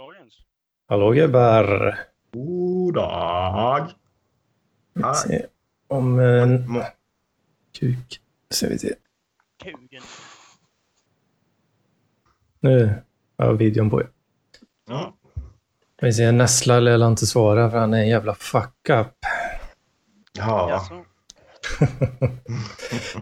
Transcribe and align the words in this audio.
Dagens. 0.00 0.34
Hallå 0.88 1.10
gubbar! 1.10 1.98
God 2.32 2.94
dag! 2.94 3.90
Se 5.14 5.46
om 5.88 6.18
en 6.18 6.70
Må- 6.70 6.84
kuk. 7.80 8.20
Ska 8.50 8.68
vi 8.68 8.78
se. 8.78 8.94
Kugen. 9.62 10.02
Nu 12.60 12.94
har 13.38 13.52
videon 13.52 13.90
på. 13.90 14.02
Ja. 14.88 15.14
Vi 16.02 16.12
ser 16.12 16.32
Nessla 16.32 16.80
lär 16.80 17.06
inte 17.06 17.26
svara 17.26 17.70
för 17.70 17.78
han 17.78 17.94
är 17.94 17.98
en 17.98 18.08
jävla 18.08 18.34
fuck 18.34 18.88
up. 18.90 19.16
Ja. 20.32 20.82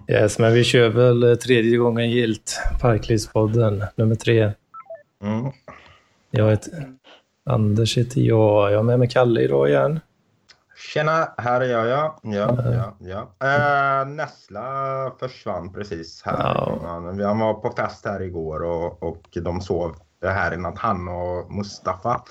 Yes, 0.08 0.38
men 0.38 0.52
vi 0.52 0.64
kör 0.64 0.88
väl 0.88 1.22
eh, 1.22 1.34
tredje 1.34 1.76
gången 1.76 2.10
gilt. 2.10 2.60
Parklivspodden 2.80 3.84
nummer 3.96 4.14
tre. 4.14 4.52
Mm. 5.22 5.52
Jag 6.30 6.50
heter 6.50 6.94
Anders 7.44 7.98
heter 7.98 8.20
jag. 8.20 8.72
Jag 8.72 8.78
är 8.78 8.82
med 8.82 8.98
mig 8.98 9.08
Kalle 9.08 9.40
idag 9.40 9.68
igen. 9.68 10.00
Tjena, 10.76 11.28
här 11.38 11.60
är 11.60 11.64
jag 11.64 11.86
ja. 11.86 12.18
Ja, 12.22 12.56
ja, 12.72 12.96
ja. 12.98 13.20
Uh, 14.02 14.08
Nessla 14.08 15.12
försvann 15.20 15.72
precis 15.72 16.22
här. 16.24 16.38
Ja. 16.38 16.78
Han, 16.82 17.38
var 17.38 17.54
på 17.54 17.70
fest 17.70 18.04
här 18.06 18.22
igår 18.22 18.62
och, 18.62 19.02
och 19.02 19.22
de 19.42 19.60
sov 19.60 19.96
här 20.22 20.54
i 20.54 20.56
natt, 20.56 20.78
han 20.78 21.08
och 21.08 21.52
Mustafa. 21.52 22.22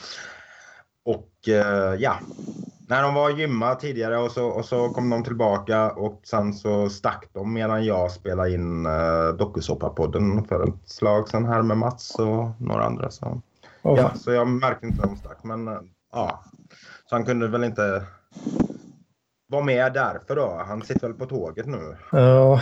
Och 1.05 1.49
eh, 1.49 1.95
ja, 1.99 2.19
när 2.88 3.03
de 3.03 3.13
var 3.13 3.29
gymma 3.29 3.75
tidigare 3.75 4.17
och 4.17 4.31
så, 4.31 4.47
och 4.47 4.66
så 4.66 4.89
kom 4.89 5.09
de 5.09 5.23
tillbaka 5.23 5.91
och 5.91 6.21
sen 6.23 6.53
så 6.53 6.89
stack 6.89 7.29
de 7.33 7.53
medan 7.53 7.85
jag 7.85 8.11
spelade 8.11 8.53
in 8.53 8.85
uh, 8.85 9.29
dokusåpapodden 9.38 10.43
för 10.43 10.67
ett 10.67 10.89
slag 10.89 11.29
sen 11.29 11.45
här 11.45 11.61
med 11.61 11.77
Mats 11.77 12.16
och 12.16 12.61
några 12.61 12.85
andra. 12.85 13.11
Så. 13.11 13.41
Ja, 13.97 14.11
så 14.15 14.31
jag 14.31 14.47
märkte 14.47 14.85
inte 14.85 15.03
att 15.03 15.09
de 15.09 15.17
stack. 15.17 15.38
Men 15.43 15.67
eh, 15.67 15.80
ja, 16.13 16.43
så 17.09 17.16
han 17.16 17.25
kunde 17.25 17.47
väl 17.47 17.63
inte 17.63 18.03
vara 19.49 19.63
med 19.63 19.94
därför 19.94 20.35
då. 20.35 20.63
Han 20.67 20.81
sitter 20.81 21.07
väl 21.07 21.13
på 21.17 21.25
tåget 21.25 21.66
nu. 21.66 21.97
Ja, 22.11 22.61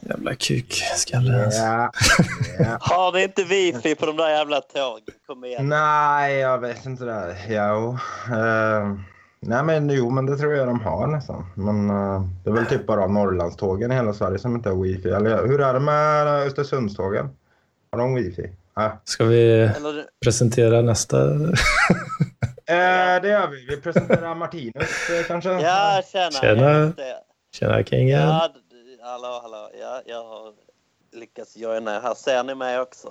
jävla 0.00 0.34
kukskalle. 0.34 1.44
alltså. 1.44 1.60
Ja, 1.62 1.90
ja. 2.58 2.76
Har 2.80 3.12
ni 3.12 3.22
inte 3.22 3.44
wifi 3.44 3.94
på 3.94 4.06
de 4.06 4.16
där 4.16 4.28
jävla 4.30 4.60
tågen? 4.60 5.04
Kom 5.26 5.44
igen. 5.44 5.68
Nej, 5.68 6.34
jag 6.36 6.58
vet 6.58 6.86
inte 6.86 7.04
det. 7.04 7.36
Jo. 7.48 7.98
eh, 8.36 8.94
nej, 9.40 9.62
men 9.62 9.90
jo, 9.90 10.10
men 10.10 10.26
det 10.26 10.36
tror 10.36 10.54
jag 10.54 10.66
de 10.68 10.80
har 10.80 11.06
nästan. 11.06 11.46
Men 11.54 11.90
eh, 11.90 12.22
det 12.44 12.50
är 12.50 12.54
väl 12.54 12.66
typ 12.66 12.86
bara 12.86 13.06
Norrlandstågen 13.06 13.92
i 13.92 13.94
hela 13.94 14.12
Sverige 14.12 14.38
som 14.38 14.54
inte 14.54 14.68
har 14.68 14.76
wifi. 14.82 15.08
Eller 15.08 15.46
hur 15.46 15.60
är 15.60 15.74
det 15.74 15.80
med 15.80 16.26
Östersundstågen? 16.26 17.30
Har 17.92 17.98
de 17.98 18.14
wifi? 18.14 18.50
Ska 19.04 19.24
vi 19.24 19.52
Eller, 19.60 20.04
presentera 20.24 20.80
nästa? 20.82 21.16
Eh, 22.70 23.22
det 23.22 23.28
gör 23.28 23.46
vi. 23.48 23.66
Vi 23.66 23.76
presenterar 23.80 24.34
Martinus 24.34 25.10
eh, 25.10 25.26
kanske. 25.26 25.50
ja, 25.50 26.02
tjena. 26.12 26.30
Tjena. 26.30 26.92
Tjena 27.54 27.84
kingen. 27.84 28.20
Ja, 28.20 28.48
hallå, 29.02 29.40
hallå. 29.42 29.70
Ja, 29.80 30.02
jag 30.06 30.24
har 30.24 30.52
lyckats 31.12 31.56
joina 31.56 32.00
här. 32.00 32.14
Ser 32.14 32.42
ni 32.44 32.54
mig 32.54 32.80
också? 32.80 33.08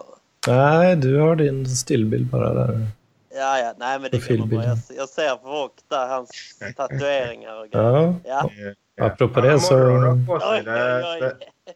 Nej, 0.47 0.95
du 0.95 1.19
har 1.19 1.35
din 1.35 1.65
stillbild 1.65 2.27
bara 2.29 2.53
där. 2.53 2.87
Ja, 3.35 3.59
ja. 3.59 3.73
Nej, 3.77 3.99
men 3.99 4.11
det 4.11 4.17
bra. 4.17 4.19
filmbilden. 4.27 4.67
Jag, 4.69 4.97
jag 4.97 5.09
ser 5.09 5.43
Vogt 5.43 5.83
där, 5.89 6.07
hans 6.07 6.29
tatueringar 6.77 7.59
och 7.61 7.67
grejer. 7.69 8.13
Ja, 8.25 8.49
Ja. 8.95 9.05
apropå 9.05 9.39
Han 9.39 9.43
har 9.49 9.51
det 9.55 9.59
så- 9.59 9.73
morgonen 9.77 10.27
på 10.27 10.39
sig. 10.39 10.49
Oj, 10.49 10.63
oj, 10.67 11.19
oj. 11.23 11.75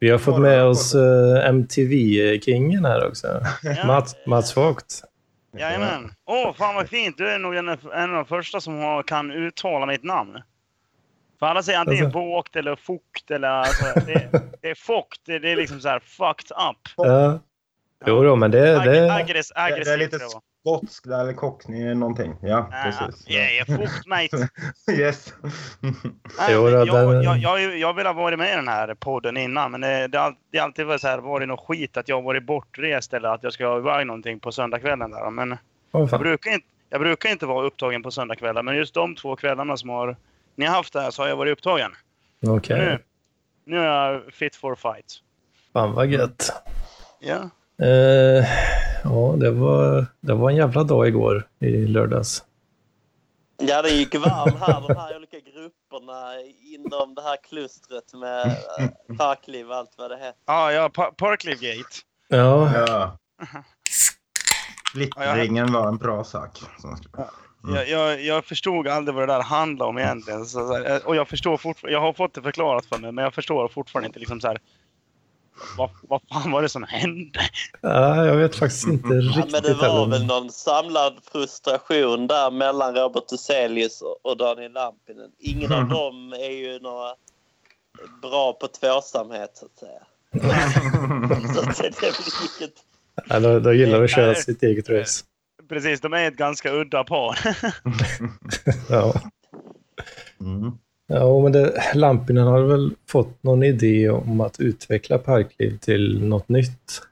Vi 0.00 0.10
har 0.10 0.18
fått 0.18 0.40
med 0.40 0.62
oss 0.64 0.94
eh, 0.94 1.48
MTV-kingen 1.48 2.84
här 2.84 3.06
också. 3.08 3.26
Ja. 3.62 3.86
Mats, 3.86 4.16
Mats 4.26 4.56
Vogt. 4.56 5.02
Jajamän. 5.58 6.12
Åh, 6.26 6.54
fan 6.54 6.74
vad 6.74 6.88
fint. 6.88 7.18
Du 7.18 7.28
är 7.28 7.38
nog 7.38 7.56
en, 7.56 7.68
en 7.68 8.10
av 8.10 8.16
de 8.16 8.24
första 8.24 8.60
som 8.60 8.78
har, 8.78 9.02
kan 9.02 9.30
uttala 9.30 9.86
mitt 9.86 10.04
namn. 10.04 10.38
För 11.38 11.46
alla 11.46 11.62
säger 11.62 11.78
antingen 11.78 12.04
Alltså. 12.04 12.18
vågt 12.18 12.56
eller 12.56 12.76
fukt 12.76 13.30
eller... 13.30 13.48
Alltså, 13.48 13.84
det, 14.06 14.30
det 14.62 14.70
är 14.70 14.74
fukt. 14.74 15.20
Det, 15.26 15.38
det 15.38 15.50
är 15.52 15.56
liksom 15.56 15.80
så 15.80 15.88
här 15.88 16.00
fucked 16.00 16.56
up. 16.70 16.88
Ja. 16.96 17.38
Jo 18.06 18.22
då, 18.22 18.36
men 18.36 18.50
det... 18.50 18.78
Ag, 18.78 18.84
det 18.84 19.12
aggress, 19.14 19.48
det 19.48 19.60
är 19.60 19.72
aggressivt. 19.72 19.98
lite 19.98 20.18
det 20.64 20.70
var. 20.70 20.78
skotsk 20.78 21.06
eller 21.06 21.32
cockney 21.32 21.94
någonting. 21.94 22.36
Ja, 22.42 22.68
precis. 22.84 23.24
Ja, 23.28 23.40
yeah, 23.40 23.66
fukt 23.66 24.06
mate. 24.06 24.48
yes. 25.00 25.34
Nej, 26.38 26.48
Jo, 26.50 26.68
jag, 26.68 26.88
jag, 26.88 27.38
jag, 27.38 27.78
jag 27.78 27.94
vill 27.94 28.06
ha 28.06 28.12
varit 28.12 28.38
med 28.38 28.52
i 28.52 28.56
den 28.56 28.68
här 28.68 28.94
podden 28.94 29.36
innan, 29.36 29.70
men 29.70 29.80
det, 29.80 30.08
det, 30.08 30.34
det 30.50 30.58
har 30.58 30.64
alltid 30.64 30.86
varit, 30.86 31.00
så 31.00 31.08
här, 31.08 31.18
varit 31.18 31.48
något 31.48 31.60
skit 31.60 31.96
att 31.96 32.08
jag 32.08 32.16
har 32.16 32.22
varit 32.22 32.46
bortrest 32.46 33.14
eller 33.14 33.28
att 33.28 33.42
jag 33.42 33.52
ska 33.52 33.76
iväg 33.76 34.06
någonting 34.06 34.40
på 34.40 34.52
söndagskvällen. 34.52 35.10
Där. 35.10 35.30
Men 35.30 35.56
Åh, 35.92 36.08
jag 36.10 36.20
brukar, 36.20 36.50
inte, 36.50 36.66
jag 36.90 37.00
brukar 37.00 37.30
inte 37.30 37.46
vara 37.46 37.66
upptagen 37.66 38.02
på 38.02 38.10
söndagskvällar, 38.10 38.62
men 38.62 38.76
just 38.76 38.94
de 38.94 39.14
två 39.14 39.36
kvällarna 39.36 39.76
som 39.76 39.88
har, 39.88 40.16
ni 40.54 40.66
har 40.66 40.74
haft 40.74 40.92
det 40.92 41.00
här 41.00 41.10
så 41.10 41.22
har 41.22 41.28
jag 41.28 41.36
varit 41.36 41.52
upptagen. 41.52 41.92
Okej. 42.46 42.78
Nu, 42.78 42.98
nu 43.64 43.78
är 43.78 44.12
jag 44.12 44.32
fit 44.32 44.56
for 44.56 44.74
fight. 44.74 45.14
Fan 45.72 45.92
vad 45.92 46.06
gött. 46.06 46.52
Ja. 47.20 47.50
Eh, 47.86 48.44
ja, 49.04 49.34
det 49.36 49.50
var, 49.50 50.06
det 50.20 50.34
var 50.34 50.50
en 50.50 50.56
jävla 50.56 50.84
dag 50.84 51.08
igår 51.08 51.48
i 51.60 51.86
lördags. 51.86 52.44
Ja, 53.62 53.82
det 53.82 53.90
gick 53.90 54.14
varm 54.14 54.56
här, 54.60 54.80
de 54.88 54.96
här 54.96 55.16
olika 55.16 55.36
grupperna 55.36 56.40
inom 56.74 57.14
det 57.14 57.22
här 57.22 57.36
klustret 57.48 58.14
med 58.14 58.46
äh, 58.78 59.16
parkliv 59.18 59.68
och 59.70 59.76
allt 59.76 59.94
vad 59.98 60.10
det 60.10 60.16
heter. 60.16 60.34
Ja, 60.46 60.72
ja, 60.72 60.88
Pa- 60.88 61.10
Parkliv 61.16 61.54
Gate. 61.60 61.96
Ja, 62.28 62.70
Ja. 62.86 63.16
Splittringen 64.90 65.72
var 65.72 65.88
en 65.88 65.96
bra 65.96 66.24
sak. 66.24 66.62
Mm. 67.64 67.74
Jag, 67.76 67.88
jag, 67.88 68.22
jag 68.24 68.44
förstod 68.44 68.88
aldrig 68.88 69.14
vad 69.14 69.28
det 69.28 69.34
där 69.34 69.42
handlade 69.42 69.88
om 69.88 69.98
egentligen. 69.98 70.46
Så, 70.46 70.78
och 71.04 71.16
jag 71.16 71.28
förstår 71.28 71.56
fortfarande, 71.56 71.92
jag 71.92 72.00
har 72.00 72.12
fått 72.12 72.34
det 72.34 72.42
förklarat 72.42 72.86
för 72.86 72.98
mig, 72.98 73.12
men 73.12 73.24
jag 73.24 73.34
förstår 73.34 73.68
fortfarande 73.68 74.06
inte 74.06 74.18
liksom 74.18 74.40
så 74.40 74.48
här. 74.48 74.58
Vad, 75.78 75.90
vad 76.02 76.20
fan 76.32 76.50
var 76.52 76.62
det 76.62 76.68
som 76.68 76.82
hände? 76.82 77.40
ja, 77.80 78.26
jag 78.26 78.36
vet 78.36 78.56
faktiskt 78.56 78.86
inte 78.86 79.08
Ja, 79.14 79.20
riktigt 79.20 79.52
men 79.52 79.62
det 79.62 79.74
var 79.74 79.82
heller. 79.82 80.06
väl 80.06 80.26
någon 80.26 80.50
samlad 80.50 81.14
frustration 81.32 82.26
där 82.26 82.50
mellan 82.50 82.94
Robert 82.94 83.32
Huselius 83.32 84.02
och- 84.22 84.36
Daniel 84.36 84.72
Lampinen. 84.72 85.30
Ingen 85.38 85.72
av 85.72 85.88
dem 85.88 86.32
är 86.32 86.50
ju 86.50 86.78
några 86.80 87.14
bra 88.22 88.52
på 88.52 88.66
tvåsamhet 88.68 89.50
så 89.54 89.66
att 89.66 89.78
säga. 89.78 90.00
Så 91.54 91.60
att 91.70 91.76
det 91.76 92.06
inget... 92.60 92.74
Ja, 93.28 93.40
då, 93.40 93.60
då 93.60 93.72
gillar 93.72 93.98
de 93.98 94.04
att 94.04 94.10
köra 94.10 94.34
sitt 94.34 94.62
eget 94.62 94.88
race. 94.88 95.24
Precis, 95.68 96.00
de 96.00 96.12
är 96.12 96.28
ett 96.28 96.36
ganska 96.36 96.72
udda 96.72 97.04
par. 97.04 97.38
Ja. 98.88 99.14
Mm. 100.40 100.72
Ja, 101.12 101.40
men 101.40 101.52
det, 101.52 101.82
Lampinen 101.94 102.46
har 102.46 102.60
väl 102.60 102.90
fått 103.06 103.42
någon 103.42 103.62
idé 103.62 104.10
om 104.10 104.40
att 104.40 104.60
utveckla 104.60 105.18
Parkliv 105.18 105.78
till 105.78 106.24
något 106.24 106.48
nytt 106.48 107.02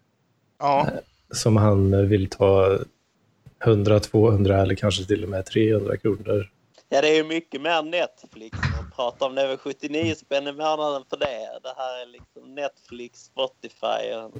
ja, 0.58 0.86
som 1.30 1.56
han 1.56 2.08
vill 2.08 2.30
ta 2.30 2.78
100, 3.64 4.00
200 4.00 4.62
eller 4.62 4.74
kanske 4.74 5.04
till 5.04 5.24
och 5.24 5.30
med 5.30 5.46
300 5.46 5.96
kronor. 5.96 6.50
Ja, 6.88 7.00
det 7.00 7.08
är 7.08 7.14
ju 7.14 7.24
mycket 7.24 7.60
mer 7.60 7.82
Netflix. 7.82 8.58
Man 8.58 8.90
pratar 8.96 9.26
om 9.26 9.34
det 9.34 9.46
väl 9.46 9.56
79 9.56 10.14
spänn 10.14 10.46
i 10.46 10.52
månaden 10.52 11.02
för 11.10 11.16
det. 11.16 11.60
Det 11.62 11.72
här 11.76 12.02
är 12.02 12.12
liksom 12.12 12.54
Netflix, 12.54 13.20
Spotify, 13.20 14.14
och 14.24 14.38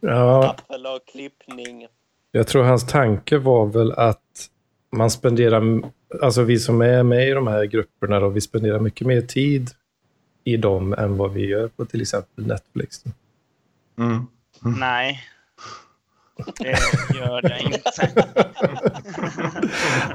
Ja, 0.00 0.48
Apple 0.48 0.88
och 0.88 1.06
klippning. 1.06 1.86
jag 2.32 2.46
tror 2.46 2.62
hans 2.62 2.86
tanke 2.86 3.38
var 3.38 3.66
väl 3.66 3.92
att 3.92 4.50
man 4.90 5.10
spenderar, 5.10 5.60
alltså 6.22 6.42
vi 6.42 6.58
som 6.58 6.80
är 6.80 7.02
med 7.02 7.28
i 7.28 7.30
de 7.30 7.46
här 7.46 7.64
grupperna 7.64 8.20
då, 8.20 8.28
vi 8.28 8.40
spenderar 8.40 8.80
mycket 8.80 9.06
mer 9.06 9.20
tid 9.20 9.70
i 10.44 10.56
dem 10.56 10.92
än 10.92 11.16
vad 11.16 11.32
vi 11.32 11.46
gör 11.46 11.68
på 11.68 11.84
till 11.84 12.00
exempel 12.00 12.46
Netflix. 12.46 13.04
Mm. 13.98 14.26
nej. 14.78 15.22
Det 16.58 16.78
gör 17.18 17.42
det 17.42 17.58
inte. 17.60 17.80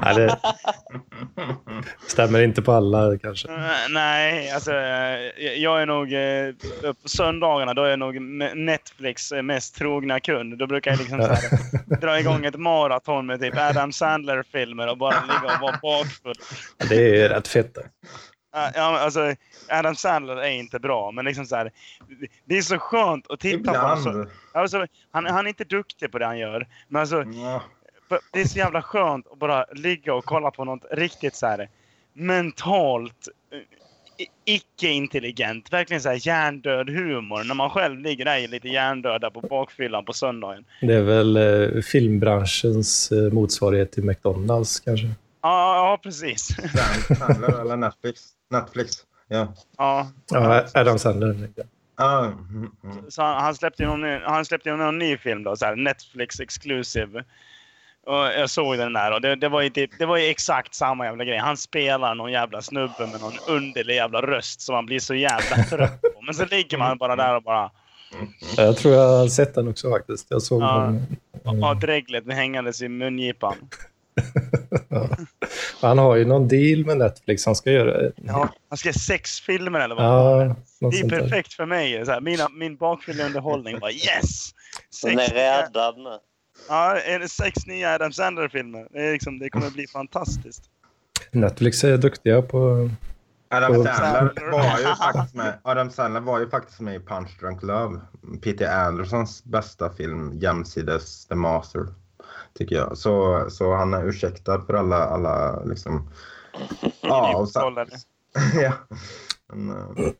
Nej, 0.02 0.14
det 0.14 0.36
stämmer 2.06 2.42
inte 2.42 2.62
på 2.62 2.72
alla 2.72 3.18
kanske. 3.18 3.48
Eh, 3.48 3.58
Nej, 3.90 4.50
alltså 4.50 4.72
eh, 4.72 5.52
jag 5.56 5.82
är 5.82 5.86
nog... 5.86 6.12
eh, 6.12 6.92
På 7.02 7.08
söndagarna 7.08 7.74
då 7.74 7.82
är 7.84 7.90
jag 7.90 7.98
nog 7.98 8.16
Ne- 8.20 8.54
Netflix 8.54 9.32
eh, 9.32 9.42
mest 9.42 9.76
trogna 9.76 10.20
kund. 10.20 10.58
Då 10.58 10.66
brukar 10.66 10.90
jag 10.90 10.98
liksom 11.00 11.18
så 11.22 11.26
här, 11.32 11.40
dra 12.00 12.20
igång 12.20 12.44
ett 12.44 12.56
maraton 12.58 13.26
med 13.26 13.40
typ 13.40 13.54
Adam 13.58 13.92
Sandler-filmer 13.92 14.86
och 14.90 14.98
bara 14.98 15.20
ligga 15.20 15.54
och 15.54 15.60
vara 15.62 15.78
bakfull. 15.82 16.34
Det 16.88 17.22
är 17.22 17.28
rätt 17.28 17.48
fett. 17.48 17.78
Ja, 18.54 18.98
alltså, 18.98 19.34
Adam 19.68 19.94
Sandler 19.96 20.36
är 20.36 20.50
inte 20.50 20.78
bra, 20.78 21.10
men 21.10 21.24
liksom 21.24 21.46
så 21.46 21.56
här, 21.56 21.70
det 22.44 22.58
är 22.58 22.62
så 22.62 22.78
skönt 22.78 23.30
att 23.30 23.40
titta 23.40 23.72
på 23.72 23.78
honom. 23.78 24.02
Så, 24.02 24.10
Ibland. 24.10 24.28
alltså, 24.52 24.86
han, 25.10 25.26
han 25.26 25.44
är 25.46 25.48
inte 25.48 25.64
duktig 25.64 26.12
på 26.12 26.18
det 26.18 26.26
han 26.26 26.38
gör, 26.38 26.66
men 26.88 27.00
alltså, 27.00 27.24
Ja. 27.24 27.62
för 28.08 28.18
det 28.32 28.40
är 28.40 28.44
så 28.44 28.58
jävla 28.58 28.82
skönt 28.82 29.26
att 29.32 29.38
bara 29.38 29.64
ligga 29.72 30.14
och 30.14 30.24
kolla 30.24 30.50
på 30.50 30.64
något 30.64 30.84
riktigt 30.92 31.34
så 31.34 31.46
här 31.46 31.68
mentalt 32.12 33.28
eh, 33.52 33.58
icke-intelligent. 34.44 35.72
Verkligen 35.72 36.00
så 36.02 36.08
här 36.08 36.26
hjärndöd 36.26 36.90
humor. 36.90 37.44
När 37.44 37.54
man 37.54 37.70
själv 37.70 37.98
ligger 38.00 38.24
där 38.24 38.48
lite 38.48 38.68
hjärndöd 38.68 39.20
där 39.20 39.30
på 39.30 39.40
bakfyllan 39.40 40.04
på 40.04 40.12
söndagen. 40.12 40.64
Det 40.80 40.94
är 40.94 41.02
väl 41.02 41.36
eh, 41.36 41.80
filmbranschens 41.82 43.12
eh, 43.12 43.32
motsvarighet 43.32 43.92
till 43.92 44.04
McDonalds 44.04 44.80
kanske. 44.80 45.06
Ja, 45.06 45.76
ja 45.76 45.98
precis. 46.02 46.48
Sandler 47.18 47.60
eller 47.60 47.76
Netflix? 47.76 48.20
Netflix. 48.54 48.96
Ja. 49.28 49.52
Ja. 49.78 50.08
Ja, 50.30 50.64
Adam 50.74 50.98
Sandler. 50.98 51.30
Mm, 52.00 52.70
mm. 52.84 53.10
Så 53.10 53.22
han, 53.22 53.42
han 53.42 53.54
släppte 53.54 53.86
någon, 53.86 54.00
ny- 54.00 54.20
han 54.24 54.44
släppte 54.44 54.76
någon 54.76 54.98
ny 54.98 55.16
film 55.16 55.42
då, 55.44 55.56
så 55.56 55.64
här 55.64 55.76
Netflix 55.76 56.40
exclusive. 56.40 57.24
Och 58.06 58.14
jag 58.16 58.50
såg 58.50 58.78
den 58.78 58.92
där 58.92 59.12
och 59.12 59.20
det, 59.20 59.36
det, 59.36 59.48
var 59.48 59.62
ju 59.62 59.70
typ, 59.70 59.90
det 59.98 60.06
var 60.06 60.16
ju 60.16 60.26
exakt 60.26 60.74
samma 60.74 61.04
jävla 61.04 61.24
grej. 61.24 61.38
Han 61.38 61.56
spelar 61.56 62.14
någon 62.14 62.32
jävla 62.32 62.62
snubbe 62.62 63.06
med 63.12 63.20
någon 63.20 63.32
underlig 63.48 63.94
jävla 63.94 64.22
röst 64.22 64.60
som 64.60 64.74
man 64.74 64.86
blir 64.86 64.98
så 64.98 65.14
jävla 65.14 65.56
trött 65.64 66.02
på. 66.02 66.22
Men 66.22 66.34
så 66.34 66.44
ligger 66.46 66.78
man 66.78 66.98
bara 66.98 67.16
där 67.16 67.36
och 67.36 67.42
bara 67.42 67.70
Jag 68.56 68.76
tror 68.76 68.94
jag 68.94 69.08
har 69.18 69.28
sett 69.28 69.54
den 69.54 69.68
också 69.68 69.90
faktiskt. 69.90 70.26
Jag 70.30 70.42
såg 70.42 70.62
Ja. 70.62 70.92
den. 71.44 71.62
har 71.62 71.74
dreglet 71.74 72.32
hängandes 72.32 72.82
i 72.82 72.88
mungipan. 72.88 73.54
Han 75.80 75.98
har 75.98 76.16
ju 76.16 76.24
någon 76.24 76.48
deal 76.48 76.84
med 76.86 76.98
Netflix. 76.98 77.46
Han 77.46 77.54
ska 77.56 77.70
göra... 77.70 78.10
Ja, 78.16 78.48
han 78.68 78.78
ska 78.78 78.88
göra 78.88 78.98
sex 78.98 79.40
filmer 79.40 79.80
eller 79.80 79.94
vad 79.94 80.04
Ja, 80.04 80.44
något 80.80 80.92
Det 80.92 80.96
är 80.98 81.00
sånt 81.00 81.10
där. 81.12 81.20
perfekt 81.20 81.52
för 81.52 81.66
mig. 81.66 82.04
Så 82.06 82.12
här, 82.12 82.20
mina, 82.20 82.48
min 82.48 82.76
bakfylleunderhållning 82.76 83.78
bara 83.78 83.90
yes! 83.92 84.54
Den 85.02 85.16
Sex 85.18 85.30
är 85.32 85.34
nya, 85.34 85.62
räddad 85.62 85.98
nu. 85.98 86.18
ja, 86.68 86.96
är 87.00 87.18
det 87.18 87.28
sex 87.28 87.66
nya 87.66 87.94
Adam 87.94 88.12
Sandler-filmer. 88.12 88.86
Det, 88.90 89.02
är 89.08 89.12
liksom, 89.12 89.38
det 89.38 89.50
kommer 89.50 89.70
bli 89.70 89.86
fantastiskt. 89.86 90.62
Netflix 91.30 91.84
är 91.84 91.96
duktiga 91.96 92.42
på... 92.42 92.90
Adam 93.50 93.76
Och- 93.76 93.86
Sandler 93.86 94.50
var 94.52 94.78
ju 94.78 94.84
faktiskt 94.96 95.34
med. 95.34 95.58
Adam 95.62 95.90
Sandler 95.90 96.20
var 96.20 96.40
ju 96.40 96.50
faktiskt 96.50 96.80
med 96.80 96.94
i 96.94 97.00
Punch 97.00 97.30
Drunk 97.40 97.62
Love. 97.62 98.00
Peter 98.42 98.68
Andersons 98.86 99.44
bästa 99.44 99.90
film 99.90 100.32
jämsides 100.38 101.26
The 101.26 101.34
Master. 101.34 101.86
Tycker 102.58 102.76
jag. 102.76 102.98
Så, 102.98 103.44
så 103.50 103.74
han 103.74 103.94
är 103.94 104.08
ursäktad 104.08 104.60
för 104.66 104.74
alla, 104.74 104.96
alla 104.96 105.64
liksom... 105.64 106.10
Ja, 107.00 107.36
och 107.36 107.48
sen, 107.48 107.62
ja. 108.62 108.72
Men, 109.46 109.70
eh, 109.70 110.12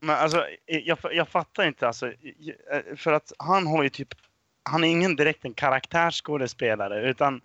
Men 0.00 0.16
alltså, 0.16 0.44
jag, 0.66 0.98
jag 1.12 1.28
fattar 1.28 1.66
inte 1.66 1.86
alltså. 1.86 2.12
För 2.96 3.12
att 3.12 3.32
han 3.38 3.66
har 3.66 3.82
ju 3.82 3.88
typ... 3.88 4.08
Han 4.62 4.84
är 4.84 4.88
ingen 4.88 5.16
direkt 5.16 5.44
en 5.44 5.54
karaktärsskådespelare 5.54 7.10
utan 7.10 7.40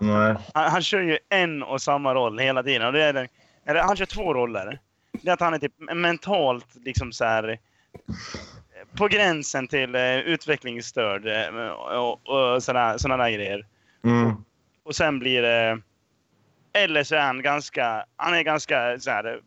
nej. 0.00 0.36
han, 0.54 0.70
han 0.70 0.82
kör 0.82 1.00
ju 1.00 1.18
en 1.28 1.62
och 1.62 1.82
samma 1.82 2.14
roll 2.14 2.38
hela 2.38 2.62
tiden. 2.62 2.86
Och 2.86 2.92
det 2.92 3.02
är 3.02 3.12
den, 3.12 3.28
eller 3.64 3.80
han 3.80 3.96
kör 3.96 4.06
två 4.06 4.34
roller. 4.34 4.80
Det 5.12 5.28
är 5.28 5.32
att 5.32 5.40
han 5.40 5.54
är 5.54 5.58
typ 5.58 5.72
mentalt 5.94 6.66
liksom 6.74 7.12
så 7.12 7.24
här 7.24 7.58
på 8.96 9.08
gränsen 9.08 9.68
till 9.68 9.94
eh, 9.94 10.18
utvecklingsstörd 10.18 11.26
eh, 11.26 11.68
och, 11.68 12.28
och 12.28 12.62
sådana 12.62 12.98
såna 12.98 13.16
där 13.16 13.30
grejer. 13.30 13.66
Mm. 14.04 14.32
Och 14.84 14.96
sen 14.96 15.18
blir 15.18 15.42
det... 15.42 15.80
Eller 16.72 17.04
så 17.04 17.14
är 17.14 17.20
han 17.20 17.42
ganska... 17.42 18.04
Han 18.16 18.34
är 18.34 18.42
ganska 18.42 18.98
så 18.98 19.10
här, 19.10 19.40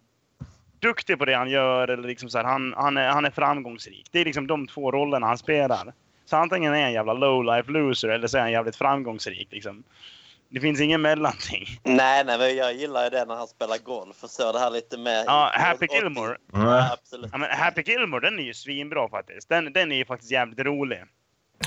duktig 0.79 1.17
på 1.17 1.25
det 1.25 1.33
han 1.33 1.49
gör. 1.49 1.87
Eller 1.87 2.07
liksom 2.07 2.29
så 2.29 2.37
här, 2.37 2.45
han, 2.45 2.73
han, 2.77 2.97
är, 2.97 3.09
han 3.09 3.25
är 3.25 3.31
framgångsrik. 3.31 4.07
Det 4.11 4.19
är 4.19 4.25
liksom 4.25 4.47
de 4.47 4.67
två 4.67 4.91
rollerna 4.91 5.27
han 5.27 5.37
spelar. 5.37 5.93
Så 6.25 6.37
antingen 6.37 6.73
är 6.73 6.77
han 6.77 6.87
en 6.87 6.93
jävla 6.93 7.13
low 7.13 7.43
life 7.43 7.71
loser 7.71 8.09
eller 8.09 8.27
så 8.27 8.37
är 8.37 8.41
han 8.41 8.51
jävligt 8.51 8.75
framgångsrik. 8.75 9.47
Liksom. 9.51 9.83
Det 10.51 10.59
finns 10.59 10.81
ingen 10.81 11.01
mellanting. 11.01 11.65
Nej, 11.83 12.23
nej, 12.25 12.37
men 12.37 12.55
jag 12.55 12.73
gillar 12.73 13.03
ju 13.03 13.09
det 13.09 13.25
när 13.25 13.35
han 13.35 13.47
spelar 13.47 13.77
golf 13.77 14.23
och 14.23 14.29
så 14.29 14.51
det 14.51 14.59
här 14.59 14.69
lite 14.71 14.97
mer... 14.97 15.23
Ja, 15.25 15.51
Happy 15.53 15.87
Gilmore. 15.91 16.35
Nej. 16.53 16.63
Ja, 16.65 16.93
absolut. 16.93 17.29
Ja, 17.31 17.37
men 17.37 17.49
Happy 17.51 17.81
Gilmore, 17.81 18.29
den 18.29 18.39
är 18.39 18.43
ju 18.43 18.53
svinbra 18.53 19.09
faktiskt. 19.09 19.49
Den, 19.49 19.73
den 19.73 19.91
är 19.91 19.95
ju 19.95 20.05
faktiskt 20.05 20.31
jävligt 20.31 20.59
rolig. 20.59 20.99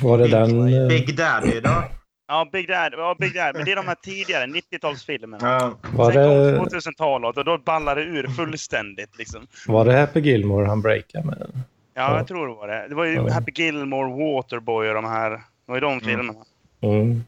Var 0.03 0.19
det 0.19 0.29
den... 0.29 0.69
eh, 0.83 0.89
Big 0.89 1.17
Daddy 1.17 1.61
då? 1.61 1.85
Ja, 2.29 2.49
Big 2.53 2.69
Dad. 2.69 2.93
Ja, 2.97 3.17
Big 3.19 3.35
Dad. 3.35 3.55
Men 3.57 3.65
det 3.65 3.73
är 3.73 3.77
de 3.77 3.89
här 3.89 3.95
tidigare 3.95 4.47
90-talsfilmerna. 4.47 5.39
Ja. 5.41 5.79
Var 5.95 6.13
Sen 6.13 6.23
det, 6.29 6.57
kom 6.59 6.67
2000-talet 6.67 7.37
och 7.37 7.45
då 7.45 7.59
ballar 7.59 7.97
det 7.97 8.03
ur 8.03 8.27
fullständigt. 8.29 9.19
Liksom. 9.19 9.47
var 9.67 9.85
det 9.85 9.93
Happy 9.97 10.21
Gilmore 10.21 10.67
han 10.67 10.83
breakade 10.83 11.27
med? 11.27 11.37
Ja, 11.41 11.61
Ja. 11.95 12.17
jag 12.17 12.29
tror 12.29 12.49
det 12.49 12.55
var 12.55 12.69
det. 12.69 12.89
Det 12.89 12.95
var 12.95 13.05
ju 13.05 13.15
Ja. 13.15 13.33
Happy 13.33 13.53
Gilmore, 13.55 14.35
Waterboy 14.35 14.89
och 14.89 14.95
de 14.95 15.05
här. 15.05 15.31
Det 15.31 15.39
var 15.67 15.75
ju 15.77 15.81
de 15.81 16.01
filmerna. 16.01 16.45
Mm. 16.81 17.25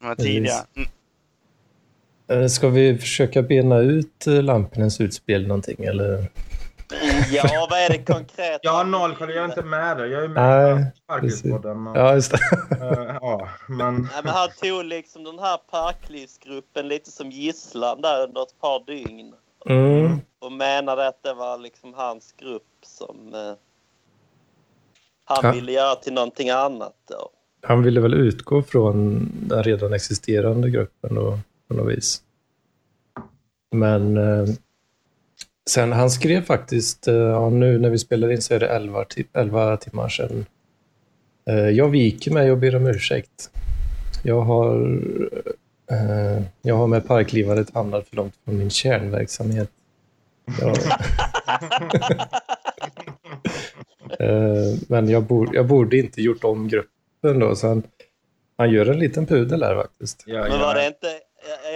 De 0.00 0.16
tidiga. 0.16 0.52
Mm. 0.76 0.88
Eh, 2.42 2.48
Ska 2.48 2.68
vi 2.68 2.98
försöka 2.98 3.42
bena 3.42 3.78
ut 3.78 4.26
eh, 4.26 4.42
Lampinens 4.42 5.00
utspel 5.00 5.46
någonting 5.46 5.84
eller? 5.84 6.30
Ja, 7.30 7.66
vad 7.70 7.78
är 7.78 7.88
det 7.88 7.98
konkret? 8.12 8.60
Jag 8.62 8.70
har 8.72 8.84
noll 8.84 9.14
koll, 9.16 9.28
jag 9.30 9.38
är 9.38 9.44
inte 9.44 9.62
med 9.62 9.96
där. 9.96 10.06
Jag 10.06 10.24
är 10.24 10.28
med 10.28 10.78
i 10.80 10.84
Parklivspodden. 11.06 11.86
och- 11.86 11.96
Ja, 11.98 12.14
just 12.14 12.30
det. 12.30 12.38
eh, 12.80 13.16
Ja, 13.20 13.48
men... 13.68 13.94
Nej, 14.12 14.20
men 14.24 14.32
han 14.34 14.48
tog 14.62 14.84
liksom 14.84 15.24
den 15.24 15.38
här 15.38 15.58
parklivsgruppen 15.70 16.88
lite 16.88 17.10
som 17.10 17.30
gisslan 17.30 18.00
där 18.00 18.22
under 18.24 18.42
ett 18.42 18.60
par 18.60 18.84
dygn. 18.86 19.34
Mm. 19.68 20.20
Och 20.38 20.52
menade 20.52 21.08
att 21.08 21.22
det 21.22 21.34
var 21.34 21.58
liksom 21.58 21.94
hans 21.94 22.32
grupp 22.32 22.62
som 22.82 23.34
eh, 23.34 23.52
han 25.24 25.38
Ja. 25.42 25.52
ville 25.52 25.72
göra 25.72 25.94
till 25.94 26.12
någonting 26.12 26.50
annat 26.50 26.94
då. 27.08 27.30
Han 27.68 27.82
ville 27.82 28.00
väl 28.00 28.14
utgå 28.14 28.62
från 28.62 29.28
den 29.48 29.62
redan 29.62 29.92
existerande 29.92 30.70
gruppen 30.70 31.14
då, 31.14 31.38
på 31.68 31.74
något 31.74 31.92
vis. 31.96 32.22
Men 33.72 34.16
eh, 34.16 34.46
sen 35.70 35.92
han 35.92 36.10
skrev 36.10 36.42
faktiskt, 36.44 37.08
eh, 37.08 37.14
ja, 37.14 37.50
nu 37.50 37.78
när 37.78 37.90
vi 37.90 37.98
spelar 37.98 38.32
in 38.32 38.42
så 38.42 38.54
är 38.54 38.60
det 38.60 38.68
11, 38.68 39.04
ti- 39.04 39.26
11 39.32 39.76
timmar 39.76 40.08
sedan. 40.08 40.46
Eh, 41.50 41.68
jag 41.68 41.88
viker 41.88 42.30
mig 42.30 42.52
och 42.52 42.58
ber 42.58 42.76
om 42.76 42.86
ursäkt. 42.86 43.50
Jag 44.22 44.40
har, 44.40 45.00
eh, 45.90 46.42
jag 46.62 46.74
har 46.74 46.86
med 46.86 47.06
parklivandet 47.06 47.74
hamnat 47.74 48.08
för 48.08 48.16
långt 48.16 48.34
från 48.44 48.58
min 48.58 48.70
kärnverksamhet. 48.70 49.70
Jag, 50.60 50.76
eh, 54.18 54.78
men 54.88 55.08
jag, 55.08 55.22
bor, 55.22 55.50
jag 55.54 55.66
borde 55.66 55.98
inte 55.98 56.22
gjort 56.22 56.44
om 56.44 56.68
gruppen 56.68 56.97
då, 57.20 57.56
så 57.56 57.68
han, 57.68 57.82
han 58.56 58.70
gör 58.70 58.86
en 58.86 58.98
liten 58.98 59.26
pudel 59.26 59.62
här 59.62 59.76
faktiskt. 59.76 60.24
Ja, 60.26 60.40
Men 60.40 60.52
ja. 60.52 60.58
var 60.58 60.74
det 60.74 60.86
inte 60.86 61.08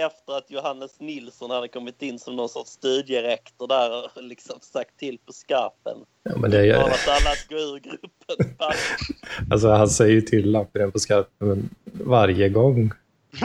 efter 0.05 0.37
att 0.37 0.51
Johannes 0.51 0.99
Nilsson 0.99 1.51
hade 1.51 1.67
kommit 1.67 2.01
in 2.01 2.19
som 2.19 2.35
någon 2.35 2.49
sorts 2.49 2.71
studierektor 2.71 3.67
där 3.67 4.03
och 4.03 4.09
liksom 4.23 4.59
sagt 4.61 4.99
till 4.99 5.17
på 5.25 5.33
skarpen? 5.33 5.97
Ja, 6.23 6.37
men 6.37 6.51
det 6.51 6.57
Bara 6.57 6.65
är, 6.65 6.91
att 6.91 7.07
alla 7.07 7.35
ska 7.35 7.55
ur 7.55 7.79
gruppen. 7.79 8.55
alltså, 9.51 9.69
han 9.69 9.89
säger 9.89 10.13
ju 10.13 10.21
till 10.21 10.51
Lampinen 10.51 10.91
på 10.91 10.99
skarpen 10.99 11.69
varje 11.83 12.49
gång. 12.49 12.91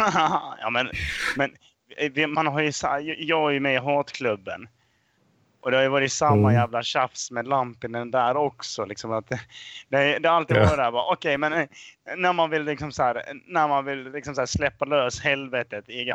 ja, 0.61 0.71
men, 0.73 0.89
men 1.37 1.51
man 2.35 2.47
har 2.47 2.61
ju, 2.61 2.73
jag 3.19 3.49
är 3.49 3.55
ju 3.55 3.61
med 3.61 3.75
i 3.75 3.79
hatklubben. 3.79 4.69
Och 5.61 5.71
det 5.71 5.77
har 5.77 5.83
ju 5.85 5.89
varit 5.89 6.13
samma 6.13 6.49
Mm. 6.51 6.55
jävla 6.55 6.83
tjafs 6.83 7.31
med 7.31 7.49
Lampinen 7.49 8.11
där 8.11 8.37
också. 8.37 8.85
Liksom 8.85 9.13
att 9.13 9.27
det, 9.29 9.41
det, 9.89 10.19
det 10.19 10.29
har 10.29 10.37
alltid 10.37 10.57
Ja. 10.57 10.61
varit 10.65 10.77
där. 10.77 10.91
bara, 10.93 11.13
Okej, 11.13 11.39
men 11.39 11.53
eh, 11.53 11.67
när 12.17 12.33
man 12.33 12.51
vill, 12.51 12.65
liksom 12.65 12.93
så 12.93 13.03
här, 13.03 13.23
när 13.47 13.69
man 13.69 13.85
vill 13.85 14.13
liksom 14.13 14.35
så 14.35 14.47
släppa 14.47 14.85
lös 14.85 15.21
helvetet 15.21 15.89
i 15.89 16.11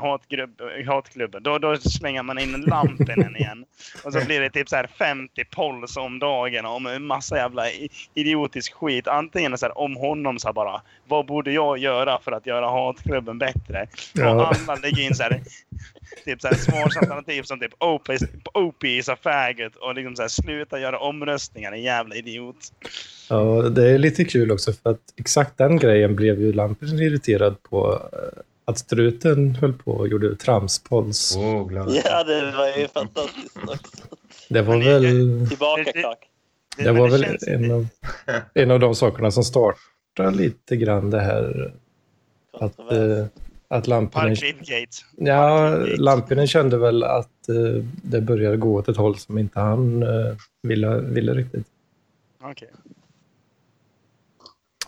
hatklubben, 0.88 1.44
då, 1.44 1.58
då 1.58 1.78
slänger 1.78 2.24
man 2.24 2.40
in 2.40 2.62
Lampinen 2.62 3.36
igen. 3.36 3.66
Och 4.04 4.14
så 4.14 4.26
blir 4.26 4.42
det 4.42 4.50
typ 4.50 4.70
så 4.70 4.76
här 4.76 4.88
50 4.98 5.46
polls 5.46 5.98
om 5.98 6.20
dagen 6.20 6.66
om 6.66 6.86
en 6.86 7.06
massa 7.06 7.38
jävla 7.38 7.64
idiotisk 8.14 8.74
skit. 8.74 9.08
Antingen 9.08 9.58
så 9.58 9.66
här, 9.66 9.78
om 9.78 9.96
honom 9.96 10.40
så 10.40 10.48
här 10.48 10.54
bara, 10.54 10.82
vad 11.08 11.26
borde 11.26 11.52
jag 11.52 11.78
göra 11.78 12.20
för 12.20 12.32
att 12.32 12.46
göra 12.46 12.70
hatklubben 12.70 13.38
bättre? 13.38 13.88
Ja. 14.14 14.34
Och 14.34 14.48
alla 14.48 14.76
lägger 14.76 15.04
in 15.04 15.16
så 15.16 15.24
här, 15.24 15.42
typ 16.26 16.42
så 16.42 16.48
här 16.48 16.56
svarsalternativ 16.56 17.44
som 17.44 17.60
typ 17.60 17.74
OP 18.54 18.84
is 18.84 19.10
a 19.10 19.18
faggot 19.24 19.76
och 19.76 19.96
liksom 19.96 20.16
så 20.16 20.22
här, 20.22 20.30
sluta 20.30 20.80
göra 20.80 21.00
omröstningar, 21.00 21.72
en 21.72 21.82
jävla 21.82 22.16
idiot. 22.16 22.72
Ja, 23.30 23.62
det 23.70 23.90
är 23.90 23.98
lite 23.98 24.26
kul 24.26 24.52
också 24.52 24.74
för 24.74 24.90
att 24.90 25.00
exakt 25.16 25.58
den 25.58 25.78
grejen 25.80 26.16
blev 26.16 26.42
ju 26.42 26.54
Lampinen 26.54 27.00
irriterad 27.00 27.64
på. 27.64 27.94
eh, 28.14 28.40
Att 28.66 28.78
struten 28.78 29.56
höll 29.56 29.74
på 29.74 29.92
och 29.92 30.08
gjorde 30.08 30.36
tramspols. 30.36 31.36
Åh, 31.38 31.68
glad. 31.68 32.02
Ja, 32.06 32.24
det 32.24 32.52
var 32.58 32.78
ju 32.78 32.88
fantastiskt 32.88 33.58
också. 33.58 34.08
Det 34.50 34.62
var 34.62 34.78
Men 34.78 34.86
det- 34.86 34.94
väl, 34.94 35.48
Tillbaka 35.50 35.84
kak. 36.02 36.18
det 36.78 36.84
men 36.84 36.98
var 36.98 37.10
väl 37.10 37.24
känns- 37.24 37.48
en, 37.48 37.72
av, 37.72 37.88
en 38.54 38.72
av 38.72 38.80
de 38.80 38.96
sakerna 38.96 39.32
som 39.32 39.44
startade 39.44 40.32
lite 40.38 40.76
grann 40.76 41.10
det 41.10 41.20
här 41.20 41.74
att, 42.54 42.80
eh, 42.80 43.26
att 43.68 43.88
Lampinen... 43.88 44.36
Ja. 45.18 45.70
Lampinen 45.98 46.48
kände 46.48 46.78
väl 46.78 47.04
att 47.04 47.50
eh, 47.50 47.84
det 48.04 48.22
började 48.22 48.58
gå 48.58 48.76
åt 48.76 48.90
ett 48.90 48.98
håll 48.98 49.18
som 49.18 49.38
inte 49.38 49.60
han 49.60 50.04
eh, 50.04 50.36
ville, 50.64 51.00
ville 51.00 51.34
riktigt. 51.34 51.68
Okej. 52.44 52.70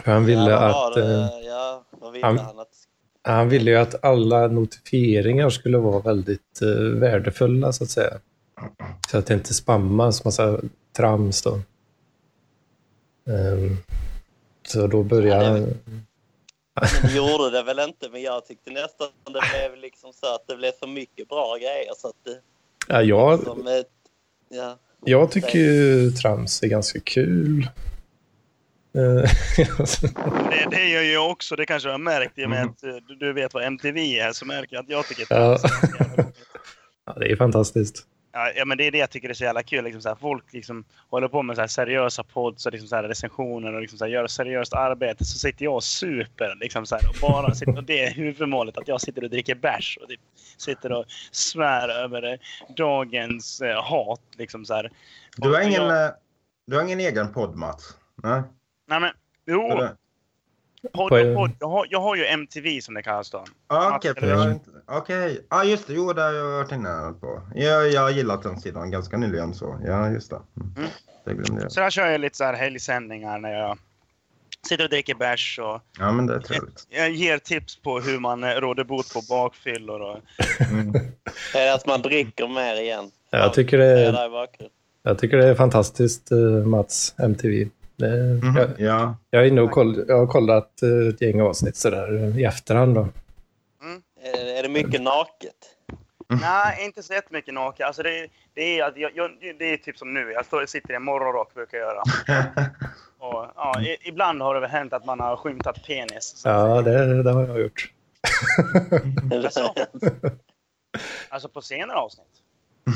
För 0.03 0.11
han 0.11 0.25
ville 0.25 0.51
ja, 0.51 0.57
att... 0.57 0.73
var 0.75 1.01
det? 1.01 1.15
eh, 1.15 1.45
Ja, 1.47 1.83
vad 1.91 2.11
ville 2.13 2.25
han- 2.25 2.37
han? 2.39 2.59
Att... 2.59 2.67
Han 3.27 3.49
ville 3.49 3.71
ju 3.71 3.77
att 3.77 4.03
alla 4.05 4.47
notifieringar 4.47 5.49
skulle 5.49 5.77
vara 5.77 5.99
väldigt 5.99 6.61
eh, 6.61 6.67
värdefulla 6.99 7.71
så 7.73 7.83
att 7.83 7.89
säga. 7.89 8.13
Så 9.11 9.17
att 9.17 9.25
det 9.25 9.33
inte 9.33 9.53
spammas 9.53 10.25
massa 10.25 10.59
trams 10.97 11.41
då. 11.41 11.59
Ehm, 13.29 13.77
så 14.67 14.87
då 14.87 15.03
börjar... 15.03 15.43
Ja, 15.53 16.87
det 17.01 17.15
gjorde 17.15 17.49
det 17.57 17.63
väl 17.63 17.79
inte, 17.79 18.09
men 18.11 18.21
jag 18.21 18.45
tyckte 18.45 18.71
nästan 18.71 19.07
det 19.23 19.31
blev 19.31 19.81
liksom 19.81 20.13
så 20.13 20.35
att 20.35 20.47
det 20.47 20.55
blev 20.55 20.71
för 20.71 20.87
mycket 20.87 21.29
bra 21.29 21.57
grejer. 21.57 21.93
Så 21.97 22.07
att 22.07 22.15
det, 22.23 22.39
Ja, 22.87 23.01
jag, 23.01 23.43
som 23.43 23.67
ett, 23.67 23.87
ja. 24.49 24.77
jag 25.05 25.31
tycker 25.31 25.59
ju 25.59 26.11
trams 26.11 26.63
är 26.63 26.67
ganska 26.67 26.99
kul. 26.99 27.67
Eh, 28.95 29.31
Det, 30.49 30.67
det 30.71 30.89
gör 30.89 31.01
jag 31.01 31.31
också. 31.31 31.55
Det 31.55 31.65
kanske 31.65 31.89
jag 31.89 31.93
har 31.93 31.99
märkt 31.99 32.37
i 32.37 32.45
och 32.45 32.49
med 32.49 32.59
Mm. 32.59 32.69
att 32.71 32.83
eh, 32.83 32.95
du, 33.07 33.15
du 33.15 33.33
vet 33.33 33.53
vad 33.53 33.63
MTV 33.63 34.19
är. 34.19 34.31
Så 34.31 34.45
märker 34.45 34.75
jag 34.75 34.83
att 34.83 34.89
jag 34.89 35.05
tycker 35.07 35.27
Ja. 35.29 35.53
att 35.55 35.61
det 35.61 35.67
är 35.67 36.15
roligt. 36.17 36.35
ja, 37.05 37.13
det 37.13 37.31
är 37.31 37.35
fantastiskt. 37.35 38.07
Ja, 38.37 38.51
ja, 38.55 38.65
men 38.65 38.77
det 38.77 38.83
är 38.87 38.91
det 38.91 38.97
jag 38.97 39.09
tycker 39.09 39.29
är 39.29 39.33
så 39.33 39.43
jävla 39.43 39.63
kul. 39.63 39.83
Liksom 39.83 40.01
så 40.01 40.09
här, 40.09 40.15
folk 40.15 40.53
liksom 40.53 40.85
håller 41.09 41.27
på 41.27 41.43
med 41.43 41.55
så 41.55 41.61
här 41.61 41.67
seriösa 41.67 42.23
pods 42.23 42.65
och 42.65 42.71
liksom 42.71 42.87
så 42.87 42.95
här 42.95 43.03
recensioner 43.03 43.73
och 43.73 43.81
liksom 43.81 43.97
så 43.99 44.05
här, 44.05 44.11
gör 44.11 44.27
seriöst 44.27 44.73
arbete. 44.73 45.25
Så 45.25 45.37
sitter 45.39 45.65
jag 45.65 45.75
och 45.75 45.83
super 45.83 46.55
liksom 46.61 46.85
så 46.85 46.95
här, 46.95 47.09
och 47.09 47.15
bara 47.31 47.55
sitter, 47.55 47.77
och 47.77 47.83
det 47.83 48.03
är 48.05 48.11
huvudmålet 48.13 48.77
att 48.77 48.87
jag 48.87 49.01
sitter 49.01 49.23
och 49.23 49.29
dricker 49.29 49.55
bärs 49.55 49.97
och 50.01 50.09
typ, 50.09 50.19
sitter 50.57 50.91
och 50.91 51.05
svär 51.31 51.89
över 51.89 52.31
eh, 52.33 52.39
dagens 52.77 53.61
eh, 53.61 53.83
hat. 53.83 54.21
Liksom 54.37 54.65
så 54.65 54.73
här. 54.73 54.91
Du 55.37 55.53
har 55.53 55.61
ingen, 55.61 55.83
Jag, 55.83 56.11
du 56.67 56.75
har 56.75 56.83
ingen 56.83 56.99
egen 56.99 57.33
podd, 57.33 57.55
Mats? 57.55 57.97
Nej? 58.23 58.41
Nej 58.85 58.99
men, 58.99 59.11
jo, 59.45 59.61
Eller? 59.71 59.95
podd, 60.93 61.11
och 61.11 61.35
podd. 61.35 61.51
Jag, 61.59 61.67
har, 61.69 61.87
jag 61.89 62.01
har 62.01 62.15
ju 62.15 62.25
MTV 62.25 62.81
som 62.81 62.93
det 62.93 63.03
kallas 63.03 63.31
då. 63.31 63.43
Ah, 63.67 63.95
Okej, 63.95 64.11
Mats, 64.11 64.19
för 64.19 64.27
jag 64.29 64.37
har 64.37 64.51
inte... 64.51 64.69
Okej. 64.85 65.45
Ja, 65.49 65.63
just 65.63 65.87
det. 65.87 65.93
Jo, 65.93 66.13
det 66.13 66.21
har 66.21 66.33
jag 66.33 66.45
varit 66.45 66.71
inne 66.71 67.13
på. 67.21 67.41
Jag, 67.55 67.91
jag 67.91 68.01
har 68.01 68.09
gillat 68.09 68.43
den 68.43 68.59
sidan 68.59 68.91
ganska 68.91 69.17
nyligen 69.17 69.53
så. 69.53 69.79
Ja, 69.85 70.09
just 70.09 70.29
det. 70.29 70.41
Mm. 70.57 70.73
Mm. 70.77 70.89
Det 71.25 71.33
glömde 71.33 71.61
jag. 71.61 71.71
Så 71.71 71.79
där 71.79 71.89
kör 71.89 72.07
jag 72.07 72.21
lite 72.21 72.37
så 72.37 72.43
här 72.43 72.53
helgsändningar 72.53 73.39
när 73.39 73.53
jag 73.53 73.77
sitter 74.67 74.83
och 74.83 74.89
dricker 74.89 75.15
bärs 75.15 75.59
och 75.59 75.81
Ja, 75.99 76.11
men 76.11 76.27
det 76.27 76.35
är 76.35 76.39
trevligt. 76.39 76.87
jag 76.89 77.09
ger 77.11 77.37
tips 77.37 77.75
på 77.75 77.99
hur 77.99 78.19
man 78.19 78.43
eh, 78.43 78.49
råder 78.49 78.83
bot 78.83 79.13
på 79.13 79.21
bakfyllor. 79.29 80.01
Och, 80.01 80.17
Mm. 80.71 80.95
Är 81.55 81.65
det 81.65 81.73
att 81.73 81.87
man 81.87 82.01
dricker 82.01 82.47
mer 82.47 82.81
igen? 82.81 83.11
Jag 83.29 83.53
tycker 83.53 83.77
det 83.77 83.85
Det 83.95 84.05
är 84.05 84.47
jag 85.03 85.17
tycker 85.19 85.37
det 85.37 85.47
är 85.47 85.55
fantastiskt, 85.55 86.31
eh, 86.31 86.37
Mats, 86.65 87.15
MTV. 87.17 87.69
Det, 87.95 88.07
Mhm. 88.43 88.55
jag, 88.57 88.69
Ja. 88.77 89.15
jag, 89.29 89.41
är 89.43 89.47
inne 89.47 89.61
och 89.61 89.71
koll, 89.71 90.05
jag 90.07 90.17
har 90.17 90.27
kollat 90.27 90.81
eh, 90.83 91.07
ett 91.09 91.21
gäng 91.21 91.41
avsnitt 91.41 91.75
sådär 91.75 92.23
eh, 92.23 92.37
i 92.39 92.43
efterhand. 92.43 92.95
Då. 92.95 93.07
Är, 94.23 94.57
är 94.59 94.63
det 94.63 94.69
mycket 94.69 95.01
naket? 95.01 95.55
nej, 96.41 96.85
inte 96.85 97.03
så 97.03 97.13
jättemycket 97.13 97.53
naken. 97.53 97.87
Alltså 97.87 98.03
det, 98.03 98.27
det, 98.53 98.61
är, 98.61 98.77
jag, 98.97 99.11
jag, 99.15 99.31
det 99.59 99.73
är 99.73 99.77
typ 99.77 99.97
som 99.97 100.13
nu. 100.13 100.31
Jag 100.31 100.45
står, 100.45 100.65
sitter 100.65 100.93
i 100.93 100.95
en 100.95 101.03
morgonrock 101.03 101.53
brukar 101.53 101.77
jag 101.77 101.87
göra. 101.87 102.01
Och, 103.19 103.45
ja, 103.55 103.81
i, 103.81 103.97
ibland 104.07 104.41
har 104.41 104.53
det 104.55 104.59
väl 104.61 104.69
hänt 104.69 104.93
att 104.93 105.05
man 105.05 105.19
har 105.19 105.35
skymtat 105.35 105.83
penis. 105.87 106.41
Ja, 106.45 106.81
det, 106.81 107.23
det 107.23 107.31
har 107.31 107.47
jag 107.47 107.61
gjort. 107.61 107.91
Alltså, 109.33 109.73
alltså 111.29 111.49
på 111.49 111.61
senare 111.61 111.97
avsnitt. 111.97 112.25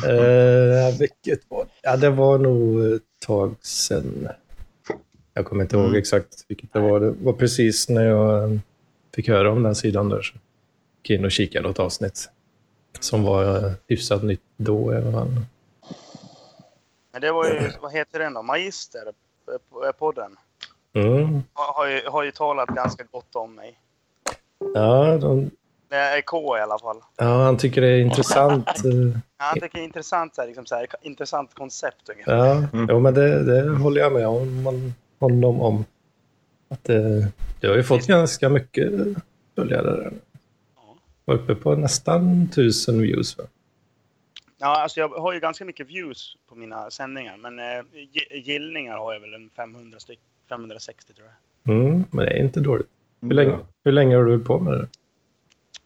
Eh, 0.08 1.00
vilket 1.00 1.40
var 1.50 1.66
Ja, 1.82 1.98
det 1.98 2.10
var 2.10 2.38
nog 2.38 2.94
ett 2.96 3.02
tag 3.26 3.56
sedan. 3.62 4.30
Jag 5.40 5.46
kommer 5.46 5.62
inte 5.64 5.76
ihåg 5.76 5.86
Mm. 5.86 6.00
exakt 6.00 6.46
vilket 6.48 6.74
det 6.74 6.80
var. 6.80 7.00
Det 7.00 7.10
var 7.20 7.34
precis 7.34 7.90
när 7.90 8.06
jag 8.06 8.44
eh, 8.44 8.60
fick 9.16 9.28
höra 9.28 9.52
om 9.52 9.64
den 9.64 9.76
sidan 9.76 10.10
där. 10.10 10.22
Så 10.22 10.34
gick 11.04 11.20
in 11.20 11.26
och 11.26 11.32
kikade 11.32 11.70
ett 11.70 11.80
avsnitt. 11.80 12.30
Som 13.00 13.24
var 13.24 13.66
eh, 13.66 13.72
hyfsat 13.88 14.24
nytt 14.24 14.42
då 14.58 14.94
i 14.94 14.96
alla 14.98 15.12
fall. 15.12 15.28
Men 17.12 17.22
det 17.22 17.32
var 17.32 17.46
ju, 17.46 17.72
vad 17.82 17.94
heter 17.94 18.20
den 18.20 18.34
då? 18.34 18.42
Magister, 18.42 19.04
eh, 19.86 19.92
podden. 19.92 20.36
Mm. 20.94 21.42
Har, 21.54 21.88
ju, 21.88 22.02
har 22.08 22.24
ju 22.24 22.32
talat 22.32 22.70
ganska 22.70 23.04
gott 23.12 23.36
om 23.36 23.56
mig. 23.56 23.80
Ja, 24.76 25.18
de, 25.18 25.52
Det 25.90 25.96
är 25.96 26.22
K 26.22 26.58
i 26.58 26.62
alla 26.62 26.80
fall. 26.80 26.98
ja, 27.18 27.44
han 27.44 27.58
tycker 27.58 27.82
det 27.82 27.88
är 27.88 28.00
intressant. 28.00 28.68
eh, 28.86 29.20
Ja, 29.42 29.52
jag 29.56 29.64
tycker 29.64 29.78
det 29.78 29.84
är 29.84 29.86
intressant, 29.86 30.36
så 30.36 30.42
här, 30.42 30.48
liksom 30.48 30.66
så 30.66 30.76
här, 30.76 30.88
intressant 31.02 31.54
koncept 31.54 32.10
ungefär. 32.10 32.36
Ja, 32.38 32.56
Mm. 32.74 32.88
jo, 32.90 33.00
men 33.00 33.14
det, 33.14 33.44
det 33.44 33.70
håller 33.70 34.02
jag 34.02 34.14
med 34.14 34.28
om, 34.28 34.68
om 34.68 34.94
honom 35.20 35.62
om. 35.62 35.86
Att 36.70 36.84
det, 36.84 37.32
det 37.60 37.68
har 37.68 37.76
ju 37.76 37.84
fått 37.84 38.08
ganska 38.08 38.50
mycket 38.50 38.92
följare. 39.56 39.82
där. 39.98 40.14
Ja. 40.76 40.96
Var 41.26 41.36
uppe 41.36 41.56
på 41.56 41.76
nästan 41.76 42.48
tusen 42.50 43.02
views. 43.02 43.38
Va? 43.38 43.44
Ja, 44.58 44.82
alltså 44.82 45.00
jag 45.00 45.10
har 45.10 45.34
ju 45.34 45.40
ganska 45.40 45.66
mycket 45.66 45.88
views 45.90 46.38
på 46.50 46.56
mina 46.56 46.90
sändningar, 46.92 47.38
men 47.38 47.60
eh, 47.60 47.66
gi- 47.94 48.42
gillningar 48.44 48.98
har 48.98 49.14
jag 49.14 49.20
väl 49.20 49.34
en 49.34 49.50
500 49.56 50.00
styck, 50.00 50.20
560 50.50 51.14
tror 51.14 51.28
jag. 51.28 51.76
Mm, 51.76 52.04
men 52.12 52.26
det 52.26 52.32
är 52.32 52.44
inte 52.44 52.60
dåligt. 52.60 52.88
Hur 53.22 53.30
länge, 53.34 53.58
hur 53.84 53.92
länge 53.92 54.16
har 54.16 54.26
du 54.26 54.40
på 54.40 54.60
med 54.60 54.74
det? 54.74 54.88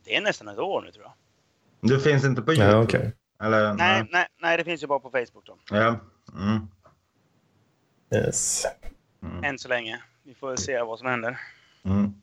Det 0.06 0.16
är 0.16 0.22
nästan 0.22 0.48
ett 0.48 0.58
år 0.60 0.82
nu 0.82 0.92
tror 0.92 1.06
jag. 1.06 1.14
Du 1.90 2.00
finns 2.00 2.26
inte 2.26 2.42
på 2.42 2.52
YouTube? 2.54 2.72
Ja, 2.72 2.84
okej. 2.84 3.12
Eller? 3.44 3.74
Nej, 3.74 4.08
nej, 4.12 4.28
nej, 4.42 4.58
det 4.58 4.64
finns 4.64 4.84
ju 4.84 4.88
bara 4.88 5.00
på 5.00 5.10
Facebook 5.10 5.46
då. 5.46 5.58
Ja. 5.72 6.00
Mm. 6.40 6.68
Yes. 8.16 8.66
Mm. 9.24 9.44
Än 9.44 9.60
så 9.60 9.68
länge. 9.70 10.02
Vi 10.24 10.34
får 10.34 10.56
se 10.56 10.82
vad 10.82 11.00
som 11.00 11.08
händer. 11.08 11.38
Mm. 11.86 12.14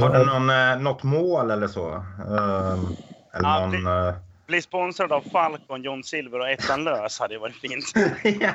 Har 0.00 0.18
du 0.18 0.24
någon, 0.26 0.50
eh, 0.50 0.78
något 0.82 1.02
mål 1.02 1.50
eller 1.50 1.66
så? 1.68 1.90
Ehm, 1.94 2.86
eller 3.34 3.48
Ja, 3.48 3.60
någon... 3.66 3.84
det- 3.84 4.08
eh, 4.08 4.14
Bli 4.46 4.62
sponsrad 4.62 5.12
av 5.12 5.20
Falcon, 5.20 5.82
John 5.82 6.02
Silver 6.04 6.38
och 6.40 6.48
Ettan 6.50 6.84
Lös 6.84 7.20
hade 7.20 7.34
ju 7.34 7.40
varit 7.40 7.54
fint. 7.56 7.92
ja. 8.40 8.52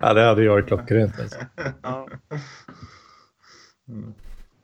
ja, 0.00 0.14
det 0.14 0.22
hade 0.24 0.42
ju 0.42 0.48
varit 0.48 0.66
klockrent. 0.66 1.20
Alltså. 1.20 1.38
Ja. 1.82 2.08
Mm. 3.88 4.14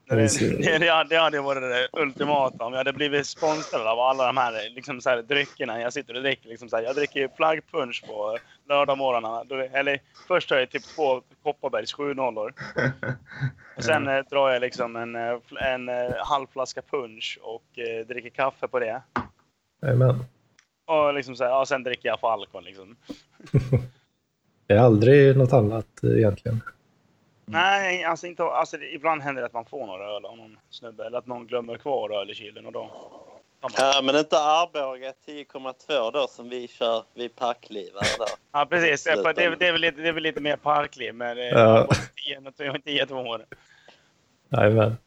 Det, 0.09 0.39
det, 0.39 0.77
det, 0.77 0.89
hade- 0.89 1.09
det 1.09 1.17
hade 1.21 1.41
varit 1.41 1.61
det 1.61 1.87
ultimata 2.01 2.65
om 2.65 2.73
jag 2.73 2.77
hade 2.77 2.93
blivit 2.93 3.27
sponsrad 3.27 3.87
av 3.87 3.99
alla 3.99 4.25
de 4.27 4.37
här, 4.37 4.69
liksom 4.75 5.01
så 5.01 5.09
här 5.09 5.21
dryckerna 5.21 5.81
jag 5.81 5.93
sitter 5.93 6.15
och 6.15 6.21
dricker. 6.21 6.49
Liksom 6.49 6.69
så 6.69 6.75
här, 6.75 6.83
jag 6.83 6.95
dricker 6.95 7.19
ju 7.19 7.29
flaggpunch 7.37 8.03
på 8.07 8.37
lördagmorgnarna. 8.69 9.43
Eller 9.73 9.99
först 10.27 10.49
har 10.49 10.57
jag 10.57 10.69
typ 10.69 10.83
två 10.83 11.21
Kopparbergs 11.43 11.93
7 11.93 12.13
nollor. 12.13 12.53
Och 13.77 13.83
sen 13.83 14.07
eh, 14.07 14.23
drar 14.29 14.49
jag 14.49 14.61
liksom 14.61 14.95
en, 14.95 15.15
eh, 15.15 15.37
en 15.73 15.89
eh, 15.89 16.11
halv 16.17 16.47
flaska 16.53 16.81
punch 16.81 17.39
och 17.41 17.79
eh, 17.79 18.05
dricker 18.07 18.29
kaffe 18.29 18.67
på 18.67 18.79
det. 18.79 19.01
Jajamän. 19.81 20.25
Och 20.87 21.13
liksom 21.13 21.35
så 21.35 21.43
här, 21.43 21.51
ja, 21.51 21.65
sen 21.65 21.83
dricker 21.83 22.09
jag 22.09 22.19
Falcon 22.19 22.63
liksom. 22.63 22.95
Det 24.67 24.73
är 24.73 24.79
aldrig 24.79 25.37
något 25.37 25.53
annat 25.53 25.87
egentligen. 26.03 26.61
Nej, 27.51 28.03
alltså 28.03 28.27
inte, 28.27 28.43
alltså 28.43 28.77
ibland 28.77 29.21
händer 29.21 29.41
det 29.41 29.45
att 29.45 29.53
man 29.53 29.65
får 29.65 29.87
några 29.87 30.05
öl 30.15 30.25
av 30.25 30.37
någon 30.37 30.57
snubbe. 30.69 31.05
Eller 31.05 31.17
att 31.17 31.27
någon 31.27 31.47
glömmer 31.47 31.77
kvar 31.77 32.21
öl 32.21 32.31
i 32.31 32.33
kylen 32.35 32.65
och 32.65 32.71
då. 32.71 32.91
Ja, 33.77 34.01
men 34.03 34.15
inte 34.15 34.37
Arboga 34.37 35.13
10,2 35.27 36.11
då 36.13 36.27
som 36.29 36.49
vi 36.49 36.67
kör 36.67 37.03
vid 37.15 37.35
Parklivare 37.35 38.05
då. 38.19 38.25
Ja, 38.51 38.65
precis. 38.69 39.03
Det, 39.03 39.09
är- 39.11 39.33
det, 39.33 39.43
är- 39.45 39.49
nu. 39.49 39.55
det, 39.59 39.67
är 39.67 39.71
väl 39.71 39.81
lite, 39.81 40.01
det 40.01 40.07
är 40.07 40.13
väl 40.13 40.23
lite 40.23 40.41
mer 40.41 40.55
parkliv, 40.57 41.15
men 41.15 41.37
det 41.37 41.43
är 41.49 41.57
Ja. 41.59 41.87
ja. 42.29 42.75
inte 42.75 42.91
jättemånga. 42.91 43.39
Jajamän. 44.49 44.97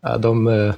Ja, 0.00 0.16
de, 0.18 0.46
eh, 0.46 0.74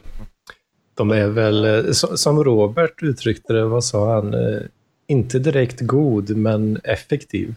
de 0.94 1.10
är 1.10 1.26
väl, 1.28 1.64
eh, 1.64 1.70
so- 1.70 2.16
som 2.16 2.44
Robert 2.44 3.02
uttryckte 3.02 3.52
det, 3.52 3.64
vad 3.64 3.84
sa 3.84 4.14
han? 4.14 4.34
Eh, 4.34 4.60
Inte 5.08 5.38
direkt 5.38 5.80
god, 5.80 6.36
men 6.36 6.80
effektiv. 6.84 7.54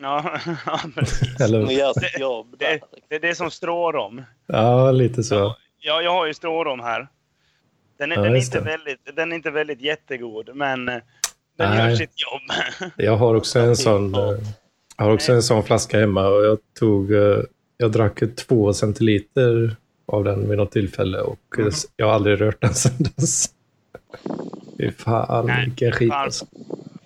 Ja, 0.00 0.38
ja, 0.66 0.80
precis. 0.94 1.40
Eller, 1.40 1.70
gör 1.70 1.92
sitt 2.00 2.20
jobb 2.20 2.54
där. 2.58 2.68
Det, 2.68 2.80
det 3.08 3.14
är 3.14 3.20
det 3.20 3.34
som 3.34 3.50
strårom. 3.50 4.22
ja, 4.46 4.90
lite 4.90 5.22
så. 5.22 5.56
Ja, 5.80 6.02
jag 6.02 6.10
har 6.12 6.26
ju 6.26 6.34
strårom 6.34 6.80
här. 6.80 7.08
Den 7.98 8.12
är, 8.12 8.16
Ja, 8.16 8.22
den, 8.22 8.32
är 8.32 8.36
inte 8.38 8.58
det. 8.58 8.64
väldigt, 8.64 9.16
den 9.16 9.32
är 9.32 9.36
inte 9.36 9.50
väldigt 9.50 9.80
jättegod, 9.80 10.50
men 10.54 10.88
eh, 10.88 10.94
den 11.58 11.70
Nej. 11.70 11.88
gör 11.90 11.96
sitt 11.96 12.12
jobb. 12.16 12.90
Jag 12.96 13.16
har 13.16 13.34
också 13.34 13.58
en 13.58 13.76
sån, 13.76 14.14
eh, 14.14 14.20
jag 14.96 15.04
har 15.04 15.14
också 15.14 15.32
en 15.32 15.42
sån 15.42 15.62
flaska 15.64 15.98
hemma 16.00 16.28
och 16.28 16.44
jag 16.44 16.58
tog, 16.78 17.12
eh, 17.12 17.38
jag 17.76 17.92
drack 17.92 18.22
två 18.48 18.72
centiliter 18.72 19.76
av 20.06 20.24
den 20.24 20.48
vid 20.48 20.58
något 20.58 20.72
tillfälle 20.72 21.20
och 21.20 21.38
Mhm. 21.58 21.70
jag 21.96 22.06
har 22.06 22.12
aldrig 22.14 22.40
rört 22.40 22.60
den 22.60 22.74
sedan 22.74 23.06
dess. 23.16 23.46
Fy 24.78 24.90
fan, 24.92 25.46
Nej, 25.46 25.64
vilken 25.66 25.92
skit 25.92 26.10
fan. 26.12 26.22
alltså. 26.24 26.46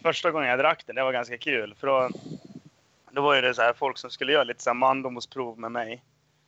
Första 0.02 0.30
gången 0.30 0.49
jag 0.49 0.58
drack 0.58 0.82
den, 0.87 0.96
det 0.96 1.02
var 1.02 1.12
ganska 1.12 1.38
kul. 1.38 1.75
För 1.80 1.87
då, 1.87 2.11
då 3.14 3.23
var 3.23 3.35
ju 3.35 3.40
det 3.40 3.54
så 3.54 3.62
här 3.62 3.73
folk 3.73 3.99
som 3.99 4.11
skulle 4.11 4.33
göra 4.33 4.45
lite 4.45 4.62
så 4.62 4.71
här 4.71 4.75
mandomsprov 4.75 5.59
med 5.59 5.73
mig. 5.73 6.02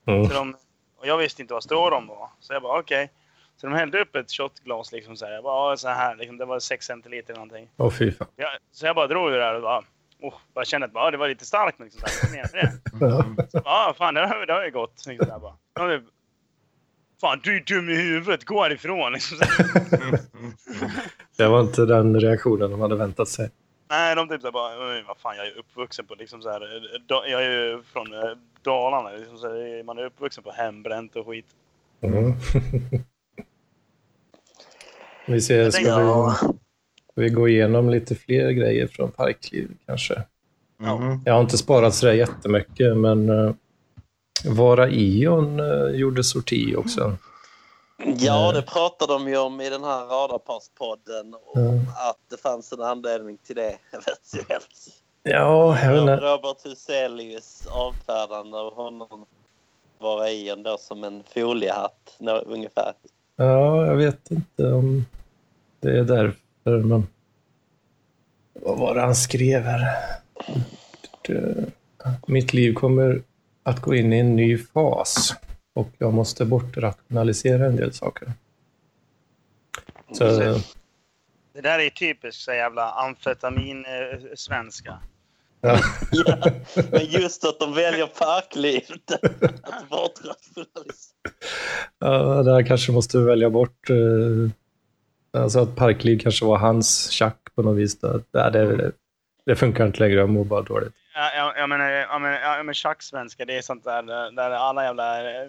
Mm. 0.07 0.25
Så 0.25 0.35
de, 0.35 0.57
och 0.99 1.07
jag 1.07 1.19
visste 1.19 1.43
inte 1.43 1.55
vad 1.55 1.63
strårom 1.63 2.07
var. 2.07 2.29
Så 2.41 2.53
jag 2.53 2.63
bara 2.63 2.79
okej. 2.81 3.11
Så 3.57 3.67
de 3.67 3.73
hällde 3.77 4.01
upp 4.01 4.17
ett 4.17 4.31
shotglas 4.33 4.93
liksom 4.93 5.17
så 5.17 5.25
här. 5.27 5.33
Jag 5.33 5.43
bara, 5.45 5.71
"Ja, 5.71 5.77
så 5.77 5.89
här 5.89 6.17
liksom, 6.17 6.37
det 6.39 6.45
var 6.45 6.59
6 6.61 6.87
centiliter 6.87 7.33
eller 7.33 7.45
någonting. 7.45 7.71
Åh 7.77 7.91
fy 7.91 8.13
fan. 8.13 8.29
Jag, 8.37 8.49
så 8.73 8.87
jag 8.87 8.97
bara 8.97 9.07
drog 9.07 9.31
det 9.31 9.39
där 9.39 9.55
och 9.55 9.63
bara, 9.63 9.83
oh, 10.21 10.35
bara 10.55 10.65
kände 10.65 10.85
att 10.87 10.93
bara, 10.93 11.05
"Ja, 11.05 11.11
det 11.11 11.17
var 11.17 11.29
lite 11.29 11.45
starkt. 11.47 11.81
Liksom, 11.81 12.01
så 12.07 12.27
här, 12.27 12.49
det. 12.53 12.73
Så, 13.51 13.61
Ja, 13.65 13.95
fan 13.99 14.15
det 14.15 14.27
har, 14.27 14.47
det 14.47 14.53
har 14.53 14.65
ju 14.65 14.71
gått. 14.71 15.07
Liksom, 15.07 15.27
så 15.27 15.33
här, 15.33 15.39
bara. 15.41 15.57
Fan 17.21 17.41
du 17.43 17.57
är 17.57 17.61
dum 17.61 17.91
i 17.91 17.95
huvudet, 17.95 18.45
gå 18.45 18.63
härifrån. 18.63 19.13
Liksom, 19.13 19.39
så 19.39 19.45
här. 19.45 20.19
Det 21.37 21.49
var 21.49 21.61
inte 21.61 21.87
den 21.87 22.21
reaktionen 22.21 22.71
de 22.71 22.81
hade 22.81 22.97
väntat 22.97 23.29
sig. 23.29 23.51
Nej, 23.91 24.17
de 24.17 24.29
typ 24.29 24.41
så 24.41 24.47
här 24.47 24.53
bara, 24.53 24.89
"Oj, 24.97 25.05
vad 25.09 25.17
fan, 25.17 25.37
jag 25.37 25.47
är 25.47 25.59
uppvuxen 25.59 26.07
på 26.07 26.15
liksom 26.15 26.43
så 26.43 26.51
här, 26.51 26.61
eh, 26.61 27.31
jag 27.31 27.45
är 27.45 27.51
ju 27.51 27.83
från 27.83 28.13
eh, 28.15 28.31
Dalarna, 28.63 29.11
liksom 29.11 29.39
så 29.39 29.49
här, 29.49 29.83
man 29.83 29.99
är 29.99 30.05
uppvuxen 30.05 30.45
på 30.45 30.51
hembränt 30.51 31.17
och 31.17 31.27
skit. 31.27 31.47
Mm. 32.01 32.33
vi 35.27 35.41
ser, 35.41 35.71
ska 35.71 35.83
vi, 35.83 35.89
Ja. 35.89 36.35
ska 37.13 37.21
vi 37.21 37.29
gå 37.29 37.49
igenom 37.49 37.91
lite 37.91 38.15
fler 38.15 38.51
grejer 38.51 38.87
från 38.87 39.11
Parkliv 39.11 39.71
kanske? 39.87 40.23
Mhm. 40.79 41.21
Jag 41.25 41.35
har 41.35 41.41
inte 41.41 41.59
sparat 41.59 41.95
sådär 41.95 42.13
jättemycket, 42.13 42.97
men 42.97 43.31
uh, 43.31 43.55
Vara 44.47 44.89
Ion 44.89 45.61
uh, 45.61 45.91
gjorde 45.97 46.25
sorti 46.25 46.75
också. 46.77 47.17
Ja, 48.19 48.53
det 48.53 48.63
pratade 48.63 49.13
de 49.13 49.29
ju 49.29 49.37
om 49.39 49.61
i 49.61 49.71
den 49.71 49.85
här 49.85 50.05
radarparspodden. 50.07 51.35
Ja. 51.55 51.61
Att 52.11 52.19
det 52.31 52.37
fanns 52.37 52.73
en 52.73 52.81
anledning 52.83 53.39
till 53.39 53.57
det 53.57 53.79
eventuellt. 53.93 55.01
Ja, 55.23 55.79
jag 55.81 55.93
vet 55.93 56.01
inte. 56.01 56.17
Robert 56.17 56.65
Huselius 56.67 57.67
avfärdande 57.67 58.57
av 58.59 58.75
honom 58.75 59.27
vara 59.99 60.31
i 60.31 60.49
en 60.49 60.63
då 60.63 60.79
som 60.79 61.05
en 61.05 61.23
foliehatt 61.35 62.17
ungefär. 62.47 62.93
Ja, 63.37 63.87
jag 63.87 63.97
vet 63.97 64.31
inte 64.31 64.73
om 64.73 65.05
det 65.81 65.99
är 65.99 66.05
därför, 66.05 66.79
men... 66.79 67.07
Vad 68.53 68.79
var 68.79 68.95
det 68.95 69.01
han 69.01 69.15
skrev 69.17 69.63
här? 69.63 69.89
Det- 71.23 71.65
Mitt 72.27 72.53
liv 72.53 72.75
kommer 72.75 73.23
att 73.63 73.81
gå 73.81 73.95
in 73.95 74.13
i 74.13 74.19
en 74.19 74.37
ny 74.37 74.59
fas 74.59 75.35
och 75.75 75.89
jag 75.99 76.15
måste 76.15 76.45
bortrationalisera 76.45 77.67
en 77.67 77.77
del 77.77 77.93
saker. 77.93 78.33
Så, 80.13 80.25
Det 81.55 81.61
där 81.61 81.79
är 81.79 81.91
typiskt 81.91 82.43
så 82.43 82.53
jävla 82.53 82.91
amfetamin-svenska. 82.91 84.99
ja, 85.61 85.79
Ja, 86.13 86.37
men 86.91 87.05
just 87.05 87.45
att 87.45 87.61
de 87.61 87.75
väljer 87.75 88.07
parklivet. 88.07 89.13
Att 89.63 89.89
bortrationalisera. 89.89 91.15
ja, 91.99 92.43
där 92.43 92.67
kanske 92.67 92.93
måste 92.93 93.19
välja 93.19 93.51
bort... 93.51 93.91
eh, 93.91 93.97
Alltså 95.37 95.59
att 95.59 95.77
Parkliv 95.77 96.19
kanske 96.19 96.45
var 96.45 96.59
hans 96.59 97.11
tjack 97.11 97.39
på 97.55 97.63
något 97.63 97.77
vis. 97.77 98.01
Då. 98.01 98.21
Ja, 98.33 98.51
det, 98.51 98.93
det 99.47 99.57
funkar 99.57 99.87
inte 99.87 100.01
längre, 100.01 100.15
jag 100.21 100.29
mår 100.29 100.45
bara 100.45 100.63
dåligt. 100.63 100.93
Ja, 101.15 101.31
jag, 101.37 101.59
jag 101.59 101.69
menar, 101.69 101.91
jag 101.91 102.21
menar, 102.23 102.41
jag 102.41 102.57
menar 102.59 102.73
tjacksvenska, 102.73 103.45
det 103.45 103.57
är 103.59 103.63
sånt 103.63 103.85
där 103.85 104.31
där 104.37 104.51
alla 104.51 104.85
jävla 104.85 105.21
eh, 105.43 105.49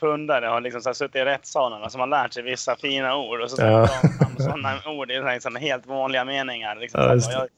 pundare 0.00 0.46
har 0.46 0.60
liksom 0.60 0.80
så 0.82 0.88
här 0.88 0.94
suttit 0.94 1.16
i 1.16 1.24
rättssalen 1.24 1.90
som 1.90 2.00
har 2.00 2.06
lärt 2.06 2.32
sig 2.32 2.42
vissa 2.42 2.76
fina 2.76 3.16
ord 3.16 3.40
och 3.40 3.50
så 3.50 3.62
Ja. 3.62 3.86
säger 3.88 4.02
de 4.02 4.08
fram 4.18 4.36
sådana 4.38 4.80
ord 4.86 5.10
i 5.10 5.20
liksom 5.20 5.56
helt 5.56 5.86
vanliga 5.86 6.24
meningar. 6.24 6.76
Liksom. 6.76 7.00
Ja, 7.00 7.20
Så 7.20 7.30
jag, 7.32 7.48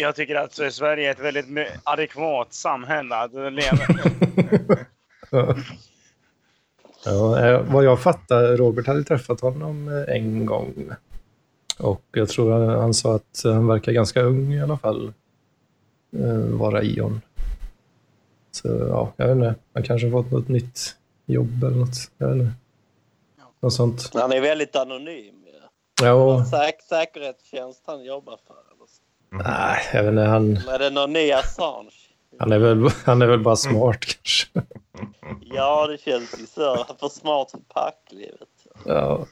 jag 0.00 0.14
tycker 0.16 0.34
att 0.34 0.52
Sverige 0.72 1.08
är 1.08 1.10
ett 1.10 1.20
väldigt 1.20 1.46
adekvat 1.84 2.52
samhälle 2.52 3.16
att 3.16 3.32
leva. 3.32 3.78
Ja. 5.30 5.54
Ja, 7.04 7.46
eh, 7.46 7.60
vad 7.60 7.84
jag 7.84 8.00
fattar, 8.00 8.56
Robert 8.56 8.86
hade 8.86 9.04
träffat 9.04 9.40
honom 9.40 9.88
eh, 9.88 10.14
en 10.16 10.46
gång. 10.46 10.90
Och 11.78 12.02
jag 12.12 12.28
tror 12.28 12.76
han 12.80 12.94
sa 12.94 13.14
att 13.14 13.40
han 13.44 13.66
verkar 13.66 13.92
ganska 13.92 14.20
ung 14.22 14.52
i 14.52 14.62
alla 14.62 14.76
fall. 14.78 15.12
Eh, 16.20 16.58
Vara 16.58 16.82
Ion. 16.82 17.20
Så 18.50 18.68
ja, 18.68 19.12
jag 19.16 19.26
vet 19.26 19.36
inte. 19.36 19.54
Han 19.74 19.82
kanske 19.82 20.10
har 20.10 20.22
fått 20.22 20.32
något 20.32 20.48
nytt 20.48 20.96
jobb 21.26 21.64
eller 21.64 21.76
något. 21.76 21.96
Jag 22.18 22.26
vet 22.28 22.36
inte. 22.36 22.52
Något 23.60 23.72
sånt. 23.72 24.10
Han 24.14 24.32
är 24.32 24.40
väldigt 24.40 24.76
anonym. 24.76 25.34
ju. 25.46 25.52
Ja, 26.02 26.44
Säk 26.50 26.82
säkerhetstjänst 26.88 27.82
han 27.86 28.04
jobbar 28.04 28.38
för. 28.46 28.54
Eller 28.54 28.86
så. 28.86 29.02
nej, 29.50 29.78
jag 29.92 30.02
vet 30.02 30.10
inte. 30.10 30.22
Han, 30.22 30.56
Är 30.56 30.78
det 30.78 30.90
någon 30.90 31.12
ny 31.12 31.32
Assange? 31.32 31.90
han, 32.38 32.52
är 32.52 32.58
väl, 32.58 32.88
han 33.04 33.22
är 33.22 33.26
väl 33.26 33.40
bara 33.40 33.56
smart 33.56 33.98
kanske. 34.00 34.48
Ja, 35.40 35.86
det 35.86 35.98
känns 36.00 36.40
ju 36.40 36.46
så. 36.46 36.86
För 37.00 37.08
smart 37.08 37.50
för 37.50 37.58
parklivet. 37.68 38.48
Ja. 38.84 39.26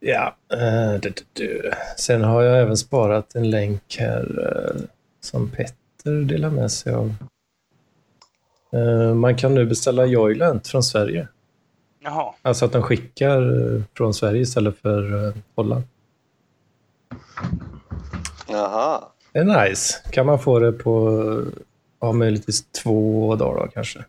Ja. 0.00 0.36
eh, 0.52 1.00
du, 1.00 1.10
du, 1.10 1.22
du. 1.32 1.70
Sen 1.96 2.24
har 2.24 2.42
jag 2.42 2.60
även 2.60 2.76
sparat 2.76 3.34
en 3.34 3.50
länk 3.50 3.96
här 3.98 4.26
eh, 4.76 4.82
som 5.28 5.50
Petter 5.50 6.24
delar 6.24 6.50
med 6.50 6.70
sig 6.70 6.94
av. 6.94 7.14
Eh, 8.72 9.14
Man 9.14 9.36
kan 9.36 9.54
nu 9.54 9.66
beställa 9.66 10.06
Joyland 10.06 10.66
från 10.66 10.82
Sverige. 10.82 11.28
Jaha. 12.00 12.34
Alltså 12.42 12.64
att 12.64 12.72
de 12.72 12.82
skickar 12.82 13.42
eh, 13.76 13.82
från 13.94 14.14
Sverige 14.14 14.40
istället 14.40 14.78
för 14.78 15.26
eh, 15.26 15.34
Holland. 15.54 15.82
Jaha. 18.48 19.04
Det 19.32 19.38
är 19.38 19.68
nice. 19.68 19.94
Kan 20.10 20.26
man 20.26 20.38
få 20.38 20.58
det 20.58 20.72
på, 20.72 21.44
ja, 22.00 22.12
möjligtvis 22.12 22.64
två 22.72 23.36
dagar 23.36 23.60
då, 23.66 23.70
kanske. 23.70 23.98
Om 23.98 24.04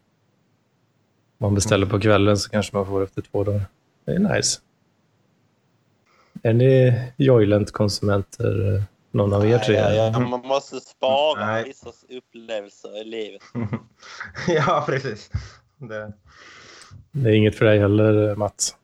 man 1.37 1.55
beställer 1.55 1.85
på 1.85 1.99
kvällen 1.99 2.37
så 2.37 2.49
kanske 2.49 2.75
man 2.75 2.85
får 2.85 2.99
det 2.99 3.03
efter 3.03 3.21
två 3.21 3.43
dagar. 3.43 3.61
Det 4.05 4.11
är 4.11 4.19
nice. 4.19 4.59
Är 6.43 6.53
ni 6.53 7.01
Joyland-konsumenter, 7.17 8.75
eh, 8.75 8.83
någon 9.11 9.33
av 9.33 9.47
er 9.47 9.57
tre? 9.57 9.75
Ja, 9.75 9.91
ja, 9.91 10.19
man 10.19 10.41
måste 10.41 10.79
spara 10.79 11.45
Nej. 11.45 11.63
vissa 11.63 11.89
upplevelser 12.09 13.01
i 13.01 13.03
livet. 13.03 13.41
ja, 14.47 14.83
precis. 14.85 15.31
Det... 15.77 16.13
Det 17.11 17.29
är 17.29 17.33
inget 17.33 17.57
för 17.57 17.65
dig 17.65 17.79
heller, 17.79 18.35
Mats? 18.35 18.75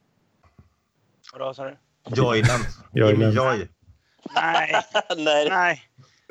Vadå 1.33 1.53
sa 1.53 1.63
du? 1.63 1.77
Joyland. 2.15 2.63
Joyland. 2.93 3.33
Joy. 3.33 3.67
Nej, 4.35 4.75
Nej, 5.17 5.49
nej. 5.49 5.81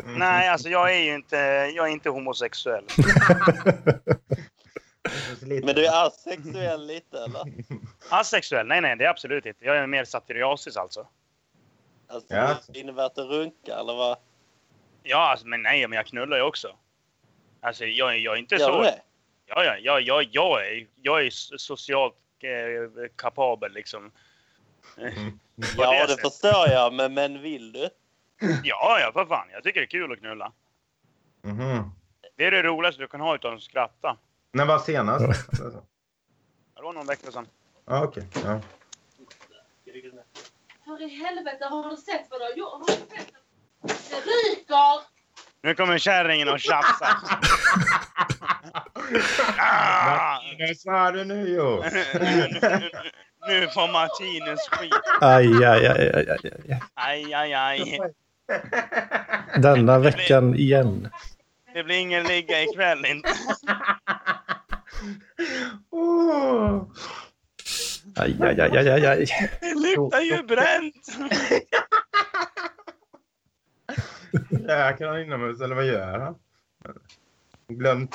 Nej, 0.05 0.49
alltså 0.49 0.69
jag 0.69 0.95
är 0.95 0.99
ju 0.99 1.15
inte, 1.15 1.37
jag 1.77 1.89
är 1.89 1.93
inte 1.93 2.11
homosexuell. 2.11 2.85
men 5.41 5.75
du 5.75 5.87
är 5.87 6.07
asexuell 6.07 6.87
lite 6.87 7.19
eller? 7.19 7.43
Asexuell? 8.09 8.67
Nej, 8.67 8.81
nej, 8.81 8.97
det 8.97 9.05
är 9.05 9.09
absolut 9.09 9.47
inte. 9.47 9.65
Jag 9.65 9.77
är 9.77 9.87
mer 9.87 10.05
satyriasis 10.05 10.77
alltså. 10.77 11.07
Alltså, 12.09 12.35
Ja. 12.35 12.57
det 12.69 12.79
innebär 12.79 13.07
att 13.07 13.15
du 13.15 13.23
runkar 13.23 13.81
eller 13.81 13.95
vad? 13.95 14.19
Ja, 15.03 15.31
alltså, 15.31 15.47
men 15.47 15.63
nej, 15.63 15.89
men 15.89 15.97
jag 15.97 16.07
knullar 16.07 16.37
ju 16.37 16.43
också. 16.43 16.77
Alltså, 17.61 17.85
jag, 17.85 18.19
jag 18.19 18.35
är 18.35 18.39
inte 18.39 18.55
Gör 18.55 18.67
så... 18.73 18.83
det? 18.83 19.01
Ja, 19.47 19.65
ja, 19.65 19.77
ja, 19.79 20.01
ja, 20.01 20.23
jag 20.31 20.67
är, 20.67 20.87
jag 21.03 21.27
är 21.27 21.31
socialt 21.59 22.15
eh, 22.43 23.09
kapabel 23.17 23.73
liksom. 23.73 24.13
Mm. 24.99 25.13
Ja, 25.77 26.07
det 26.07 26.15
det 26.15 26.21
förstår 26.23 26.69
jag, 26.69 26.93
men, 26.93 27.15
men 27.15 27.43
vill 27.43 27.73
du? 27.73 27.89
Ja, 28.65 28.99
ja, 29.01 29.11
för 29.13 29.27
fan. 29.27 29.49
Jag 29.53 29.63
tycker 29.65 29.81
det 29.81 29.87
är 29.87 29.91
kul 29.91 30.13
att 30.13 30.19
knulla. 30.19 30.53
Mhm. 31.43 31.91
Det 32.37 32.45
är 32.45 32.51
det 32.51 32.63
roligaste 32.63 33.03
du 33.03 33.09
kan 33.09 33.21
ha 33.21 33.35
utan 33.35 33.55
att 33.55 33.63
skratta. 33.63 34.17
När 34.53 34.67
var 34.67 34.79
senast? 34.79 35.51
Det 36.75 36.83
var 36.83 36.93
någon 36.93 37.07
vecka 37.07 37.31
sedan. 37.31 37.47
Ja, 37.87 38.05
okej. 38.05 38.25
För 40.97 41.03
i 41.03 41.09
helvete, 41.09 41.65
har 41.65 41.91
du 41.91 41.97
sett 41.97 42.27
vad 42.31 42.41
du 42.41 42.45
har 42.45 42.53
gjort? 42.53 42.73
Har 42.73 42.87
det? 42.87 43.25
Ryker! 44.17 45.01
Nu 45.63 45.75
kommer 45.75 45.99
kärringen 45.99 46.49
och 46.49 46.61
tjafsar. 46.61 47.17
ah! 49.59 50.41
Vad 50.59 50.77
sa 50.77 51.11
du 51.11 51.25
nu 51.25 51.49
Jo? 51.49 51.77
nu, 53.47 53.69
får 53.69 53.93
Martinus 53.93 54.69
skit. 54.71 54.95
Aj, 55.21 55.65
aj, 55.65 55.87
aj, 55.87 56.11
aj, 56.15 56.27
aj, 56.29 56.51
aj. 56.69 57.35
Aj, 57.35 57.55
aj. 57.55 58.01
Denna 59.57 59.99
veckan 59.99 60.55
igen. 60.55 61.09
Det 61.75 61.85
blir 61.85 61.97
ingen 61.97 62.25
ligga 62.25 62.63
ikväll 62.63 63.07
inte. 63.07 63.29
Åh. 65.91 66.83
Aj, 68.17 68.37
aj, 68.41 68.61
aj, 68.61 68.77
aj, 68.79 68.89
aj, 68.89 69.07
aj. 69.07 69.27
Det 69.61 69.75
luktar 69.75 70.21
ju 70.21 70.43
bränt. 70.43 71.07
Räknar 74.67 75.09
han 75.09 75.21
inomhus 75.21 75.61
eller 75.61 75.75
vad 75.75 75.85
gör 75.87 76.19
han? 76.19 76.35
Glömt. 77.69 78.15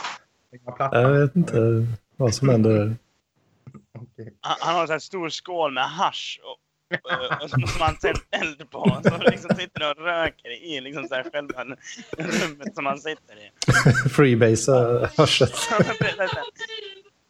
Jag 0.77 1.09
vet 1.09 1.35
inte 1.35 1.88
vad 2.17 2.35
som 2.35 2.49
händer. 2.49 2.95
Han, 4.41 4.57
han 4.59 4.75
har 4.75 4.93
en 4.93 5.01
stor 5.01 5.29
skål 5.29 5.73
med 5.73 5.83
hasch 5.83 6.41
och, 6.43 6.57
och, 7.03 7.43
och 7.43 7.49
som 7.49 7.63
han 7.79 7.95
tänt 7.95 8.27
eld 8.31 8.69
på. 8.71 9.01
Så 9.03 9.17
liksom 9.17 9.55
sitter 9.55 9.89
och 9.91 9.97
röker 9.97 10.63
i 10.63 10.81
liksom 10.81 11.07
så 11.07 11.15
här 11.15 11.31
själva 11.31 11.63
rummet 12.17 12.75
som 12.75 12.85
han 12.85 12.97
sitter 12.99 13.35
i. 13.38 13.51
Freebasea 14.09 15.09
hörset. 15.17 15.55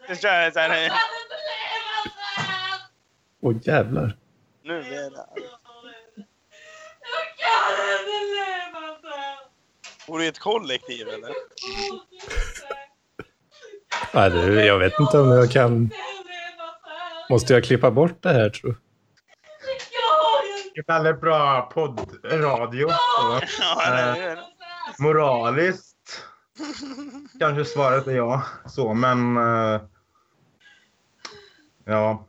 Så 0.08 0.16
kör 0.16 0.52
så 0.52 0.60
här. 0.60 0.92
Åh 3.42 3.56
jävlar. 3.62 4.18
Nu 4.64 4.82
det... 4.82 4.96
Jag 4.96 5.14
kan 7.38 7.82
inte 8.00 8.20
leva 8.36 8.98
så 9.02 9.08
här! 9.08 9.38
Bor 10.08 10.20
du 10.20 10.26
i 10.26 10.28
ett 10.28 10.40
kollektiv 10.40 11.08
eller? 11.08 11.32
Nej, 14.14 14.30
du, 14.30 14.66
jag 14.66 14.80
vet 14.80 14.94
inte 15.00 15.20
om 15.20 15.32
jag 15.32 15.52
kan... 15.52 15.90
Måste 17.30 17.54
jag 17.54 17.64
klippa 17.64 17.92
bort 17.92 18.24
det 18.24 18.30
här 18.30 18.50
tror 18.50 18.72
Det 18.72 18.78
ju 20.48 20.58
inte! 20.58 20.70
säkert 20.80 20.90
väldigt 20.90 21.22
bra 21.22 21.62
poddradio. 21.74 22.88
Det 22.88 23.84
är 23.86 24.16
det. 24.16 24.44
moraliskt 25.00 26.24
kanske 27.40 27.66
svaret 27.66 28.08
är 28.08 28.16
ja. 28.16 28.44
Så, 28.66 28.94
men... 28.94 29.38
eh, 29.38 29.82
ja. 31.86 32.26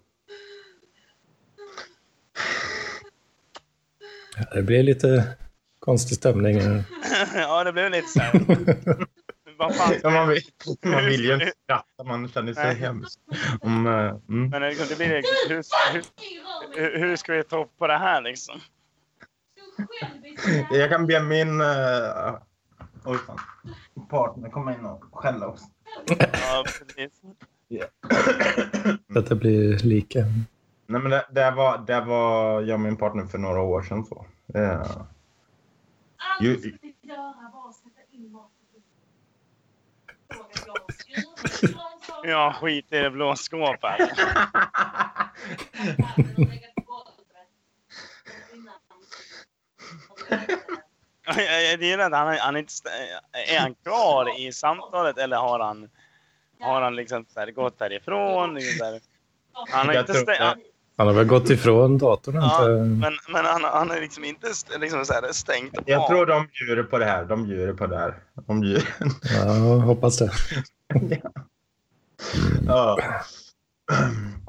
Det 4.55 4.63
blir 4.63 4.83
lite 4.83 5.37
konstig 5.79 6.17
stämning. 6.17 6.61
ja, 7.35 7.65
det 7.65 7.73
blev 7.73 7.91
lite 7.91 8.09
så 8.09 8.21
här. 8.21 8.33
Vad 9.59 9.75
fan 9.75 9.95
ja 10.03 10.11
man, 10.11 10.29
vill, 10.29 10.43
man 10.85 11.05
vill 11.05 11.25
ju 11.25 11.35
inte 11.35 11.53
skratta, 11.65 12.05
man 12.05 12.29
känner 12.29 12.55
sig 12.55 12.65
Nej. 12.65 12.75
hemskt. 12.75 13.21
Om, 13.61 13.87
eh, 13.87 13.93
mm. 13.93 14.51
Men 14.51 14.63
det 14.63 14.89
det 14.89 14.97
blir 14.97 15.09
liksom, 15.09 15.35
hur, 15.93 16.05
hur, 16.77 16.99
hur, 16.99 17.17
ska 17.17 17.33
vi 17.33 17.45
ta 17.45 17.63
upp 17.65 17.79
på 17.79 17.87
det 17.87 17.99
här 17.99 18.23
liksom? 18.23 18.61
Jag 20.71 20.91
kan 20.91 21.07
be 21.07 21.23
min 21.23 21.61
uh, 21.61 22.39
oj, 23.05 23.19
fan. 23.27 23.41
partner 24.11 24.49
komma 24.49 24.75
in 24.75 24.85
och 24.85 25.05
skälla 25.13 25.47
oss. 25.47 25.63
Ja, 26.19 26.65
precis. 26.65 27.21
Så 29.13 29.19
att 29.19 29.27
det 29.27 29.35
blir 29.35 29.79
lika. 29.79 30.25
Nej, 30.91 31.01
men 31.01 31.11
det, 31.11 31.27
det, 31.31 31.51
var, 31.51 31.79
det 31.79 32.01
var 32.01 32.61
jag 32.63 32.75
och 32.75 32.81
min 32.81 32.97
partner 32.97 33.27
för 33.27 33.39
några 33.39 33.61
år 33.61 33.83
sedan. 33.83 34.05
Så. 34.05 34.27
Eh, 34.55 34.81
Allt 34.81 36.41
du 36.41 36.57
ska 36.59 36.69
göra 37.03 37.51
var 37.53 37.69
att 37.69 37.75
sätta 37.77 38.01
in 38.13 38.33
maten. 38.33 38.51
Ja, 42.25 42.55
skit 42.61 42.93
i 42.93 42.99
det 42.99 43.11
blå 43.11 43.37
skåpet. 43.37 44.01
Jag, 51.27 51.83
gillar 51.83 52.05
att 52.07 52.13
han, 52.13 52.37
han 52.39 52.57
inte... 52.57 52.71
st- 52.71 52.89
Är 53.55 53.61
han 53.61 53.75
kvar 53.75 54.41
i 54.41 54.53
samtalet 54.53 55.19
eller 55.19 55.37
har 55.37 55.61
han, 55.61 55.91
har 56.61 56.83
han 56.83 56.97
liksom 56.97 57.25
så 57.29 57.41
här 57.41 57.51
gått? 57.51 57.81
Liksom 57.81 58.87
här. 58.87 59.01
Han 59.73 59.87
har 59.89 59.95
inte 60.01 60.13
tror 60.13 60.23
stä- 60.25 60.27
det. 60.55 60.57
Han, 61.01 61.07
har 61.07 61.15
väl 61.15 61.27
gått 61.27 61.51
ifrån 61.51 61.99
datorn 61.99 62.35
ja, 62.35 62.69
jag. 62.69 62.87
men, 62.87 63.13
men 63.29 63.45
han, 63.45 63.65
han 63.65 63.91
har 63.91 64.01
liksom 64.01 64.25
inte 64.25 64.47
liksom 64.81 65.05
så 65.05 65.13
här 65.13 65.33
stängt 65.33 65.75
jag 65.87 66.01
av. 66.01 66.09
tror 66.09 66.27
de 66.27 66.47
bjuder 66.47 66.83
på 66.83 66.99
det 66.99 67.05
här. 67.05 67.25
De 67.25 67.45
bjuder 67.45 67.73
på 67.73 67.87
det 67.87 67.99
här. 67.99 68.15
De 68.47 68.61
bjuder. 68.61 68.89
Ja, 69.23 69.53
hoppas 69.77 70.19
det. 70.19 70.31
ja. 72.67 72.99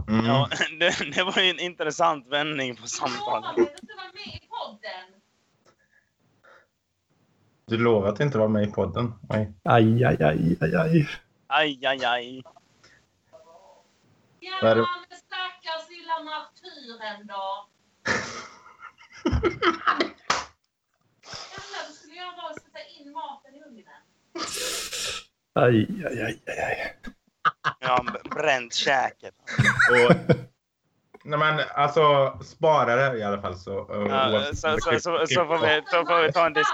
Mm. 0.08 0.26
Ja, 0.26 0.50
det, 0.80 1.16
det 1.16 1.24
var 1.24 1.42
ju 1.42 1.50
en 1.50 1.60
intressant 1.60 2.28
vändning 2.28 2.76
på 2.76 2.88
samtalet. 2.88 3.58
Jag 3.58 3.60
lovade 3.60 3.70
att 3.70 3.80
inte 3.80 3.94
vara 3.96 4.12
med 4.14 4.36
i 4.36 4.42
podden. 4.50 5.22
Du 7.66 7.78
lovar 7.78 8.10
att 8.10 8.20
inte 8.20 8.38
vara 8.38 8.50
med 8.50 8.64
i 8.64 8.72
podden? 8.72 9.14
Nej. 9.30 9.52
Aj, 9.64 10.06
aj, 10.06 10.24
aj, 10.24 10.58
aj, 10.62 10.76
aj. 10.76 11.08
Aj, 11.48 11.86
aj, 11.86 12.06
aj. 12.06 12.44
Ja, 14.40 14.52
Vad 14.62 14.72
är 14.72 14.76
det? 14.76 14.86
Lilla 16.20 16.32
martyren 16.32 17.28
då. 17.28 17.68
Enda 21.56 21.88
du 21.88 21.94
skulle 21.94 22.22
var 22.22 22.50
att 22.52 22.56
sätta 22.64 22.80
in 23.00 23.12
maten 23.12 23.56
i 23.56 23.64
ugnen. 23.64 23.86
Aj, 25.54 25.88
aj, 26.06 26.22
aj, 26.24 26.42
aj, 26.48 26.60
aj. 26.60 26.98
Ja, 27.80 28.04
b- 28.14 28.30
bränt 28.30 28.74
käket. 28.74 29.36
Och, 29.92 30.16
nej 31.24 31.40
men 31.40 31.60
alltså 31.76 32.38
spara 32.44 32.96
det 32.96 33.18
i 33.18 33.24
alla 33.24 33.42
fall 33.42 33.58
så. 33.58 33.88
Ja, 34.10 34.46
så, 34.54 34.56
så, 34.56 34.78
så, 34.82 35.00
så, 35.00 35.26
klipp- 35.26 35.48
får 35.48 35.58
vi, 35.68 35.82
så 35.88 36.06
får 36.06 36.22
vi 36.22 36.32
ta 36.32 36.46
en 36.46 36.54
disk... 36.54 36.74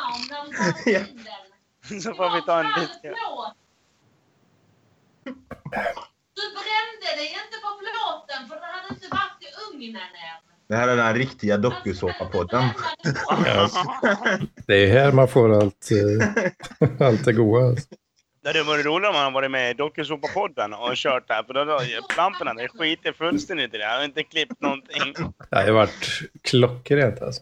Så 2.04 2.13
får 2.13 2.36
vi 2.36 2.41
ta 2.41 2.60
en 2.60 2.82
disk... 2.82 3.00
Du 6.38 6.43
brände 6.60 7.10
dig 7.19 7.28
inte 7.41 7.58
på 7.65 7.69
plåten 7.82 8.41
för 8.50 8.56
det 8.56 8.65
hade 8.76 8.89
inte 8.93 9.08
varit 9.17 9.41
i 9.47 9.50
ugnen 9.76 9.95
än. 10.02 10.41
Det 10.69 10.76
här 10.76 10.88
är 10.88 10.95
den 10.95 11.15
riktiga 11.15 11.58
dokusåpapodden. 11.58 12.63
Det 14.67 14.73
är 14.76 14.88
här 14.88 15.12
man 15.12 15.28
får 15.28 15.54
allt, 15.62 15.89
eh, 15.91 17.08
allt 17.08 17.26
det 17.26 17.34
goda. 17.34 17.82
Det 18.41 18.47
hade 18.50 18.63
varit 18.63 18.86
roligt 18.86 19.10
om 19.10 19.15
han 19.15 19.34
varit 19.34 19.52
med 19.52 19.71
i 19.71 19.73
Dokusåpa-podden 19.73 20.73
och 20.73 20.95
kört 20.95 21.28
där. 21.28 21.43
För 21.43 21.54
då 21.54 21.60
har 21.60 22.17
lamporna 22.17 22.54
det 22.54 22.67
skiter 22.67 23.13
fullständigt 23.13 23.73
i 23.73 23.78
det. 23.78 23.84
Jag 23.84 23.97
har 23.97 24.04
inte 24.06 24.23
klippt 24.23 24.62
någonting. 24.62 25.13
Det 25.50 25.56
har 25.56 25.71
varit 25.71 26.21
klockrent 26.41 27.21
alltså. 27.21 27.41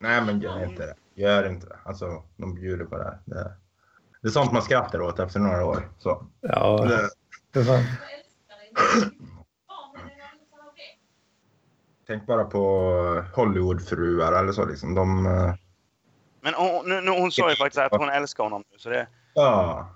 Nej 0.00 0.22
men 0.22 0.40
gör 0.40 0.64
inte 0.64 0.86
det. 0.86 0.94
Gör 1.22 1.48
inte 1.48 1.66
det. 1.66 1.78
Alltså 1.84 2.22
de 2.36 2.54
bjuder 2.54 2.84
på 2.84 2.96
det 2.98 3.04
här. 3.04 3.18
Det, 3.24 3.52
det 4.22 4.28
är 4.28 4.32
sånt 4.32 4.52
man 4.52 4.62
skrattar 4.62 5.00
åt 5.00 5.18
efter 5.18 5.40
några 5.40 5.64
år. 5.66 5.88
Så. 5.98 6.26
Ja, 6.40 6.84
Det, 6.88 7.10
för 7.54 7.64
fan. 7.64 7.82
tänk 12.06 12.26
bara 12.26 12.44
på 12.44 13.24
Hollywoodfruar 13.34 14.32
eller 14.32 14.52
så 14.52 14.64
liksom. 14.66 14.94
De, 14.94 15.26
eh, 15.26 15.54
Men 16.40 16.54
hon, 16.54 16.88
nu, 16.88 17.00
nu, 17.00 17.10
hon 17.10 17.32
sa 17.32 17.50
ju 17.50 17.56
faktiskt 17.56 17.78
att 17.78 18.00
hon 18.00 18.08
älskar 18.08 18.44
honom 18.44 18.64
nu. 18.72 18.78
Så 18.78 18.88
det, 18.88 19.06
ja. 19.34 19.88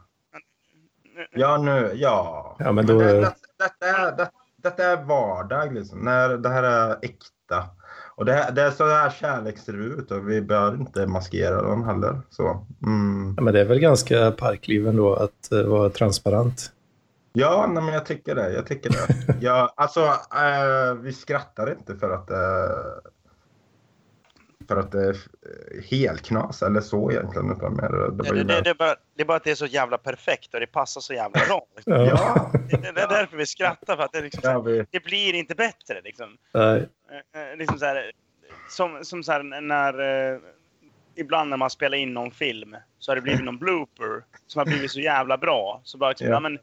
Ja 1.31 1.57
nu, 1.57 1.93
ja. 1.95 2.57
Ja, 2.59 2.73
men 2.73 2.87
då- 2.87 2.99
det, 2.99 3.21
det, 3.21 3.35
detta, 3.59 3.87
är, 3.87 4.17
det, 4.17 4.31
detta 4.57 4.85
är 4.85 4.97
vardag 5.05 5.75
liksom. 5.75 5.99
När 5.99 6.29
det 6.29 6.49
här 6.49 6.63
är 6.63 6.99
äkta. 7.03 7.65
Och 8.17 8.25
det, 8.25 8.51
det 8.55 8.63
är 8.63 8.71
så 8.71 8.89
här 8.89 9.11
kärlek 9.11 9.59
ser 9.59 9.77
ut 9.77 10.11
och 10.11 10.31
vi 10.31 10.43
bör 10.43 10.75
inte 10.75 11.07
maskera 11.07 11.63
dem 11.63 11.85
heller. 11.85 12.21
Så. 12.31 12.67
Mm. 12.83 13.35
Ja, 13.37 13.43
men 13.43 13.55
det 13.55 13.61
är 13.61 13.65
väl 13.65 13.79
ganska 13.81 14.31
parkliv 14.31 14.89
ändå 14.89 15.15
att 15.15 15.53
eh, 15.53 15.63
vara 15.63 15.91
transparent. 15.91 16.73
Ja, 17.39 17.67
nej, 17.67 17.83
men 17.83 17.95
jag 17.95 18.07
tycker 18.07 18.35
det. 18.35 18.53
Jag 18.53 18.67
tycker 18.67 18.91
det. 18.91 19.37
Ja, 19.41 19.75
alltså, 19.77 20.01
eh, 20.35 20.95
vi 20.95 21.13
skrattar 21.13 21.71
inte 21.71 21.97
för 21.97 22.11
att 22.11 22.31
eh, 22.31 23.11
för 24.69 24.77
att 24.77 24.93
det 24.93 25.01
är 25.01 25.17
helknas 25.91 26.63
eller 26.63 26.81
så 26.81 27.11
egentligen. 27.11 27.51
Utan 27.53 27.77
mer, 27.77 27.89
det, 27.89 28.11
det, 28.11 28.23
det, 28.23 28.39
det, 28.39 28.45
mer- 28.45 28.63
det, 28.63 28.71
är 28.71 28.75
bara, 28.75 28.95
det 29.17 29.23
är 29.23 29.27
bara 29.27 29.37
att 29.37 29.45
det 29.45 29.51
är 29.51 29.55
så 29.55 29.67
jävla 29.67 29.99
perfekt 29.99 30.55
och 30.55 30.61
det 30.61 30.67
passar 30.67 31.01
så 31.01 31.15
jävla 31.15 31.41
bra. 31.49 31.67
Liksom. 31.77 31.93
Ja. 31.93 32.51
Det, 32.71 32.77
det, 32.95 33.01
är 33.01 33.09
därför 33.09 33.37
vi 33.37 33.47
skrattar. 33.47 33.97
För 33.97 34.03
att 34.03 34.13
det, 34.13 34.21
liksom, 34.21 34.41
ja, 34.45 34.61
vi, 34.61 34.87
det 34.91 35.05
blir 35.05 35.35
inte 35.35 35.55
bättre. 35.55 36.01
Liksom. 36.05 36.37
Nej. 36.53 36.89
Eh, 37.35 37.51
eh, 37.51 37.57
liksom 37.57 37.79
så 37.79 37.85
här, 37.85 38.13
som, 38.71 39.05
som 39.05 39.23
så 39.23 39.33
här 39.33 39.61
när... 39.61 40.33
Eh, 40.33 40.39
ibland 41.19 41.51
när 41.51 41.57
man 41.57 41.71
spelar 41.71 41.99
in 41.99 42.15
någon 42.15 42.31
film 42.31 42.77
så 42.99 43.11
har 43.11 43.17
det 43.17 43.23
blivit 43.23 43.45
någon 43.45 43.59
blooper 43.59 44.25
som 44.47 44.59
har 44.59 44.67
blivit 44.67 44.91
så 44.91 45.01
jävla 45.01 45.39
bra. 45.39 45.81
Så 45.85 45.99
bara 45.99 46.11
liksom, 46.11 46.27
Ja. 46.27 46.33
ja. 46.33 46.41
men, 46.41 46.59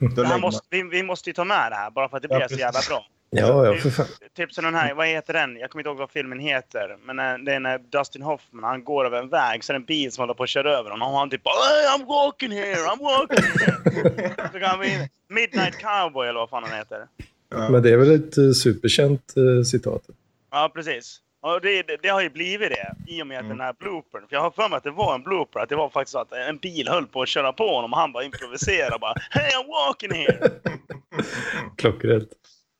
lägger 0.00 0.38
måste, 0.38 0.66
vi, 0.70 0.82
vi 0.82 1.02
måste 1.02 1.30
ju 1.30 1.34
ta 1.34 1.44
med 1.44 1.72
det 1.72 1.76
här 1.76 1.90
bara 1.90 2.08
för 2.08 2.16
att 2.16 2.22
det 2.22 2.28
Ja, 2.30 2.38
blir 2.38 2.48
så 2.48 2.54
jävla 2.54 2.72
precis. 2.72 2.88
bra. 2.88 3.06
Ja, 3.30 3.66
ja, 3.66 3.74
för 3.74 3.90
fan. 3.90 4.06
Typ 4.36 4.52
som 4.52 4.64
den 4.64 4.74
här, 4.74 4.94
vad 4.94 5.06
heter 5.06 5.32
den? 5.32 5.56
Jag 5.56 5.70
kommer 5.70 5.80
inte 5.80 5.88
ihåg 5.88 5.98
vad 5.98 6.10
filmen 6.10 6.38
heter. 6.38 6.96
Men 7.04 7.44
det 7.44 7.52
är 7.52 7.60
när 7.60 7.78
Dustin 7.78 8.22
Hoffman, 8.22 8.64
han 8.64 8.84
går 8.84 9.04
över 9.06 9.18
en 9.18 9.28
väg 9.28 9.64
så 9.64 9.72
är 9.72 9.74
det 9.74 9.78
en 9.78 9.84
bil 9.84 10.12
som 10.12 10.22
håller 10.22 10.34
på 10.34 10.42
att 10.42 10.48
köra 10.48 10.78
över 10.78 10.90
honom. 10.90 11.12
Och 11.12 11.18
han 11.18 11.30
typ 11.30 11.42
bara 11.42 11.54
hey, 11.54 11.86
I'm 12.02 12.06
walking 12.06 12.50
here, 12.50 12.74
I'm 12.76 13.02
walking 13.02 13.44
here. 13.44 14.48
så 14.52 14.58
kan 14.60 14.68
han 14.68 14.78
Midnight 15.28 15.78
Cowboy 15.78 16.28
eller 16.28 16.40
vad 16.40 16.50
fan 16.50 16.62
han 16.62 16.78
heter. 16.78 17.06
Ja. 17.50 17.68
Men 17.68 17.82
det 17.82 17.90
är 17.90 17.96
väl 17.96 18.14
ett 18.14 18.38
eh, 18.38 18.50
superkänt 18.50 19.34
eh, 19.36 19.62
citat. 19.64 20.02
Ja, 20.50 20.70
precis. 20.74 21.18
Och 21.42 21.60
det, 21.60 21.82
det, 22.02 22.08
har 22.08 22.20
ju 22.20 22.30
blivit 22.30 22.70
det 22.70 22.94
i 23.12 23.22
och 23.22 23.26
med 23.26 23.38
Mm. 23.38 23.48
den 23.48 23.60
här 23.60 23.74
bloopern. 23.78 24.26
För 24.28 24.36
jag 24.36 24.40
har 24.40 24.50
för 24.50 24.68
mig 24.68 24.76
att 24.76 24.82
det 24.84 24.90
var 24.90 25.14
en 25.14 25.22
blooper. 25.22 25.60
Att 25.60 25.68
det 25.68 25.76
var 25.76 25.88
faktiskt 25.88 26.12
så 26.12 26.18
att 26.18 26.32
en 26.32 26.56
bil 26.58 26.88
höll 26.88 27.06
på 27.06 27.22
att 27.22 27.28
köra 27.28 27.52
på 27.52 27.74
honom 27.74 27.92
och 27.92 27.98
han 27.98 28.12
bara 28.12 28.24
improviserade 28.24 28.98
bara 28.98 29.14
Hey 29.30 29.50
I'm 29.50 29.66
walking 29.68 30.12
here! 30.12 30.50
Klockrent. 31.76 32.28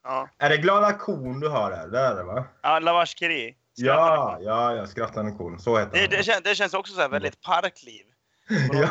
Ja, 0.05 0.29
Är 0.38 0.48
det 0.48 0.57
glada 0.57 0.92
kon 0.92 1.40
du 1.40 1.48
har 1.48 1.70
där? 1.70 1.88
Det 1.88 1.98
är 1.98 2.14
det 2.14 2.22
va? 2.22 2.44
ja 2.62 2.79
Lavash 2.79 3.14
Kiri. 3.16 3.55
Ja, 3.75 4.38
ja, 4.42 4.75
ja, 4.75 4.87
skrattande 4.87 5.33
kon. 5.33 5.59
Så 5.59 5.79
heter 5.79 5.92
Det, 5.92 6.01
han. 6.01 6.11
det, 6.11 6.22
känns, 6.25 6.42
det 6.42 6.55
känns 6.55 6.75
också 6.75 6.94
så 6.94 7.01
här 7.01 7.09
väldigt 7.09 7.40
parkliv. 7.42 8.03
Ja. 8.72 8.88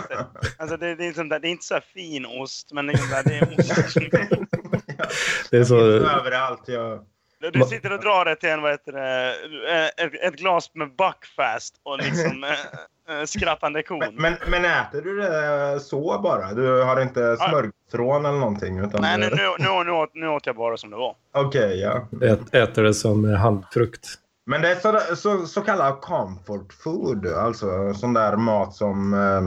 Alltså 0.57 0.77
det, 0.77 0.95
det, 0.95 1.05
är 1.05 1.23
där, 1.29 1.39
det 1.39 1.47
är 1.47 1.51
inte 1.51 1.65
så 1.65 1.73
här 1.73 1.81
fin 1.93 2.25
ost, 2.25 2.71
men 2.71 2.87
det 2.87 2.93
är, 2.93 2.97
så 2.97 3.15
här, 3.15 3.23
det 3.23 3.37
är 3.37 3.59
ost. 3.59 3.95
Det 5.51 5.57
är 5.57 5.63
så... 5.63 5.77
Överallt. 5.79 6.63
Jag... 6.67 7.05
Du 7.49 7.63
sitter 7.63 7.91
och 7.91 7.99
drar 7.99 8.25
det 8.25 8.35
till 8.35 8.49
en, 8.49 8.61
vad 8.61 8.71
heter 8.71 8.91
det, 8.91 9.35
eh, 9.71 10.05
ett, 10.05 10.13
ett 10.21 10.35
glas 10.39 10.71
med 10.73 10.87
Buckfast 10.87 11.75
och 11.83 11.97
liksom 11.97 12.43
äh, 12.43 12.49
äh, 13.19 13.25
skrattande 13.25 13.83
kon. 13.83 13.99
Men, 13.99 14.15
men, 14.15 14.33
men 14.47 14.65
äter 14.65 15.01
du 15.01 15.17
det 15.17 15.79
så 15.79 16.19
bara? 16.23 16.53
Du 16.53 16.83
har 16.83 17.01
inte 17.01 17.37
smörgåsrån 17.37 18.25
eller 18.25 18.39
någonting? 18.39 18.79
Utan 18.79 19.01
Nej, 19.01 19.17
nu, 19.17 19.29
nu, 19.29 19.55
nu, 19.59 19.83
nu, 19.83 19.91
åt, 19.91 20.11
nu 20.13 20.27
åt 20.27 20.45
jag 20.45 20.55
bara 20.55 20.77
som 20.77 20.89
det 20.89 20.97
var. 20.97 21.15
Okej, 21.33 21.79
ja. 21.79 22.07
Ät, 22.21 22.55
äter 22.55 22.83
det 22.83 22.93
som 22.93 23.25
eh, 23.25 23.39
handfrukt. 23.39 24.07
Men 24.45 24.61
det 24.61 24.71
är 24.71 24.75
så, 24.75 25.15
så, 25.15 25.45
så 25.45 25.61
kallad 25.61 26.01
comfort 26.01 26.73
food. 26.73 27.27
Alltså 27.27 27.93
sån 27.93 28.13
där 28.13 28.37
mat 28.37 28.73
som 28.73 29.13
eh, 29.13 29.41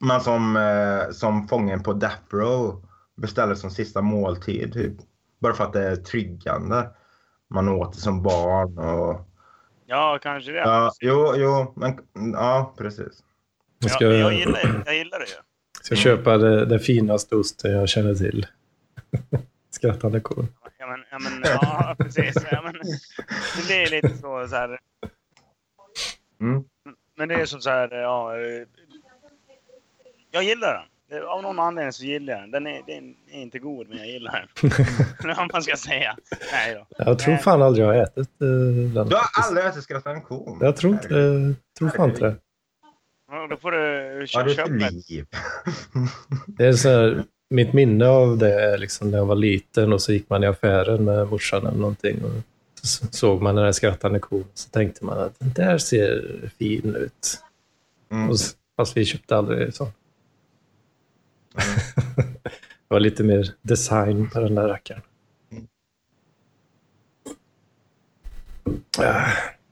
man 0.00 0.20
som, 0.20 0.56
eh, 0.56 1.12
som 1.12 1.48
fången 1.48 1.82
på 1.82 1.92
Death 1.92 2.22
Row 2.30 2.84
beställer 3.16 3.54
som 3.54 3.70
sista 3.70 4.02
måltid. 4.02 4.72
Typ. 4.72 4.96
Bara 5.42 5.54
för 5.54 5.64
att 5.64 5.72
det 5.72 5.88
är 5.88 5.96
triggande. 5.96 6.90
man 7.50 7.68
åt 7.68 7.92
det 7.92 7.98
som 8.00 8.22
barn. 8.22 8.78
Och, 8.78 9.28
Ja, 9.86 10.18
kanske 10.22 10.52
det. 10.52 10.58
ja, 10.58 10.92
jo, 11.00 11.34
jo, 11.36 11.72
men 11.76 11.98
ja, 12.32 12.74
precis. 12.78 13.24
Jag 13.78 13.90
ska, 13.90 14.04
jag, 14.04 14.14
jag, 14.14 14.34
gillar, 14.34 14.82
jag 14.86 14.94
gillar 14.96 15.18
det 15.18 15.24
ju. 15.26 15.34
ska 15.82 15.96
köpa 15.96 16.36
det, 16.36 16.66
den 16.66 16.78
finaste 16.80 17.36
osten 17.36 17.72
jag 17.72 17.88
känner 17.88 18.14
till. 18.14 18.46
Skrattande 19.70 20.20
kon. 20.20 20.46
Ja, 20.78 20.86
men, 20.86 21.04
ja, 21.10 21.18
men, 21.18 21.42
ja 21.44 21.96
precis. 21.98 22.36
Ja, 22.50 22.62
men, 22.62 22.72
men 23.56 23.66
det 23.68 23.82
är 23.82 23.90
lite 23.90 24.08
så, 24.08 24.48
så 24.48 24.56
här. 24.56 24.78
Mm. 26.40 26.64
Men 27.16 27.28
det 27.28 27.34
är 27.34 27.44
som 27.46 27.60
så 27.60 27.70
här, 27.70 27.88
ja. 27.94 28.36
eh, 28.36 28.66
Jag 30.30 30.42
gillar 30.44 30.74
den. 30.74 30.84
Det- 31.12 31.26
Av 31.26 31.42
någon 31.42 31.58
anledning 31.58 31.92
så 31.92 32.04
gillar 32.04 32.32
jag 32.32 32.42
den. 32.42 32.50
Den 32.50 32.66
är, 32.66 32.82
den 32.86 33.14
är 33.32 33.40
inte 33.42 33.58
god, 33.58 33.88
men 33.88 33.98
jag 33.98 34.06
gillar 34.06 34.32
den. 34.62 34.70
Eller 35.24 35.34
vad 35.34 35.52
man 35.52 35.62
ska 35.62 35.76
säga. 35.76 36.16
Nej 36.52 36.74
då. 36.74 37.04
Jag 37.04 37.18
tror 37.18 37.36
fan 37.36 37.62
aldrig 37.62 37.86
jag 37.86 37.94
har 37.94 38.02
ätit 38.02 38.18
eh, 38.18 38.46
den. 38.94 39.08
Du 39.08 39.14
har 39.16 39.24
aldrig 39.46 39.66
ätit 39.66 39.82
skrattande 39.82 40.20
kon? 40.20 40.58
Jag 40.60 40.76
tror 40.76 40.92
inte 40.92 41.08
det. 41.08 41.54
tror 41.78 41.88
fan 41.88 42.08
inte 42.10 42.20
det. 42.24 42.36
Ja, 43.30 43.46
Då 43.50 43.56
får 43.56 43.70
du 43.72 43.78
är 43.78 44.20
det 44.20 44.26
köpa 44.26 44.44
för 44.68 44.76
ett. 44.86 45.10
liv? 45.10 45.26
det 46.46 46.66
är 46.66 46.72
så 46.72 46.88
här, 46.88 47.22
mitt 47.50 47.72
minne 47.72 48.06
av 48.06 48.38
det 48.38 48.62
är 48.62 48.78
liksom 48.78 49.10
när 49.10 49.18
jag 49.18 49.26
var 49.26 49.34
liten 49.36 49.92
och 49.92 50.02
så 50.02 50.12
gick 50.12 50.28
man 50.30 50.44
i 50.44 50.46
affären 50.46 51.04
med 51.04 51.28
morsan 51.28 51.66
eller 51.66 51.78
någonting. 51.78 52.24
Och 52.24 52.30
så 52.82 53.06
såg 53.10 53.42
man 53.42 53.54
den 53.54 53.64
där 53.64 53.72
skrattande 53.72 54.18
kon 54.18 54.44
så 54.54 54.70
tänkte 54.70 55.04
man 55.04 55.18
att 55.18 55.38
den 55.38 55.52
där 55.52 55.78
ser 55.78 56.50
fin 56.58 56.94
ut. 56.96 57.38
Mm. 58.12 58.30
Och, 58.30 58.36
fast 58.76 58.96
vi 58.96 59.04
köpte 59.04 59.36
aldrig 59.36 59.74
sån. 59.74 59.88
Det 61.54 62.88
var 62.88 63.00
lite 63.00 63.24
mer 63.24 63.54
design 63.62 64.30
på 64.30 64.40
den 64.40 64.54
där 64.54 64.68
rackaren. 64.68 65.02
Ah, 68.98 69.26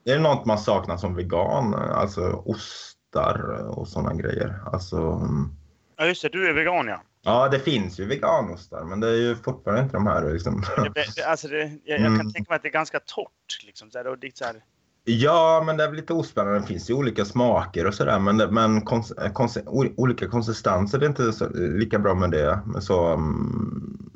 Är 0.05 0.13
det 0.15 0.19
något 0.19 0.45
man 0.45 0.57
saknar 0.59 0.97
som 0.97 1.15
vegan? 1.15 1.73
Alltså 1.73 2.21
ostar 2.45 3.67
och 3.77 3.87
sådana 3.87 4.13
grejer. 4.13 4.59
Alltså, 4.65 4.97
mm. 4.97 5.49
Ja, 5.97 6.05
just 6.05 6.21
det. 6.21 6.29
Du 6.29 6.49
är 6.49 6.53
vegan, 6.53 6.87
ja. 6.87 7.01
ja, 7.21 7.49
det 7.49 7.59
finns 7.59 7.99
ju 7.99 8.05
veganostar, 8.05 8.83
men 8.83 8.99
det 8.99 9.07
är 9.07 9.15
ju 9.15 9.35
fortfarande 9.35 9.83
inte 9.83 9.93
de 9.97 10.07
här. 10.07 10.33
Liksom. 10.33 10.63
Det, 10.77 11.05
det, 11.15 11.23
alltså 11.23 11.47
det, 11.47 11.57
jag, 11.83 11.99
jag 11.99 12.05
kan 12.07 12.13
Mm. 12.15 12.31
tänka 12.33 12.49
mig 12.51 12.55
att 12.55 12.61
det 12.61 12.67
är 12.67 12.73
ganska 12.73 12.99
torrt. 12.99 13.63
Liksom, 13.65 13.91
så 13.91 13.97
här, 13.97 14.07
och 14.07 14.19
det, 14.19 14.27
är 14.27 14.31
så 14.35 14.45
här, 14.45 14.55
Ja, 15.03 15.63
men 15.65 15.77
det 15.77 15.83
är 15.83 15.87
väl 15.87 15.95
lite 15.95 16.13
ospännande. 16.13 16.59
Det 16.59 16.65
finns 16.65 16.89
ju 16.89 16.93
olika 16.93 17.25
smaker 17.25 17.87
och 17.87 17.93
sådär, 17.93 18.19
men, 18.19 18.37
men 18.37 18.81
kons, 18.81 19.13
kons, 19.33 19.57
olika 19.97 20.27
konsistenser 20.27 20.99
det 20.99 21.05
är 21.05 21.09
inte 21.09 21.33
så, 21.33 21.49
lika 21.53 21.99
bra 21.99 22.15
med 22.15 22.31
det. 22.31 22.59
Men 22.65 22.81
så, 22.81 23.07
mm, 23.07 24.09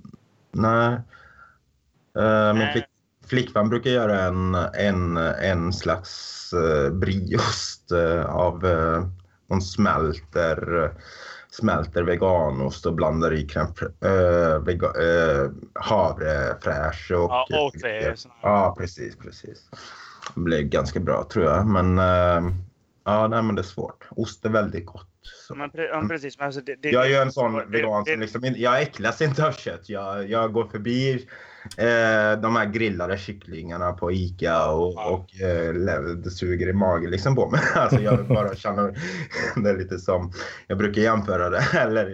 nej. 0.51 1.01
Eh, 2.17 2.53
min 2.53 2.71
flick, 2.71 2.85
flickvän 3.27 3.69
brukar 3.69 3.89
göra 3.89 4.21
en, 4.21 4.55
en, 4.73 5.17
en 5.17 5.73
slags 5.73 6.53
uh, 6.53 6.93
brieost 6.93 7.91
eh, 7.91 8.25
av 8.25 8.65
uh, 8.65 9.07
hon 9.47 9.61
smälter 9.61 10.91
smälter 11.55 12.03
veganost 12.03 12.85
och 12.85 12.93
blandar 12.93 13.33
i 13.33 13.45
crème, 13.45 13.85
uh, 14.05 14.63
vega, 14.63 14.87
uh, 14.87 15.51
havrefräsch 15.73 17.11
och... 17.11 17.31
ja, 17.31 17.45
och 17.49 17.73
det 17.81 18.15
Ja, 18.41 18.75
precis, 18.77 19.15
precis. 19.15 19.69
Blev 20.33 20.61
ganska 20.61 20.99
bra 20.99 21.27
tror 21.31 21.45
jag, 21.45 21.67
men 21.67 21.97
eh, 21.99 22.51
ja, 23.05 23.27
nej, 23.27 23.41
men 23.43 23.55
det 23.55 23.61
är 23.61 23.63
svårt. 23.63 24.07
Ost 24.09 24.45
är 24.45 24.49
väldigt 24.49 24.85
gott. 24.85 25.07
Så. 25.47 25.55
men, 25.55 25.69
ja, 25.73 26.05
precis. 26.09 26.37
Men 26.37 26.45
alltså, 26.45 26.61
det, 26.61 26.75
det, 26.81 26.89
Jag 26.89 27.05
är 27.05 27.09
ju 27.09 27.15
en 27.15 27.31
sån 27.31 27.53
det- 27.53 27.65
vegan 27.69 28.05
som 28.05 28.19
liksom 28.19 28.41
jag 28.55 28.81
äcklas 28.81 29.21
inte 29.21 29.47
av 29.47 29.51
kött. 29.51 29.89
Jag, 29.89 30.29
jag 30.29 30.53
går 30.53 30.65
förbi 30.67 31.13
eh, 31.77 32.41
de 32.41 32.55
här 32.55 32.65
grillade 32.65 33.17
kycklingarna 33.17 33.91
på 33.93 34.11
Ica 34.11 34.67
och, 34.71 34.93
Ja. 34.95 35.05
och 35.09 35.41
eh, 35.41 35.73
det 36.23 36.31
suger 36.31 36.67
i 36.67 36.73
magen 36.73 37.11
liksom 37.11 37.35
på 37.35 37.49
mig. 37.49 37.61
Alltså 37.75 37.99
jag 38.01 38.25
bara 38.27 38.55
känner, 38.55 38.95
det 39.63 39.69
är 39.69 39.77
lite 39.77 39.99
som, 39.99 40.31
jag 40.67 40.77
brukar 40.77 41.01
jämföra 41.01 41.49
det 41.49 41.63
eller, 41.79 42.05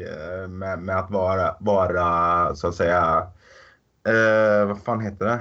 eh, 0.42 0.48
med, 0.48 0.80
med 0.80 0.98
att 0.98 1.12
vara, 1.12 1.56
vara 1.60 2.56
så 2.56 2.68
att 2.68 2.76
säga, 2.76 3.28
eh, 4.08 4.68
vad 4.68 4.84
fan 4.84 5.02
heter 5.02 5.26
det? 5.26 5.40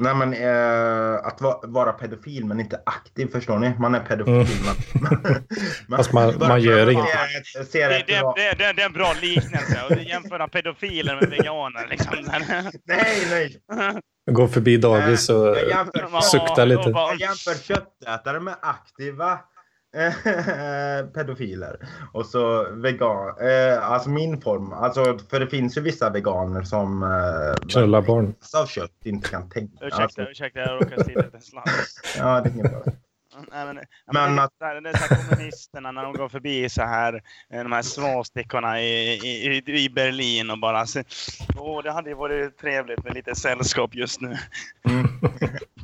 Nej 0.00 0.14
men 0.14 0.32
eh, 0.34 1.26
att 1.26 1.40
va, 1.40 1.60
vara 1.64 1.92
pedofil 1.92 2.44
men 2.44 2.60
inte 2.60 2.80
aktiv 2.86 3.26
förstår 3.32 3.58
ni? 3.58 3.74
Man 3.78 3.94
är 3.94 4.00
pedofil 4.00 4.34
Mm. 4.34 4.46
men... 4.94 5.42
man, 5.88 5.96
Fast 5.98 6.12
man- 6.12 6.34
man 6.38 6.60
gör 6.60 6.90
inget. 6.90 7.06
det, 7.72 8.04
det, 8.06 8.20
bra- 8.20 8.32
det, 8.36 8.54
det, 8.58 8.72
det 8.72 8.82
är 8.82 8.86
en 8.86 8.92
bra 8.92 9.12
liknelse. 9.22 9.80
Och 9.90 9.96
jämföra 9.96 10.48
pedofiler 10.48 11.14
med 11.20 11.30
veganer. 11.30 11.86
Liksom. 11.90 12.14
Nej, 12.84 13.26
nej. 13.30 13.60
Gå 14.30 14.48
förbi 14.48 14.76
dagis 14.76 15.28
och 15.28 15.46
Jag 15.46 15.68
jämför, 15.68 16.20
sukta 16.20 16.64
lite. 16.64 16.90
jag 16.90 17.20
jämför 17.20 17.54
köttätare 17.74 18.40
med 18.40 18.54
aktiva 18.62 19.32
eh, 19.32 19.38
pedofiler. 21.14 21.76
Och 22.12 22.26
så 22.26 22.70
vegan. 22.72 23.28
Eh, 23.40 23.90
alltså 23.90 24.10
min 24.10 24.40
form. 24.40 24.72
Alltså, 24.72 25.18
för 25.30 25.40
det 25.40 25.46
finns 25.46 25.76
ju 25.76 25.80
vissa 25.80 26.10
veganer 26.10 26.62
som 26.62 27.02
eh, 27.02 27.68
knulla 27.68 28.02
barn. 28.02 28.34
av 28.56 28.66
kött 28.66 28.90
inte 29.04 29.28
kan 29.28 29.48
tänka. 29.50 29.84
Ursäkta, 29.84 30.02
Alltså, 30.02 30.22
ursäkta, 30.22 30.60
jag 30.60 30.82
råkade 30.82 31.04
stilla 31.04 31.24
en 31.34 31.40
sladd. 31.40 31.68
ja, 32.18 32.40
det 32.40 32.48
är 32.48 32.52
inget 32.54 32.70
bra. 32.70 32.82
Nej, 33.52 33.66
men, 33.66 33.74
Men 33.74 33.84
men 34.34 34.38
att- 34.38 34.52
det, 34.60 34.64
är 34.66 34.80
det 34.80 34.88
är 34.90 34.96
så 34.96 35.14
här 35.14 35.28
kommunisterna 35.30 35.92
när 35.92 36.02
de 36.02 36.12
går 36.12 36.28
förbi 36.28 36.68
så 36.68 36.82
här, 36.82 37.14
eh, 37.52 37.62
de 37.62 37.72
här 37.72 37.82
svastikorna 37.82 38.80
i, 38.82 39.12
i, 39.12 39.62
i 39.84 39.90
Berlin 39.90 40.50
och 40.50 40.58
bara... 40.58 40.86
Så, 40.86 41.02
åh, 41.58 41.82
det 41.82 41.92
hade 41.92 42.10
ju 42.10 42.16
varit 42.16 42.58
trevligt 42.58 43.04
med 43.04 43.14
lite 43.14 43.34
sällskap 43.34 43.94
just 43.94 44.20
nu. 44.20 44.36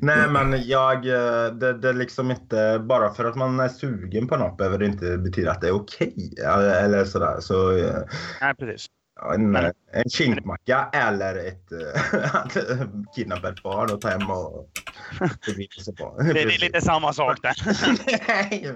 Nej, 0.00 0.28
men 0.28 0.62
jag, 0.66 1.06
eh, 1.06 1.54
det, 1.54 1.78
det 1.78 1.88
är 1.88 1.92
liksom 1.92 2.30
inte 2.30 2.78
bara 2.88 3.14
för 3.14 3.24
att 3.24 3.36
man 3.36 3.60
är 3.60 3.68
sugen 3.68 4.28
på 4.28 4.36
något 4.36 4.56
behöver 4.56 4.78
det 4.78 4.86
inte 4.86 5.18
betyda 5.18 5.50
att 5.50 5.60
det 5.60 5.68
är 5.68 5.74
okej. 5.74 6.34
Eller 6.82 7.04
sådär. 7.04 7.36
Så 7.40 7.76
eh, 7.76 7.94
Nej, 8.40 8.54
precis. 8.54 8.86
en, 9.34 9.56
en 9.92 10.10
kinkmacka 10.10 10.88
eller 10.92 11.36
ett 11.36 11.72
eh, 11.72 12.34
att 12.34 12.56
kidnappa 13.16 13.48
ett 13.48 13.62
barn 13.62 13.90
och 13.90 14.00
ta 14.00 14.08
hem 14.08 14.30
och. 14.30 14.68
Det, 16.18 16.32
det 16.32 16.40
är 16.40 16.60
lite 16.60 16.80
samma 16.80 17.12
sak 17.12 17.38
där. 17.42 17.54
Nej, 18.28 18.74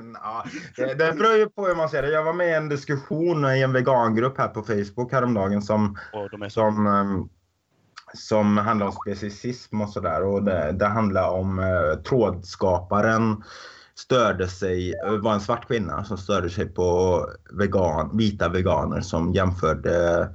det, 0.76 0.94
det 0.94 1.12
beror 1.12 1.36
ju 1.36 1.48
på 1.48 1.66
hur 1.66 1.74
man 1.74 1.88
ser 1.88 2.02
det. 2.02 2.10
Jag 2.10 2.24
var 2.24 2.32
med 2.32 2.48
i 2.48 2.54
en 2.54 2.68
diskussion 2.68 3.44
i 3.44 3.62
en 3.62 3.72
vegangrupp 3.72 4.38
här 4.38 4.48
på 4.48 4.62
Facebook 4.62 5.12
häromdagen 5.12 5.62
som 5.62 5.98
så... 6.12 6.50
som, 6.50 6.86
ehm, 6.86 7.28
som 8.16 8.56
handlar 8.56 8.86
om 8.86 8.92
specicism 8.92 9.80
och 9.80 9.90
sådär. 9.90 10.22
Och 10.22 10.42
det, 10.42 10.72
det 10.72 10.86
handlar 10.86 11.30
om 11.30 11.58
eh, 11.58 12.02
trådskaparen 12.02 13.42
störde 13.98 14.48
sig, 14.48 14.94
eh, 15.06 15.12
var 15.12 15.34
en 15.34 15.40
svart 15.40 15.68
kvinna 15.68 16.04
som 16.04 16.18
störde 16.18 16.50
sig 16.50 16.66
på 16.66 17.20
vegan, 17.50 18.16
vita 18.16 18.48
veganer 18.48 19.00
som 19.00 19.32
jämförde 19.32 20.28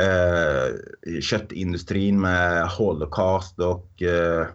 eh, 0.00 1.20
köttindustrin 1.20 2.20
med 2.20 2.68
Holocaust 2.68 3.58
och 3.58 4.02
eh, 4.02 4.46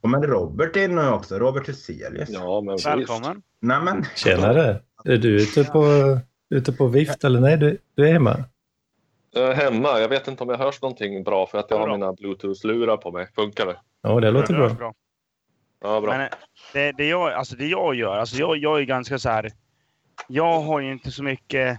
kommer 0.00 0.26
Robert 0.26 0.76
in 0.76 0.94
nu 0.94 1.08
också? 1.08 1.38
Robert 1.38 1.68
Hyselius? 1.68 2.30
Ja, 2.30 2.60
men. 2.60 2.78
Välkommen. 2.84 3.42
Nej, 3.60 3.80
men, 3.84 4.04
Tjenare! 4.16 4.80
Är 5.04 5.16
du 5.16 5.42
ute 5.42 5.64
på, 5.64 6.18
ute 6.50 6.72
på 6.72 6.86
vift 6.86 7.24
eller 7.24 7.40
nej, 7.40 7.56
du, 7.56 7.78
du 7.94 8.08
är 8.08 8.12
hemma? 8.12 8.44
Jag 9.40 9.50
är 9.50 9.54
hemma. 9.54 10.00
Jag 10.00 10.08
vet 10.08 10.28
inte 10.28 10.42
om 10.42 10.48
jag 10.48 10.58
hörs 10.58 10.82
någonting 10.82 11.22
bra 11.22 11.46
för 11.46 11.58
att 11.58 11.70
jag 11.70 11.78
har 11.78 11.88
mina 11.88 12.12
bluetooth-lurar 12.12 12.96
på 12.96 13.10
mig. 13.10 13.28
Funkar 13.34 13.66
det? 13.66 13.80
Ja, 14.02 14.20
det 14.20 14.30
låter 14.30 14.54
bra. 14.54 14.68
bra. 14.68 14.94
Ja, 15.82 16.00
bra. 16.00 16.10
Men 16.10 16.20
eh, 16.20 16.28
det, 16.72 16.92
det, 16.92 17.06
jag, 17.06 17.32
alltså 17.32 17.56
det 17.56 17.66
jag 17.66 17.94
gör, 17.94 18.16
alltså 18.16 18.36
jag, 18.36 18.56
jag 18.56 18.80
är 18.80 18.84
ganska 18.84 19.18
så 19.18 19.28
här. 19.28 19.50
Jag 20.28 20.60
har 20.60 20.80
ju 20.80 20.92
inte 20.92 21.10
så 21.10 21.22
mycket 21.22 21.78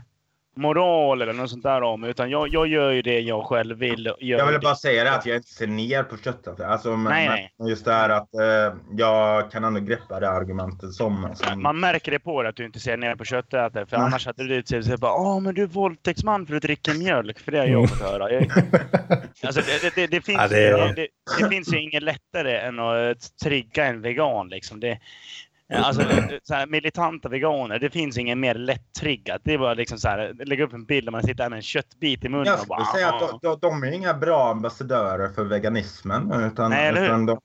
moral 0.57 1.21
eller 1.21 1.33
något 1.33 1.49
sånt 1.49 1.63
där 1.63 1.81
om 1.81 2.03
utan 2.03 2.29
jag, 2.29 2.47
jag 2.53 2.67
gör 2.67 2.91
ju 2.91 3.01
det 3.01 3.19
jag 3.19 3.45
själv 3.45 3.77
vill. 3.77 4.13
Jag 4.19 4.45
ville 4.45 4.57
det. 4.57 4.63
bara 4.63 4.75
säga 4.75 5.03
det 5.03 5.11
att 5.11 5.25
jag 5.25 5.35
inte 5.35 5.49
ser 5.49 5.67
ner 5.67 6.03
på 6.03 6.17
köttet. 6.17 6.59
Alltså, 6.59 6.89
men, 6.89 7.13
Nej, 7.13 7.29
nej. 7.29 7.51
men 7.59 7.67
just 7.67 7.85
det 7.85 7.93
här 7.93 8.09
att 8.09 8.33
eh, 8.33 8.77
jag 8.97 9.51
kan 9.51 9.63
ändå 9.63 9.79
greppa 9.79 10.19
det 10.19 10.29
argumentet 10.29 10.93
som... 10.93 11.29
som 11.35 11.61
Man 11.61 11.79
märker 11.79 12.11
det 12.11 12.19
på 12.19 12.41
dig 12.41 12.49
att 12.49 12.55
du 12.55 12.65
inte 12.65 12.79
ser 12.79 12.97
ner 12.97 13.15
på 13.15 13.25
köttätare. 13.25 13.85
För 13.85 13.97
Nej. 13.97 14.05
annars 14.05 14.25
hade 14.25 14.47
du 14.47 14.55
utsett 14.55 14.85
sig 14.85 14.97
bara 14.97 15.13
Åh, 15.13 15.39
men 15.39 15.55
du 15.55 15.63
är 15.63 15.67
våldtäktsman 15.67 16.45
för 16.45 16.55
att 16.55 16.61
du 16.61 16.67
dricker 16.67 16.93
mjölk. 16.93 17.39
För 17.39 17.51
det 17.51 17.59
har 17.59 17.65
jag 17.65 17.89
fått 17.89 18.01
höra. 18.01 18.31
Jag, 18.31 18.43
alltså, 19.45 19.61
det, 19.61 19.81
det, 19.81 19.95
det, 19.95 20.07
det, 20.07 20.21
finns, 20.21 20.51
Ja, 20.51 20.93
det 21.39 21.49
finns 21.49 21.73
ju 21.73 21.81
inget 21.81 22.03
lättare 22.03 22.57
än 22.57 22.79
att 22.79 23.37
trigga 23.43 23.85
en 23.85 24.01
vegan. 24.01 24.49
Liksom. 24.49 24.79
Det, 24.79 24.99
Alltså, 25.73 26.01
så 26.43 26.53
här, 26.53 26.67
militanta 26.67 27.29
veganer, 27.29 27.79
det 27.79 27.89
finns 27.89 28.17
ingen 28.17 28.39
mer 28.39 28.55
lätt-triggat. 28.55 29.41
Det 29.43 29.53
är 29.53 29.57
bara 29.57 29.73
liksom 29.73 29.97
så 29.97 30.07
här, 30.07 30.33
lägga 30.45 30.63
upp 30.63 30.73
en 30.73 30.85
bild 30.85 31.07
där 31.07 31.11
man 31.11 31.21
sitter 31.21 31.33
där 31.43 31.49
med 31.49 31.57
en 31.57 31.61
köttbit 31.63 32.25
i 32.25 32.29
munnen 32.29 32.45
Jag 32.45 32.59
skulle 32.59 32.67
bara... 32.67 32.85
säga 32.85 33.09
att 33.09 33.19
de, 33.19 33.39
de, 33.41 33.59
de 33.61 33.83
är 33.83 33.91
inga 33.91 34.13
bra 34.13 34.51
ambassadörer 34.51 35.29
för 35.29 35.43
veganismen. 35.43 36.31
Utan, 36.31 36.69
Nej, 36.71 36.87
eller 36.87 36.99
hur? 36.99 37.07
utan 37.07 37.25
de, 37.25 37.39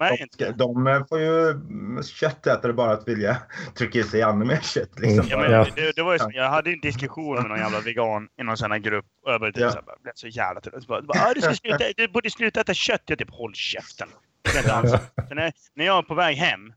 De 0.57 0.85
de, 0.85 1.07
får 1.09 1.21
ju 1.21 1.55
köttätare 2.03 2.73
bara 2.73 2.93
att 2.93 3.09
vilja 3.09 3.37
trycka 3.79 3.99
i 3.99 4.03
sig 4.03 4.21
ännu 4.21 4.45
mer 4.45 4.61
kött. 4.63 4.99
Liksom. 4.99 5.27
Ja, 5.29 5.39
men. 5.39 5.51
Det, 5.51 5.93
det 5.97 6.03
var 6.03 6.13
ju 6.13 6.19
som, 6.19 6.33
jag 6.33 6.49
hade 6.51 6.71
en 6.71 6.81
diskussion 6.81 7.35
med 7.37 7.49
någon 7.49 7.59
jävla 7.59 7.81
vegan 7.81 8.29
i 8.41 8.43
någon 8.45 8.57
sån 8.57 8.71
här 8.73 8.79
grupp. 8.79 9.07
Och 9.27 9.33
jag 9.33 9.41
typ, 9.43 9.57
Ja. 9.57 9.71
så 9.71 9.77
här, 9.77 10.03
blev 10.03 10.13
så 10.15 10.29
jävla 10.29 10.61
trött. 10.61 10.85
"Ah, 11.09 11.33
du, 11.35 11.41
ska 11.41 11.55
sluta, 11.55 11.85
du 11.97 12.09
borde 12.09 12.31
sluta 12.31 12.61
äta 12.61 12.75
kött. 12.75 13.03
Jag 13.07 13.19
typ, 13.19 13.31
håll 13.31 13.55
käften. 13.55 14.09
Det 14.43 14.55
är 14.59 14.59
inte 14.59 14.75
alls. 14.75 14.91
Så 15.29 15.35
när, 15.35 15.53
när 15.75 15.85
jag 15.85 15.99
är 15.99 16.03
på 16.03 16.15
väg 16.15 16.37
hem, 16.37 16.73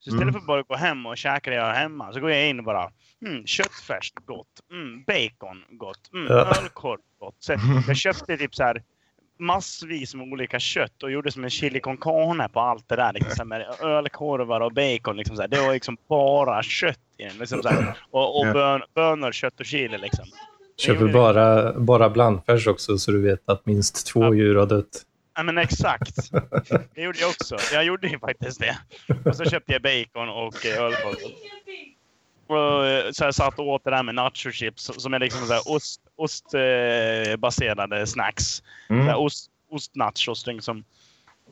så 0.00 0.08
istället 0.10 0.22
Mm. 0.22 0.32
för 0.32 0.40
att 0.40 0.46
bara 0.46 0.62
gå 0.62 0.76
hem 0.76 1.06
och 1.06 1.16
käka 1.16 1.50
det 1.50 1.56
jag 1.56 1.64
har 1.64 1.72
hemma, 1.74 2.12
så 2.12 2.20
går 2.20 2.30
jag 2.30 2.48
in 2.48 2.58
och 2.58 2.64
bara 2.64 2.90
mm, 3.26 3.46
köttfärs, 3.46 4.12
gott. 4.24 4.46
Mm, 4.72 5.04
bacon, 5.06 5.62
gott. 5.70 6.10
Mm, 6.14 6.26
Ja. 6.26 6.52
ölkorv, 6.62 7.00
gott. 7.20 7.36
Så 7.38 7.54
jag 7.86 7.96
köpte 7.96 8.36
typ 8.36 8.54
så 8.54 8.62
här 8.62 8.82
massvis 9.38 10.14
med 10.14 10.32
olika 10.32 10.58
kött 10.58 11.02
och 11.02 11.10
gjorde 11.10 11.32
som 11.32 11.44
en 11.44 11.50
chili 11.50 11.80
con 11.80 11.96
carne 11.96 12.48
på 12.48 12.60
allt 12.60 12.88
det 12.88 12.96
där. 12.96 13.12
Liksom, 13.12 13.48
med 13.48 13.66
ölkorvar 13.80 14.60
och 14.60 14.72
bacon. 14.72 15.16
Liksom, 15.16 15.36
så 15.36 15.42
här. 15.42 15.48
Det 15.48 15.60
var 15.66 15.72
liksom 15.72 15.96
bara 16.08 16.62
kött 16.62 16.98
i 17.18 17.22
den. 17.24 17.38
Liksom, 17.38 17.62
så 17.62 17.68
här. 17.68 17.94
Och, 18.10 18.38
och 18.40 18.52
bön, 18.52 18.82
bönor, 18.94 19.32
kött 19.32 19.60
och 19.60 19.66
chili. 19.66 19.98
Liksom. 19.98 20.24
Köper 20.76 21.12
bara, 21.12 21.72
bara 21.80 22.10
blandfärs 22.10 22.66
också 22.66 22.98
så 22.98 23.10
du 23.10 23.22
vet 23.22 23.48
att 23.48 23.66
minst 23.66 24.06
två 24.06 24.22
Ja. 24.22 24.34
djur 24.34 24.54
har 24.56 24.66
dött. 24.66 25.02
Ja, 25.38 25.42
men 25.44 25.58
exakt. 25.58 26.30
Det 26.94 27.02
gjorde 27.02 27.18
jag 27.18 27.30
också. 27.30 27.56
Jag 27.72 27.84
gjorde 27.84 28.08
ju 28.08 28.18
faktiskt 28.18 28.60
det. 28.60 28.78
Och 29.24 29.36
så 29.36 29.44
köpte 29.44 29.72
jag 29.72 29.82
bacon 29.82 30.28
och 30.28 30.66
eh, 30.66 30.82
ölkorv. 30.82 31.14
Och 32.46 32.86
eh, 32.86 33.10
så 33.12 33.24
jag 33.24 33.34
satt 33.34 33.58
och 33.58 33.68
åt 33.68 33.84
det 33.84 33.90
där 33.90 34.02
med 34.02 34.14
nachochips 34.14 34.90
som 34.96 35.14
är 35.14 35.18
liksom 35.18 35.46
så 35.46 35.52
här 35.52 35.62
ost, 35.72 36.00
ostbaserade 36.16 38.06
snacks. 38.06 38.44
Så 38.88 38.94
här 38.94 39.00
Mm. 39.02 39.14
ost, 39.16 39.50
ostnachos 39.70 40.46
liksom. 40.46 40.84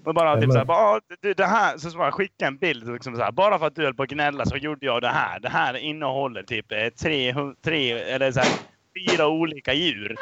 Och 0.04 0.14
bara 0.14 0.40
typ 0.40 0.52
såhär, 0.52 0.64
bara, 0.64 0.78
"Ah, 0.78 1.00
det, 1.20 1.34
det 1.34 1.46
här, 1.46 1.78
så 1.78 1.98
bara 1.98 2.12
skicka 2.12 2.46
en 2.46 2.56
bild. 2.56 2.92
Liksom 2.92 3.16
så 3.16 3.22
här, 3.22 3.32
bara 3.32 3.58
för 3.58 3.66
att 3.66 3.74
du 3.74 3.84
höll 3.84 3.94
på 3.94 4.02
att 4.02 4.08
gnälla 4.08 4.46
så 4.46 4.56
gjorde 4.56 4.86
jag 4.86 5.02
det 5.02 5.08
här. 5.08 5.40
Det 5.40 5.48
här 5.48 5.76
innehåller 5.76 6.42
typ 6.42 6.72
eh, 6.72 6.88
tre, 6.88 7.34
tre 7.64 7.92
eller 7.92 8.32
så 8.32 8.40
här, 8.40 8.48
fyra 8.94 9.28
olika 9.28 9.72
djur. 9.72 10.16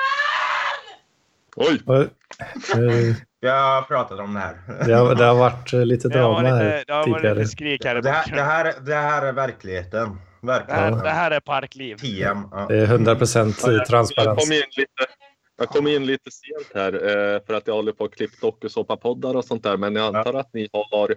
Oj! 1.56 1.82
Eh, 1.88 3.14
Vi 3.44 3.50
har 3.50 3.82
pratat 3.82 4.18
om 4.20 4.34
det 4.34 4.40
här. 4.40 4.56
det, 4.86 4.92
har, 4.94 5.14
det 5.14 5.24
har 5.24 5.34
varit 5.34 5.72
eh, 5.72 5.84
lite 5.86 6.08
drama 6.08 6.28
varit 6.28 6.48
här 6.48 6.64
lite, 6.64 6.84
det 6.86 6.92
har 6.92 7.06
varit 7.08 7.16
tidigare. 7.16 7.38
lite 7.38 7.50
skrik 7.50 7.84
här 7.84 7.94
Det 7.94 8.10
här, 8.10 8.24
det, 8.24 8.30
bakgrunden. 8.30 8.46
här, 8.46 8.74
det 8.80 8.94
här 8.94 9.22
är 9.26 9.32
verkligheten. 9.32 10.18
Det 10.42 10.52
här, 10.52 10.58
Verkligheten. 10.58 10.98
det 11.04 11.10
här 11.10 11.30
är 11.30 11.40
parkliv. 11.40 11.96
TM. 11.96 12.38
Ja. 12.52 12.66
Det 12.68 12.76
är 12.78 12.84
100 12.84 13.14
procent 13.16 13.56
Ja, 13.62 13.70
jag- 13.70 13.78
Jag 13.80 13.86
transparens. 13.86 14.44
kom 14.44 14.52
in 14.52 14.62
lite, 14.76 15.12
jag 15.58 15.68
kom 15.68 15.86
in 15.86 16.06
lite 16.06 16.30
sent 16.30 16.66
här 16.74 16.92
eh, 16.92 17.40
för 17.46 17.54
att 17.54 17.66
jag 17.66 17.74
håller 17.74 17.92
på 17.92 18.04
att 18.04 18.14
klippa 18.14 18.34
dokusåpapoddar 18.40 19.36
och 19.36 19.44
sånt 19.44 19.62
där. 19.62 19.76
Men 19.76 19.96
jag 19.96 20.16
antar 20.16 20.34
att 20.34 20.54
ni 20.54 20.68
har 20.72 21.14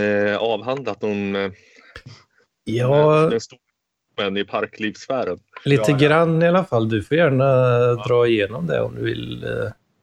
eh, 0.00 0.36
avhandlat 0.36 1.04
om 1.04 1.36
eh, 1.36 1.50
Ja, 2.64 3.28
den 3.30 3.40
stora 3.40 3.58
men 4.16 4.36
i 4.36 4.44
parklivssfären. 4.44 5.38
lite 5.64 5.90
Ja. 5.92 5.96
grann 5.98 6.42
i 6.42 6.48
alla 6.48 6.64
fall. 6.64 6.88
Du 6.88 7.02
får 7.02 7.16
gärna 7.16 7.44
dra 7.94 8.26
igenom 8.26 8.66
det 8.66 8.80
om 8.80 8.94
du 8.94 9.02
vill. 9.02 9.46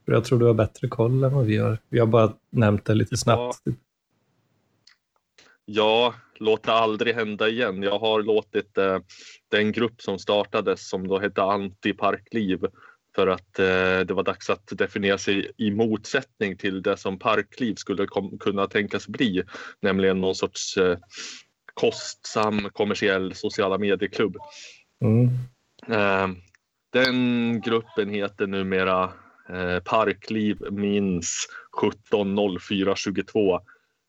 För 0.06 0.12
Jag 0.12 0.26
tror 0.26 0.40
du 0.40 0.46
har 0.46 0.54
bättre 0.54 0.88
koll 0.88 1.24
än 1.24 1.34
vad 1.34 1.46
vi 1.46 1.58
har. 1.58 1.78
Vi 1.90 2.00
har 2.00 2.08
bara 2.08 2.34
nämnt 2.50 2.86
det 2.86 2.94
lite 2.94 3.18
snabbt. 3.18 3.58
Ja, 5.66 6.14
låt 6.36 6.64
det 6.64 6.74
aldrig 6.74 7.16
hända 7.16 7.50
igen. 7.50 7.84
Jag 7.84 8.00
har 8.00 8.24
låtit 8.24 8.78
eh, 8.78 9.00
den 9.50 9.72
grupp 9.72 10.02
som 10.02 10.20
startades 10.20 10.90
som 10.90 11.08
då 11.08 11.20
hette 11.20 11.44
Antiparkliv 11.44 12.60
för 13.16 13.28
att 13.28 13.60
eh, 13.60 14.00
det 14.06 14.14
var 14.14 14.24
dags 14.24 14.50
att 14.50 14.68
definiera 14.72 15.18
sig 15.18 15.52
i 15.58 15.72
motsättning 15.72 16.58
till 16.58 16.82
det 16.82 16.98
som 16.98 17.20
parkliv 17.20 17.76
skulle 17.76 18.06
kom, 18.06 18.38
kunna 18.38 18.68
tänkas 18.68 19.08
bli, 19.08 19.44
nämligen 19.80 20.22
någon 20.22 20.36
sorts 20.36 20.78
eh, 20.78 20.98
kostsam 21.74 22.70
kommersiell 22.74 23.36
sociala 23.36 23.78
medieklubb. 23.78 24.38
Mm. 25.02 25.28
Eh, 25.88 26.36
den 26.94 27.62
gruppen 27.62 28.10
heter 28.10 28.48
numera 28.48 29.10
eh, 29.54 29.80
Parkliv 29.80 30.72
minns 30.72 31.48
170422 31.84 33.60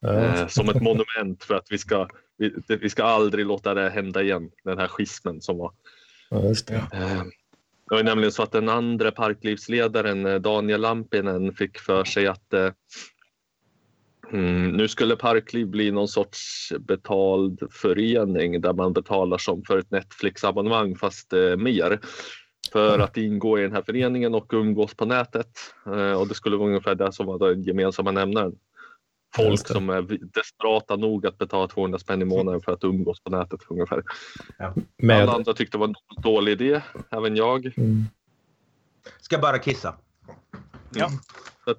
Ja. 0.02 0.14
eh, 0.14 0.46
som 0.46 0.68
ett 0.68 0.82
monument 0.82 1.44
för 1.44 1.54
att 1.54 1.66
vi 1.70 1.78
ska, 1.78 2.08
vi, 2.38 2.54
vi 2.68 2.90
ska 2.90 3.04
aldrig 3.04 3.46
låta 3.46 3.74
det 3.74 3.90
hända 3.90 4.22
igen, 4.22 4.50
den 4.64 4.78
här 4.78 4.88
schismen 4.88 5.40
som 5.40 5.58
var. 5.58 5.72
Ja, 6.30 6.42
just 6.42 6.66
det. 6.66 6.74
Eh, 6.74 7.22
det 7.88 7.94
var 7.94 8.02
nämligen 8.02 8.32
så 8.32 8.42
att 8.42 8.52
den 8.52 8.68
andra 8.68 9.10
parklivsledaren 9.10 10.26
eh, 10.26 10.34
Daniel 10.34 10.80
Lampinen 10.80 11.52
fick 11.52 11.78
för 11.78 12.04
sig 12.04 12.26
att 12.26 12.52
eh, 12.52 12.70
mm, 14.32 14.70
nu 14.70 14.88
skulle 14.88 15.16
Parkliv 15.16 15.66
bli 15.66 15.90
någon 15.90 16.08
sorts 16.08 16.72
betald 16.78 17.62
förening 17.70 18.60
där 18.60 18.72
man 18.72 18.92
betalar 18.92 19.38
som 19.38 19.64
för 19.64 19.78
ett 19.78 19.90
Netflix-abonnemang 19.90 20.96
fast 20.96 21.32
eh, 21.32 21.56
mer 21.56 22.00
för 22.72 22.98
att 22.98 23.16
ingå 23.16 23.58
i 23.58 23.62
den 23.62 23.72
här 23.72 23.82
föreningen 23.82 24.34
och 24.34 24.46
umgås 24.52 24.94
på 24.94 25.04
nätet. 25.04 25.48
Eh, 25.86 26.12
och 26.20 26.28
det 26.28 26.34
skulle 26.34 26.56
vara 26.56 26.68
ungefär 26.68 26.94
det 26.94 27.12
som 27.12 27.26
var 27.26 27.38
den 27.48 27.62
gemensamma 27.62 28.10
nämnaren. 28.10 28.52
Folk 29.36 29.68
det. 29.68 29.72
som 29.74 29.90
är 29.90 30.02
desperata 30.34 30.96
nog 30.96 31.26
att 31.26 31.38
betala 31.38 31.68
200 31.68 31.98
spänn 31.98 32.22
i 32.22 32.24
månaden 32.24 32.60
för 32.60 32.72
att 32.72 32.84
umgås 32.84 33.20
på 33.20 33.30
nätet 33.30 33.60
ungefär. 33.68 34.02
Med, 34.96 35.22
Alla 35.22 35.32
andra 35.32 35.52
tyckte 35.52 35.76
det 35.76 35.80
var 35.80 35.88
en 35.88 35.94
dålig 36.22 36.52
idé, 36.52 36.80
även 37.10 37.36
jag. 37.36 37.78
mm. 37.78 38.04
Ska 39.20 39.38
bara 39.38 39.58
kissa. 39.58 39.94
Så 41.64 41.70
att, 41.70 41.78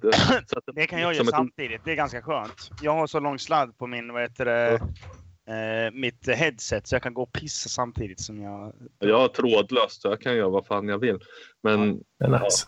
så 0.50 0.58
att 0.58 0.64
Det 0.74 0.86
kan 0.86 1.00
jag 1.00 1.14
göra 1.14 1.22
ett- 1.24 1.30
samtidigt. 1.30 1.80
Det 1.84 1.90
är 1.92 1.96
ganska 1.96 2.22
skönt. 2.22 2.70
Jag 2.82 2.92
har 2.94 3.06
så 3.06 3.20
lång 3.20 3.38
sladd 3.38 3.78
på 3.78 3.86
min, 3.86 4.12
vad 4.12 4.22
heter 4.22 4.44
det, 4.44 4.80
eh, 5.48 5.92
mitt 5.94 6.28
headset 6.28 6.86
så 6.86 6.94
jag 6.94 7.02
kan 7.02 7.14
gå 7.14 7.22
och 7.22 7.32
pissa 7.32 7.68
samtidigt 7.68 8.20
som 8.20 8.42
jag... 8.42 8.72
Jag 8.98 9.18
har 9.18 9.28
trådlöst 9.28 10.02
så 10.02 10.08
jag 10.08 10.20
kan 10.20 10.36
göra 10.36 10.48
vad 10.48 10.66
fan 10.66 10.88
jag 10.88 10.98
vill. 10.98 11.18
Men, 11.62 11.96
det 12.18 12.24
är 12.24 12.28
nice. 12.28 12.66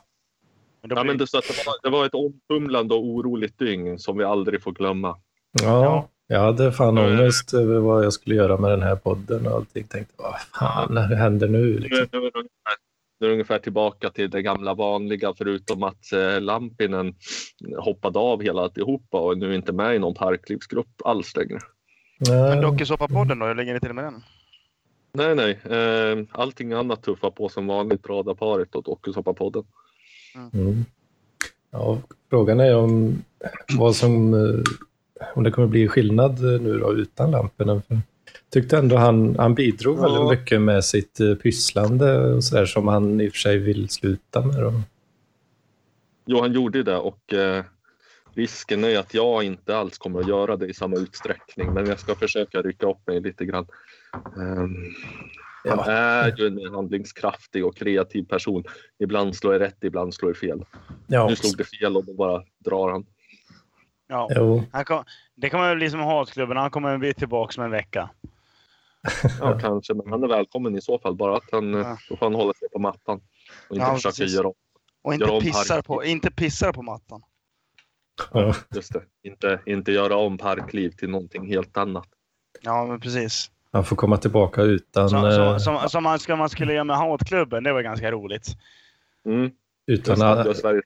Men 0.80 0.88
då 0.90 0.96
ja, 0.96 1.02
blir- 1.02 1.10
men 1.12 1.18
det, 1.18 1.26
så 1.26 1.38
att 1.38 1.44
det, 1.44 1.66
var, 1.66 1.74
det 1.82 1.90
var 1.90 2.06
ett 2.06 2.14
omtumlande 2.14 2.94
och 2.94 3.04
oroligt 3.04 3.58
dygn 3.58 3.98
som 3.98 4.18
vi 4.18 4.24
aldrig 4.24 4.62
får 4.62 4.72
glömma. 4.72 5.16
Ja, 5.62 6.08
jag 6.26 6.40
hade 6.40 6.72
fan 6.72 6.96
Ja, 6.96 7.02
ja. 7.02 7.08
ångest 7.20 7.54
över 7.54 7.78
vad 7.78 8.04
jag 8.04 8.12
skulle 8.12 8.34
göra 8.34 8.56
med 8.56 8.70
den 8.70 8.82
här 8.82 8.96
podden 8.96 9.46
och 9.46 9.52
allting. 9.52 9.84
Tänkte, 9.86 10.14
vad 10.16 10.40
fan 10.40 10.94
det 10.94 11.16
händer 11.16 11.48
nu? 11.48 11.58
Nu, 11.58 11.78
Liksom. 11.78 12.06
nu, 12.12 12.18
är 12.18 12.22
det 12.22 12.38
ungefär, 12.38 12.76
nu 13.20 13.26
är 13.26 13.28
det 13.28 13.32
ungefär 13.32 13.58
tillbaka 13.58 14.10
till 14.10 14.30
det 14.30 14.42
gamla 14.42 14.74
vanliga 14.74 15.32
förutom 15.38 15.82
att 15.82 16.12
eh, 16.12 16.40
Lampinen 16.40 17.14
hoppade 17.78 18.18
av 18.18 18.42
hela 18.42 18.62
alltihopa 18.62 19.20
och 19.20 19.32
är 19.32 19.36
nu 19.36 19.54
inte 19.54 19.72
med 19.72 19.96
i 19.96 19.98
någon 19.98 20.14
parklivsgrupp 20.14 21.02
alls 21.04 21.36
längre. 21.36 21.58
Men 22.18 22.61
dokusåpapodden 22.61 23.38
då? 23.38 23.46
Hur 23.46 23.55
ligger 23.55 23.74
det 23.74 23.81
till 23.81 23.92
med 23.92 24.05
den? 24.05 24.22
Nej, 25.12 25.35
nej. 25.35 25.59
Eh, 25.79 26.18
allting 26.33 26.72
annat 26.72 27.02
tuffar 27.02 27.31
på 27.31 27.48
som 27.48 27.66
vanligt. 27.66 28.07
Radarparet 28.09 28.74
och 28.74 28.83
Dokusåpapodden. 28.83 29.64
mm. 30.52 30.85
ja, 31.70 31.98
frågan 32.31 32.61
är 32.61 32.76
om 32.76 33.22
vad 33.79 33.96
som 33.96 34.35
eh, 34.35 34.61
om 35.35 35.42
det 35.42 35.50
kommer 35.50 35.68
bli 35.68 35.88
skillnad 35.88 36.55
eh, 36.55 36.61
nu 36.61 36.79
då 36.79 36.92
utan 36.94 37.31
lamporna. 37.31 37.83
För 37.88 37.98
tyckte 38.52 38.79
ändå 38.79 38.96
han, 38.96 39.37
han 39.38 39.55
bidrog 39.55 39.98
Ja. 39.98 40.02
väldigt 40.02 40.38
mycket 40.40 40.61
med 40.61 40.85
sitt 40.85 41.20
eh, 41.20 41.35
pysslande 41.35 42.35
och 42.35 42.44
så 42.44 42.57
där 42.57 42.66
som 42.66 42.88
han 42.88 43.20
i 43.20 43.29
och 43.29 43.33
för 43.33 43.38
sig 43.38 43.59
vill 43.59 43.88
sluta 43.88 44.40
med. 44.46 44.57
Då. 44.62 44.72
Jo, 46.26 46.40
han 46.40 46.52
gjorde 46.52 46.83
det 46.83 46.96
och 46.96 47.33
eh, 47.33 47.64
risken 48.37 48.85
är 48.85 48.99
att 48.99 49.14
jag 49.14 49.42
inte 49.44 49.77
alls 49.77 49.99
kommer 49.99 50.20
att 50.20 50.29
göra 50.29 50.57
det 50.57 50.66
i 50.66 50.75
samma 50.75 50.96
utsträckning. 50.96 51.72
Men 51.72 51.87
jag 51.87 51.99
ska 52.01 52.14
försöka 52.14 52.62
rycka 52.62 52.87
upp 52.87 53.07
mig 53.07 53.20
lite 53.20 53.44
grann. 53.44 53.66
Ehm, 54.37 54.75
han 55.68 55.79
är 55.88 56.35
ju 56.38 56.46
en 56.46 56.75
handlingskraftig 56.75 57.66
och 57.66 57.77
kreativ 57.77 58.22
person. 58.22 58.64
Ibland 58.99 59.37
slår 59.37 59.53
jag 59.53 59.61
rätt, 59.61 59.85
ibland 59.85 60.14
slår 60.14 60.31
jag 60.31 60.37
fel. 60.37 60.64
Ja, 61.07 61.29
Nu 61.29 61.37
slog 61.37 61.57
det 61.57 61.64
fel 61.64 61.96
och 61.96 62.05
då 62.05 62.14
bara 62.14 62.42
drar 62.64 62.90
han. 62.90 63.07
Ja. 64.09 64.29
Han 64.72 64.85
kom, 64.85 65.05
det 65.35 65.51
kommer 65.51 65.68
väl 65.68 65.77
bli 65.77 65.90
som 65.90 66.01
hatklubben. 66.01 66.57
Han 66.57 66.70
kommer 66.70 66.99
bli 66.99 67.14
tillbaka 67.14 67.61
om 67.61 67.64
en 67.64 67.70
vecka. 67.70 68.11
Ja, 69.40 69.59
kanske, 69.61 69.94
men 69.94 70.09
han 70.11 70.22
är 70.22 70.29
välkommen 70.29 70.77
i 70.77 70.81
så 70.81 70.99
fall. 70.99 71.14
Bara 71.16 71.37
att 71.37 71.51
han, 71.53 71.72
Ja. 71.75 71.99
då 72.09 72.16
får 72.16 72.27
han 72.27 72.35
hålla 72.35 72.53
sig 72.53 72.68
på 72.68 72.79
mattan 72.79 73.20
och 73.68 73.77
inte 73.77 73.87
Ja, 73.88 73.94
försöka 73.94 74.25
göra 74.25 74.46
om. 74.46 74.55
Och 75.03 75.14
Gör 75.14 75.20
inte 75.22 75.33
om 75.35 75.40
pissar, 75.40 75.83
på, 75.83 76.05
inte 76.05 76.31
pissar 76.31 76.72
på 76.72 76.83
mattan. 76.83 77.22
Ja. 78.33 78.55
Just 78.74 78.92
det. 78.92 79.02
Inte, 79.22 79.61
inte 79.66 79.92
göra 79.92 80.16
om 80.16 80.38
parkliv 80.38 80.90
till 80.90 81.11
någonting 81.11 81.47
helt 81.49 81.76
annat. 81.76 82.09
Ja, 82.61 82.86
men 82.86 83.01
precis. 83.01 83.51
Han 83.72 83.84
får 83.84 83.97
komma 83.97 84.16
tillbaka 84.16 84.62
utan, 84.62 85.11
Som, 85.11 85.24
eh, 85.24 85.30
som, 85.30 85.61
som, 85.61 85.88
som 85.88 86.03
man, 86.03 86.18
ska, 86.18 86.36
man 86.36 86.49
skulle 86.49 86.72
göra 86.72 86.84
med 86.84 86.97
hatklubben. 86.97 87.64
Det 87.64 87.72
var 87.72 87.82
ganska 87.82 88.11
roligt. 88.12 88.47
Mm. 89.26 89.51
utan, 89.86 90.12
Just 90.12 90.20
det, 90.20 90.45
gör 90.45 90.55
Sverige 90.55 90.82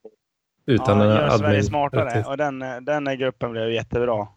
utan 0.66 0.98
ja, 1.00 1.04
gör 1.07 1.28
Sverige 1.30 1.48
admin. 1.48 1.64
smartare. 1.64 2.04
rättighet. 2.04 2.26
Och 2.26 2.36
den, 2.36 2.59
den 2.84 3.18
gruppen 3.18 3.52
blev 3.52 3.70
jättebra. 3.72 4.28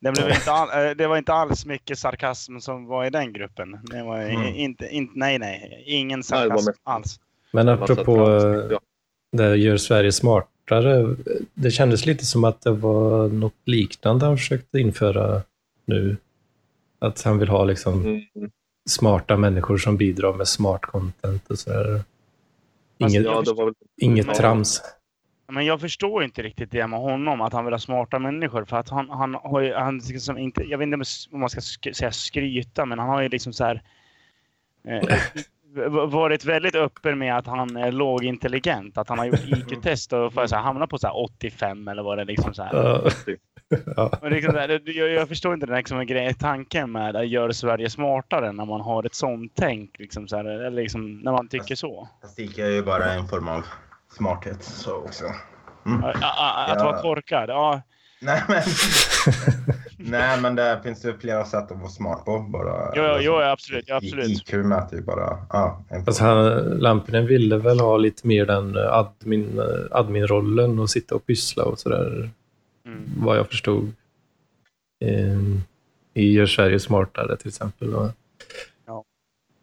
Det, 0.00 0.12
blev 0.12 0.28
inte 0.30 0.52
all, 0.52 0.86
eh, 0.88 0.90
det 0.96 1.06
var 1.06 1.16
inte 1.16 1.32
alls 1.32 1.66
mycket 1.66 1.98
sarkasm 1.98 2.58
som 2.58 2.86
var 2.86 3.04
i 3.04 3.10
den 3.10 3.32
gruppen. 3.32 3.78
Det 3.82 4.02
var 4.02 4.18
Mm. 4.22 4.42
inte, 4.54 4.86
inte, 4.88 5.12
nej, 5.16 5.38
nej. 5.38 5.82
Ingen 5.86 6.18
Nej, 6.18 6.24
sarkasm 6.24 6.66
mest- 6.66 6.80
alls. 6.84 7.20
Men 7.52 7.68
apropå 7.68 8.30
eh, 8.70 8.78
det 9.32 9.56
gör 9.56 9.76
Sverige 9.76 10.12
smartare. 10.68 11.16
Det 11.54 11.70
kändes 11.70 12.06
lite 12.06 12.26
som 12.26 12.44
att 12.44 12.60
det 12.60 12.70
var 12.70 13.28
något 13.28 13.54
liknande 13.64 14.26
han 14.26 14.36
försökte 14.36 14.78
införa 14.78 15.42
nu. 15.86 16.16
Att 16.98 17.22
han 17.22 17.38
vill 17.38 17.48
ha 17.48 17.64
liksom 17.64 18.04
Mm. 18.04 18.50
smarta 18.90 19.36
människor 19.36 19.78
som 19.78 19.96
bidrar 19.96 20.32
med 20.32 20.48
smart 20.48 20.82
content 20.82 21.50
och 21.50 21.58
sådär. 21.58 22.02
Inget, 22.98 23.24
Ja, 23.24 23.42
var 23.56 23.64
väl... 23.64 23.74
inget 24.00 24.26
ja. 24.26 24.34
trams. 24.34 24.82
Men 25.52 25.66
jag 25.66 25.80
förstår 25.80 26.24
inte 26.24 26.42
riktigt 26.42 26.70
det 26.70 26.86
med 26.86 27.00
honom, 27.00 27.40
att 27.40 27.52
han 27.52 27.64
vill 27.64 27.74
ha 27.74 27.78
smarta 27.78 28.18
människor. 28.18 28.64
För 28.64 28.76
att 28.76 28.88
han, 28.88 29.10
han 29.10 29.34
har 29.34 29.60
ju, 29.60 29.74
han 29.74 29.98
liksom 29.98 30.38
inte, 30.38 30.62
jag 30.62 30.78
vet 30.78 30.86
inte 30.86 31.04
om 31.32 31.40
man 31.40 31.48
ska 31.50 31.60
sk- 31.60 31.92
säga 31.92 32.12
skryta, 32.12 32.84
men 32.86 32.98
han 32.98 33.08
har 33.08 33.22
ju 33.22 33.28
liksom 33.28 33.52
så 33.52 33.64
här 33.64 33.82
eh, 34.88 35.02
varit 36.10 36.44
väldigt 36.44 36.74
öppen 36.74 37.18
med 37.18 37.36
att 37.38 37.46
han 37.46 37.76
är 37.76 37.92
lågintelligent. 37.92 38.98
Att 38.98 39.08
han 39.08 39.18
har 39.18 39.26
gjort 39.26 39.40
IQ-test 39.48 40.12
och 40.12 40.32
för 40.34 40.46
så 40.46 40.56
här, 40.56 40.62
hamnat 40.62 40.90
på 40.90 40.98
så 40.98 41.06
här 41.06 41.16
85 41.16 41.88
eller 41.88 42.02
vad 42.02 42.18
det 42.18 42.22
är 42.22 42.26
liksom 42.26 42.54
så 42.54 42.62
här. 42.62 42.74
Ja. 43.96 44.10
Och 44.22 44.30
liksom 44.30 44.52
så 44.52 44.58
här, 44.58 44.68
det- 44.68 44.92
jag, 44.92 45.10
jag 45.10 45.28
förstår 45.28 45.54
inte 45.54 45.66
den 45.66 45.74
här 45.74 45.80
liksom, 45.80 46.06
grejen, 46.06 46.34
tanken 46.34 46.92
med 46.92 47.16
att 47.16 47.28
göra 47.28 47.52
Sverige 47.52 47.90
smartare 47.90 48.52
när 48.52 48.64
man 48.64 48.80
har 48.80 49.04
ett 49.06 49.14
sånt 49.14 49.52
tänk. 49.56 49.98
Liksom 49.98 50.28
så 50.28 50.36
här, 50.36 50.44
eller 50.44 50.70
liksom, 50.70 51.18
när 51.20 51.32
man 51.32 51.48
tycker 51.48 51.74
så. 51.74 52.08
Statistik 52.18 52.58
är 52.58 52.68
ju 52.70 52.82
bara 52.82 53.04
en 53.12 53.28
form 53.28 53.48
av 53.48 53.64
smarthet 54.16 54.62
så 54.62 54.96
också. 54.96 55.24
Mm. 55.86 56.04
Att, 56.04 56.16
att, 56.16 56.70
att 56.70 56.78
Ja. 56.78 56.84
vara 56.84 57.02
korkad, 57.02 57.50
ja. 57.50 57.82
Nej 58.20 58.42
men, 58.48 58.62
Nej, 60.10 60.40
men 60.40 60.54
det 60.54 60.80
finns 60.82 61.04
ju 61.04 61.18
flera 61.18 61.44
sätt 61.44 61.70
att 61.72 61.78
vara 61.78 61.88
smart 61.88 62.24
på. 62.24 62.38
Bara, 62.38 62.92
Jo, 62.96 63.02
jo, 63.06 63.16
jo 63.20 63.32
absolut. 63.34 63.84
Ja, 63.88 63.96
absolut. 63.96 64.28
IQ 64.28 64.52
mäter 64.52 64.98
ju 64.98 65.04
bara... 65.04 65.38
Ja, 65.50 65.82
Alltså 66.06 66.24
han, 66.24 66.54
Lampinen 66.78 67.26
ville 67.26 67.56
väl 67.56 67.80
ha 67.80 67.96
lite 67.96 68.26
mer 68.26 68.46
den 68.46 68.76
eh, 68.76 68.92
admin, 68.92 69.58
eh, 69.58 69.96
admin-rollen 69.98 70.78
och 70.78 70.90
sitta 70.90 71.14
och 71.14 71.26
pyssla 71.26 71.64
och 71.64 71.78
sådär, 71.78 72.30
Mm. 72.86 73.02
vad 73.16 73.36
jag 73.38 73.46
förstod. 73.48 73.92
Ehm, 75.04 75.60
I 76.14 76.32
Gör 76.32 76.46
Sverige 76.46 76.80
smartare 76.80 77.36
till 77.36 77.48
exempel. 77.48 77.94
Och 77.94 78.10
Ja. 78.86 79.04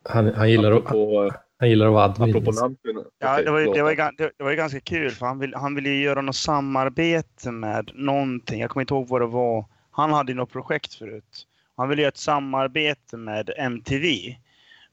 Han, 0.09 0.33
han, 0.33 0.51
gillar 0.51 0.71
att, 0.71 0.77
Apropå, 0.77 1.31
han 1.59 1.69
gillar 1.69 1.85
att 1.87 1.93
vara 1.93 2.03
admin. 2.05 2.29
apropå 2.29 2.51
Lampinen. 2.51 3.03
Ja, 3.19 3.41
det 3.41 3.51
var, 3.51 3.59
ju, 3.59 3.65
det, 3.73 3.83
var 3.83 3.89
ju, 3.89 3.95
det, 4.17 4.43
var 4.43 4.49
ju 4.51 4.55
ganska 4.57 4.79
kul 4.79 5.11
för 5.11 5.25
han, 5.25 5.39
vill, 5.39 5.53
han 5.55 5.75
ville 5.75 5.89
ju 5.89 6.03
göra 6.03 6.21
något 6.21 6.35
samarbete 6.35 7.51
med 7.51 7.91
någonting. 7.93 8.59
Jag 8.61 8.69
kommer 8.69 8.81
inte 8.81 8.93
ihåg 8.93 9.07
vad 9.07 9.21
det 9.21 9.27
var. 9.27 9.65
Han 9.95 10.13
hade 10.13 10.33
något 10.33 10.51
projekt 10.51 10.93
förut. 10.93 11.47
Han 11.77 11.89
ville 11.89 12.01
göra 12.01 12.09
ett 12.09 12.17
samarbete 12.17 13.17
med 13.17 13.49
MTV. 13.57 14.35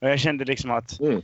Och 0.00 0.08
jag 0.08 0.20
kände 0.20 0.44
liksom 0.44 0.70
att 0.70 1.00
Mm. 1.00 1.22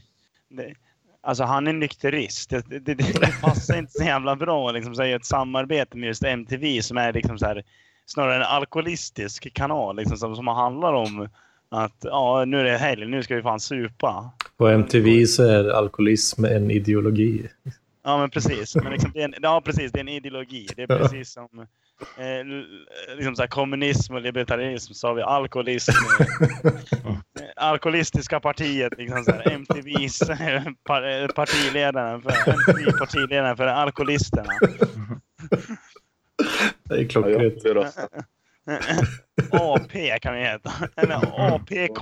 det, 0.49 0.74
alltså 1.20 1.45
han 1.45 1.66
är 1.66 1.72
nykterist. 1.72 2.51
Det, 2.51 2.66
det, 2.68 2.79
det, 2.79 2.95
det 2.95 3.41
passar 3.41 3.79
inte 3.79 3.93
så 3.93 4.05
jävla 4.05 4.37
bra 4.37 4.72
liksom, 4.72 4.95
så 4.95 5.03
att 5.03 5.09
göra 5.09 5.16
ett 5.16 5.24
samarbete 5.24 5.97
med 5.97 6.07
just 6.07 6.22
MTV 6.24 6.83
som 6.83 6.97
är 6.97 7.12
liksom 7.12 7.39
så 7.39 7.47
här, 7.47 7.62
snarare 8.07 8.37
en 8.37 8.43
alkoholistisk 8.43 9.53
kanal 9.55 9.97
liksom, 9.97 10.16
som, 10.16 10.37
som 10.37 10.47
handlar 10.49 10.93
om 10.93 11.29
att 11.68 11.97
ja, 12.01 12.45
nu 12.45 12.61
är 12.61 12.64
det 12.64 12.79
helg, 12.79 13.07
nu 13.07 13.22
ska 13.22 13.35
vi 13.37 13.43
fan 13.43 13.61
supa. 13.61 14.31
På 14.57 14.68
MTV 14.68 15.26
så 15.26 15.43
är 15.43 15.68
alkoholism 15.70 16.45
en 16.45 16.70
ideologi. 16.70 17.49
Ja, 18.05 18.18
men 18.18 18.31
precis. 18.31 18.74
Men 18.76 18.93
liksom, 18.93 19.11
det 19.14 19.20
är 19.20 19.24
en, 19.24 19.35
ja, 19.43 19.61
precis. 19.64 19.93
Det 19.93 19.99
är 19.99 20.01
en 20.01 20.09
ideologi. 20.09 20.68
Det 20.76 20.83
är 20.83 20.87
precis 20.87 21.31
som 21.33 21.66
eh, 22.18 22.38
l- 22.40 22.86
liksom 23.16 23.36
så 23.36 23.42
här, 23.42 23.49
kommunism 23.49 24.14
och 24.14 24.20
libertarism 24.20 24.92
så 24.92 25.07
har 25.09 25.14
vi 25.14 25.22
alkoholism. 25.22 25.90
Eh, 26.20 27.16
Alkoholistiska 27.57 28.40
partiet, 28.40 28.92
liksom 28.99 29.24
så 29.24 29.32
här, 29.32 29.51
MTVs 29.51 30.22
eh, 30.22 30.62
par, 30.84 31.22
eh, 31.22 31.26
partiledaren 31.28 32.22
för, 32.22 32.30
MTV 32.51 32.92
partiledaren 32.99 33.57
för 33.57 33.66
alkoholisterna. 33.66 34.53
Det 36.84 36.94
är 36.94 37.03
Ja, 37.03 37.09
klockrent. 37.09 37.64
rösta. 37.64 38.03
AP 39.53 40.18
kan 40.18 40.34
vi 40.34 40.40
heta. 40.40 40.72
Eller 40.96 41.14
APK. 41.55 42.01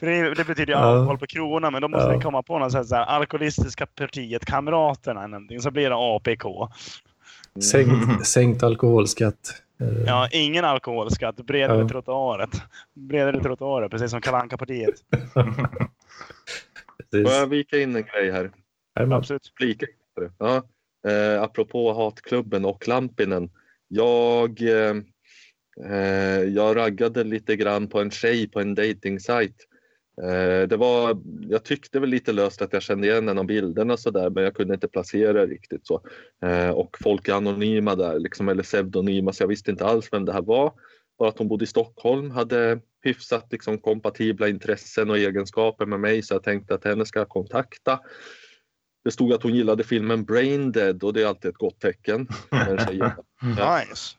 För 0.00 0.06
det, 0.06 0.34
det 0.34 0.44
betyder 0.44 0.66
ju 0.74 0.78
Ja. 0.78 0.84
alkohol 0.84 1.18
på 1.18 1.26
kronan, 1.26 1.72
men 1.72 1.82
då 1.82 1.88
måste 1.88 2.08
Ja. 2.10 2.16
vi 2.16 2.22
komma 2.24 2.42
på 2.42 2.58
något 2.58 2.72
sätt 2.72 2.86
så 2.86 2.94
här, 2.96 3.02
alkoholistiska 3.04 3.86
partiet, 3.86 4.44
Kamraterna 4.44 5.20
eller 5.20 5.28
någonting, 5.32 5.60
så 5.60 5.70
blir 5.70 5.90
det 5.90 5.96
APK. 5.96 6.44
Sänkt, 7.62 8.26
sänkt 8.26 8.62
alkoholskatt. 8.62 9.62
Eh, 9.80 10.02
Ja, 10.06 10.28
ingen 10.32 10.64
alkoholskatt. 10.64 11.36
Bredare 11.36 11.78
Ja. 11.80 11.88
trottoaret. 11.88 12.50
Bredare 12.94 13.40
trottoarer, 13.42 13.88
precis 13.88 14.10
som 14.10 14.20
kalanka 14.20 14.56
partiet. 14.58 14.94
Får 17.12 17.32
jag 17.32 17.46
vika 17.46 17.78
in 17.78 17.96
en 17.96 18.02
grej 18.02 18.30
här? 18.30 18.50
Absolut. 19.12 19.52
Flika. 19.56 19.86
Ja. 20.38 20.62
Eh, 21.08 21.42
apropå 21.42 21.92
Hatklubben 21.92 22.64
och 22.64 22.88
Lampinen. 22.88 23.50
Jag, 23.88 24.62
eh, 24.62 24.94
eh, 25.92 26.40
jag 26.42 26.76
raggade 26.76 27.24
lite 27.24 27.56
grann 27.56 27.88
på 27.88 28.00
en 28.00 28.10
tjej 28.10 28.48
på 28.48 28.60
en 28.60 28.74
dejtingsajt. 28.74 29.50
Eh, 29.50 29.69
det 30.68 30.76
var, 30.76 31.22
jag 31.48 31.64
tyckte 31.64 32.00
väl 32.00 32.10
lite 32.10 32.32
löst 32.32 32.62
att 32.62 32.72
jag 32.72 32.82
kände 32.82 33.06
igen 33.06 33.28
en 33.28 33.38
av 33.38 33.44
bilderna 33.44 33.96
så 33.96 34.10
där, 34.10 34.30
men 34.30 34.44
jag 34.44 34.54
kunde 34.54 34.74
inte 34.74 34.88
placera 34.88 35.32
det 35.32 35.46
riktigt 35.46 35.86
så. 35.86 36.02
Eh, 36.42 36.70
och 36.70 36.96
folk 37.02 37.28
är 37.28 37.34
anonyma 37.34 37.94
där, 37.94 38.18
liksom, 38.18 38.48
eller 38.48 38.62
pseudonyma, 38.62 39.32
så 39.32 39.42
jag 39.42 39.48
visste 39.48 39.70
inte 39.70 39.86
alls 39.86 40.08
vem 40.12 40.24
det 40.24 40.32
här 40.32 40.42
var. 40.42 40.72
Bara 41.18 41.28
att 41.28 41.38
hon 41.38 41.48
bodde 41.48 41.64
i 41.64 41.66
Stockholm, 41.66 42.30
hade 42.30 42.80
hyfsat 43.02 43.46
liksom, 43.52 43.78
kompatibla 43.78 44.48
intressen 44.48 45.10
och 45.10 45.18
egenskaper 45.18 45.86
med 45.86 46.00
mig, 46.00 46.22
så 46.22 46.34
jag 46.34 46.42
tänkte 46.42 46.74
att 46.74 46.84
henne 46.84 47.06
ska 47.06 47.18
jag 47.18 47.28
kontakta. 47.28 48.00
Det 49.04 49.10
stod 49.10 49.32
att 49.32 49.42
hon 49.42 49.54
gillade 49.54 49.84
filmen 49.84 50.24
Brain 50.24 50.72
Dead 50.72 51.04
och 51.04 51.12
det 51.12 51.22
är 51.22 51.26
alltid 51.26 51.48
ett 51.48 51.56
gott 51.56 51.80
tecken. 51.80 52.28
Nice. 53.42 54.16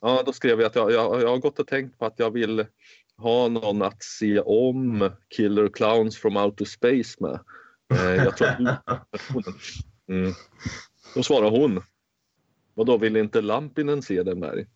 Ja, 0.00 0.22
då 0.26 0.32
skrev 0.32 0.60
jag 0.60 0.66
att 0.66 0.76
jag, 0.76 0.92
jag, 0.92 1.22
jag 1.22 1.28
har 1.28 1.38
gått 1.38 1.58
och 1.58 1.66
tänkt 1.66 1.98
på 1.98 2.06
att 2.06 2.18
jag 2.18 2.30
vill 2.30 2.66
ha 3.18 3.48
någon 3.48 3.82
att 3.82 4.02
se 4.02 4.40
om 4.40 5.10
Killer 5.28 5.68
Clowns 5.68 6.18
from 6.18 6.36
Outer 6.36 6.64
Space 6.64 7.16
med. 7.20 7.40
Eh, 7.94 8.24
jag 8.24 8.36
tror 8.36 8.48
du 8.58 8.76
mm. 10.14 10.32
Då 11.14 11.22
svarar 11.22 11.50
hon. 11.50 11.82
Och 12.74 12.86
då 12.86 12.98
vill 12.98 13.16
inte 13.16 13.40
Lampinen 13.40 14.02
se 14.02 14.22
den 14.22 14.40
där? 14.40 14.66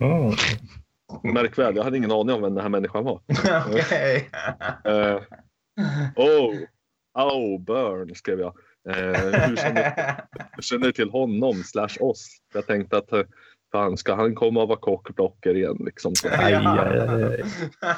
Mm. 0.00 0.34
Märk 1.34 1.58
väl, 1.58 1.76
jag 1.76 1.84
hade 1.84 1.96
ingen 1.96 2.12
aning 2.12 2.34
om 2.36 2.42
vem 2.42 2.54
den 2.54 2.62
här 2.62 2.68
människan 2.68 3.04
var. 3.04 3.20
Okej. 3.68 4.30
Eh, 4.84 5.20
oh, 6.16 6.54
oh, 7.14 7.60
burn 7.60 8.14
skrev 8.14 8.40
jag. 8.40 8.54
Eh, 8.88 9.48
hur 9.48 9.56
känner 9.56 10.24
Jag 10.54 10.64
känner 10.64 10.92
till 10.92 11.10
honom 11.10 11.62
slash 11.64 11.96
oss. 12.00 12.28
Jag 12.54 12.66
tänkte 12.66 12.96
att 12.96 13.12
fan 13.72 13.96
ska 13.96 14.14
han 14.14 14.34
komma 14.34 14.62
och 14.62 14.68
vara 14.68 14.78
kockblocker 14.78 15.56
igen 15.56 15.76
liksom. 15.80 16.12
Aj, 16.38 16.54
aj, 16.54 16.98
aj. 17.08 17.44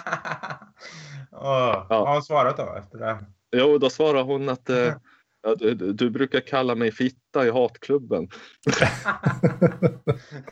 Åh, 1.33 1.87
Vad 1.89 2.07
har 2.07 2.15
hon 2.15 2.23
svarat 2.23 2.57
då 2.57 2.77
efter 2.79 2.99
det? 2.99 3.25
jo, 3.57 3.79
då 3.79 3.91
svarar 3.91 4.23
hon 4.23 4.49
att 4.49 4.71
eh, 4.71 4.77
ja, 5.43 5.55
du, 5.55 5.75
du 5.75 6.11
brukar 6.11 6.41
kalla 6.41 6.75
mig 6.75 6.93
fitta 6.93 7.47
i 7.47 7.51
hatklubben. 7.51 8.29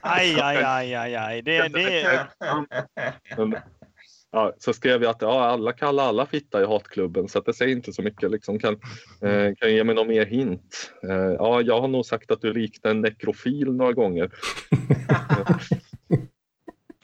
Aj, 0.01 0.41
aj, 0.41 0.57
aj, 0.57 0.95
aj, 0.95 1.17
aj. 1.17 1.43
Det, 1.43 1.69
det, 1.69 2.33
ja, 4.33 4.53
så 4.59 4.73
skrev 4.73 5.03
jag 5.03 5.11
att 5.11 5.23
ja, 5.23 5.45
alla 5.45 5.73
kallar 5.73 6.05
alla 6.05 6.27
fitta 6.27 6.63
i 6.63 6.67
hatklubben 6.67 7.29
så 7.29 7.41
det 7.41 7.55
säger 7.55 7.77
inte 7.77 7.93
så 7.93 8.03
mycket. 8.03 8.31
Liksom, 8.31 8.59
kan, 8.59 8.75
eh, 9.23 9.55
kan 9.55 9.75
ge 9.75 9.85
mig 9.85 9.95
någon 9.95 10.09
mer 10.09 10.27
hint? 10.27 10.93
Eh, 11.09 11.11
ja, 11.39 11.61
jag 11.61 11.81
har 11.81 11.89
nog 11.89 12.07
sagt 12.07 12.31
att 12.31 12.41
du 12.41 12.53
liknar 12.53 12.91
en 12.91 13.01
nekrofil 13.01 13.73
några 13.73 13.93
gånger. 13.93 14.31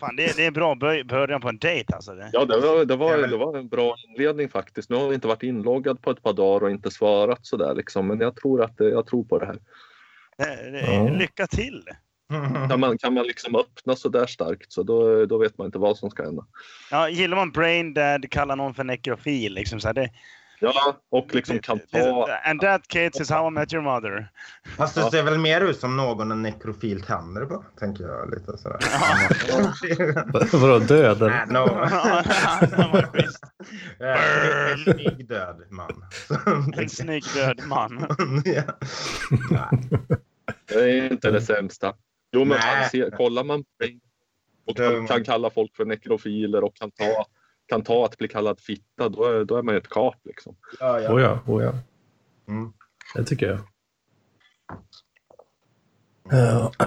fan, 0.00 0.16
det, 0.16 0.36
det 0.36 0.42
är 0.42 0.46
en 0.46 0.52
bra 0.52 0.74
början 1.04 1.40
på 1.40 1.48
en 1.48 1.58
dejt 1.58 1.94
alltså. 1.94 2.14
Det. 2.14 2.30
Ja, 2.32 2.44
det 2.44 2.60
var, 2.60 2.84
det, 2.84 2.96
var, 2.96 3.18
det 3.18 3.36
var 3.36 3.58
en 3.58 3.68
bra 3.68 3.94
inledning 4.08 4.48
faktiskt. 4.48 4.90
Nu 4.90 4.96
har 4.96 5.04
jag 5.04 5.14
inte 5.14 5.28
varit 5.28 5.42
inloggad 5.42 6.02
på 6.02 6.10
ett 6.10 6.22
par 6.22 6.32
dagar 6.32 6.62
och 6.66 6.70
inte 6.70 6.90
svarat 6.90 7.46
sådär 7.46 7.74
liksom. 7.74 8.06
Men 8.06 8.20
jag 8.20 8.36
tror, 8.36 8.62
att, 8.62 8.76
det- 8.78 8.90
jag 8.90 9.06
tror 9.06 9.24
på 9.24 9.38
det 9.38 9.46
här. 9.46 9.58
Det, 10.38 10.70
det, 10.70 10.94
Ja. 10.94 11.08
Lycka 11.08 11.46
till! 11.46 11.84
Kan 12.68 12.80
man, 12.80 12.98
kan 12.98 13.14
man 13.14 13.26
liksom 13.26 13.56
öppna 13.56 13.96
så 13.96 14.08
där 14.08 14.26
starkt 14.26 14.72
så 14.72 14.82
då, 14.82 15.26
då 15.26 15.38
vet 15.38 15.58
man 15.58 15.66
inte 15.66 15.78
vad 15.78 15.96
som 15.96 16.10
ska 16.10 16.22
hända. 16.22 16.46
Ja, 16.90 17.08
gillar 17.08 17.36
man 17.36 17.50
brain 17.50 17.94
dead, 17.94 18.30
kalla 18.30 18.54
någon 18.54 18.74
för 18.74 18.84
nekrofil. 18.84 19.54
Liksom, 19.54 19.80
så 19.80 19.88
här, 19.88 19.94
det, 19.94 20.10
Ja, 20.60 20.96
och 21.10 21.34
liksom 21.34 21.58
kan 21.58 21.80
det, 21.90 22.02
ta... 22.02 22.28
and 22.44 22.60
that 22.60 22.88
kids 22.88 23.20
is 23.20 23.30
how 23.30 23.48
I 23.48 23.50
met 23.50 23.72
your 23.72 23.82
mother. 23.82 24.30
Fast 24.76 24.94
det 24.94 25.10
ser 25.10 25.22
väl 25.22 25.38
mer 25.38 25.60
ut 25.60 25.80
som 25.80 25.96
någon 25.96 26.30
en 26.32 26.42
nekrofil 26.42 27.02
tänder 27.02 27.46
på, 27.46 27.64
tänker 27.78 28.04
jag 28.04 28.30
lite 28.30 28.58
sådär. 28.58 28.78
Vadå, 30.58 30.78
död? 30.78 31.20
Nej, 31.20 31.46
no. 31.48 31.84
Eh, 34.00 34.72
En 34.72 34.78
snygg 34.78 35.28
död 35.28 35.62
man. 35.70 36.04
en 36.76 36.88
snygg 36.88 37.24
död 37.34 37.60
man. 37.66 38.06
Ja. 38.44 39.70
Det 40.66 40.74
är 40.74 41.12
inte 41.12 41.30
det 41.30 41.40
sämsta. 41.40 41.94
Jo, 42.32 42.44
men 42.44 42.48
man 42.48 42.90
ser, 42.90 43.10
kollar 43.10 43.44
man 43.44 43.64
och 44.66 44.76
kan, 44.76 45.06
kan 45.06 45.24
kalla 45.24 45.50
folk 45.50 45.76
för 45.76 45.84
nekrofiler 45.84 46.64
och 46.64 46.76
kan 46.76 46.90
ta, 46.90 47.26
kan 47.66 47.82
ta 47.82 48.04
att 48.04 48.18
bli 48.18 48.28
kallad 48.28 48.60
fitta, 48.60 49.08
då 49.08 49.24
är, 49.24 49.44
då 49.44 49.56
är 49.56 49.62
man 49.62 49.74
ju 49.74 49.78
ett 49.78 49.88
kap. 49.88 50.16
Liksom. 50.24 50.56
Ja, 50.80 51.00
ja. 51.00 51.14
Oh 51.14 51.22
ja, 51.22 51.40
oh 51.46 51.64
ja. 51.64 51.74
Mm. 52.48 52.72
Det 53.14 53.24
tycker 53.24 53.46
jag. 53.46 53.58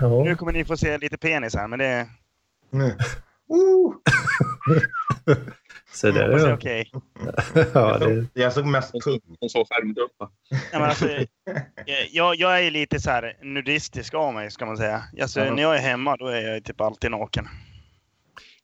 Ja. 0.00 0.24
Nu 0.24 0.36
kommer 0.36 0.52
ni 0.52 0.64
få 0.64 0.76
se 0.76 0.98
lite 0.98 1.18
penis 1.18 1.54
här, 1.54 1.68
men 1.68 1.78
det 1.78 2.08
Mm. 2.72 2.90
Uh, 2.90 3.94
Så 5.92 6.10
det 6.10 6.20
jag 6.20 6.40
är 6.40 6.48
är 6.48 6.54
okej. 6.54 6.92
ja, 7.74 7.98
det, 7.98 8.26
jag 8.34 8.52
såg 8.52 8.66
mest 8.66 8.92
pung. 9.04 9.20
De 9.40 9.48
så 9.48 9.64
skärmdumpa. 9.70 10.30
Nej, 10.50 10.60
men 10.72 10.82
alltså, 10.82 11.08
jag, 12.10 12.36
jag 12.36 12.64
är 12.66 12.70
lite 12.70 13.00
så 13.00 13.10
här 13.10 13.38
nudistisk 13.42 14.14
av 14.14 14.34
mig, 14.34 14.50
ska 14.50 14.66
man 14.66 14.76
säga. 14.76 15.02
Alltså, 15.20 15.40
Ja. 15.40 15.54
När 15.54 15.62
jag 15.62 15.76
är 15.76 15.80
hemma, 15.80 16.16
då 16.16 16.26
är 16.26 16.40
jag 16.40 16.64
typ 16.64 16.80
alltid 16.80 17.10
naken. 17.10 17.48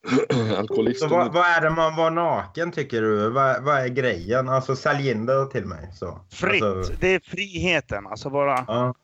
Alkoholist. 0.59 1.01
Så 1.01 1.09
vad, 1.09 1.33
vad 1.33 1.47
är 1.47 1.61
det 1.61 1.71
man 1.71 1.97
var 1.97 2.11
naken 2.11 2.73
tycker 2.73 3.03
du? 3.03 3.31
Vad, 3.31 3.65
vad 3.65 3.79
är 3.79 3.89
grejen? 3.89 4.49
Alltså 4.49 4.77
sälj 4.77 5.11
in 5.11 5.27
det 5.27 5.47
till 5.47 5.65
mig. 5.67 5.91
Så. 5.95 6.21
Fritt. 6.33 6.63
Alltså, 6.63 6.93
Det 7.01 7.15
är 7.15 7.21
friheten. 7.21 8.07
Alltså 8.07 8.31
bara, 8.31 8.65
ja. 8.69 8.95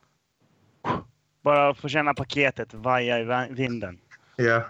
bara 1.42 1.74
få 1.74 1.88
känna 1.88 2.14
paketet 2.14 2.74
vaja 2.74 3.46
i 3.48 3.52
vinden. 3.54 3.98
ja. 4.36 4.62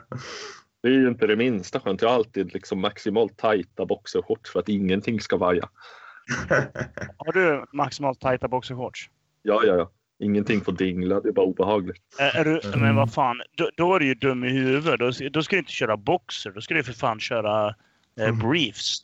Det 0.85 0.91
är 0.91 0.93
ju 0.93 1.09
inte 1.09 1.27
det 1.27 1.37
minsta 1.37 1.81
skönt. 1.81 2.03
Jag 2.03 2.09
har 2.09 2.15
alltid 2.17 2.53
liksom 2.53 2.81
maximalt 2.81 3.37
tajta 3.37 3.87
boxershorts 3.87 4.51
för 4.53 4.61
att 4.61 4.69
ingenting 4.69 5.21
ska 5.21 5.37
vaja. 5.37 5.69
Har 7.17 7.33
du 7.33 7.65
maximalt 7.73 8.21
tajta 8.21 8.49
boxershorts? 8.49 9.11
Ja, 9.43 9.63
ja, 9.67 9.75
ja. 9.75 9.91
Ingenting 10.19 10.61
får 10.61 10.73
dingla. 10.73 11.21
Det 11.21 11.29
är 11.29 11.33
bara 11.33 11.47
obehagligt. 11.47 12.03
Är, 12.19 12.37
är 12.41 12.45
du, 12.45 12.61
Mm. 12.69 12.81
Men 12.81 12.97
vad 12.97 13.13
fan, 13.15 13.41
då, 13.57 13.71
då 13.77 13.95
är 13.95 13.99
du 14.01 14.07
ju 14.07 14.15
dum 14.15 14.45
i 14.45 14.49
huvudet. 14.51 14.99
Då, 15.01 15.13
ska- 15.13 15.29
då 15.29 15.43
ska 15.43 15.57
du 15.57 15.61
inte 15.61 15.73
köra 15.73 15.97
boxer. 15.97 16.51
Då 16.51 16.61
ska 16.61 16.75
du 16.75 16.83
för 16.85 16.93
fan 16.93 17.21
köra 17.21 17.67
eh, 18.19 18.25
Mm. 18.29 18.39
briefs. 18.39 18.99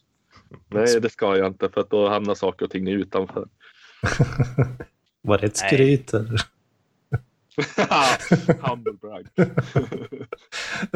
Nej, 0.69 1.01
det 1.01 1.11
ska 1.11 1.37
jag 1.37 1.47
inte 1.47 1.69
för 1.69 1.81
att 1.81 1.91
då 1.91 2.09
hamnar 2.09 2.35
saker 2.35 2.65
och 2.65 2.71
ting 2.71 2.89
utanför. 2.89 3.49
var 5.23 5.39
det 5.39 5.47
ett 5.47 5.57
skryt? 5.57 6.15
eller? 6.15 6.41
Humble 8.61 8.93
brag. 8.93 9.29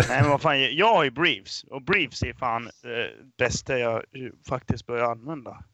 Nej 0.09 0.23
men 0.23 0.31
vad 0.31 0.41
fan, 0.41 0.77
jag 0.77 0.95
har 0.95 1.05
ju 1.05 1.11
briefs. 1.11 1.65
Och 1.71 1.83
briefs 1.83 2.23
är 2.23 2.33
fan 2.33 2.71
det 2.83 3.11
bästa 3.39 3.79
jag 3.79 3.95
eh, 3.95 4.31
faktiskt 4.49 4.87
börjar 4.87 5.05
använda. 5.05 5.65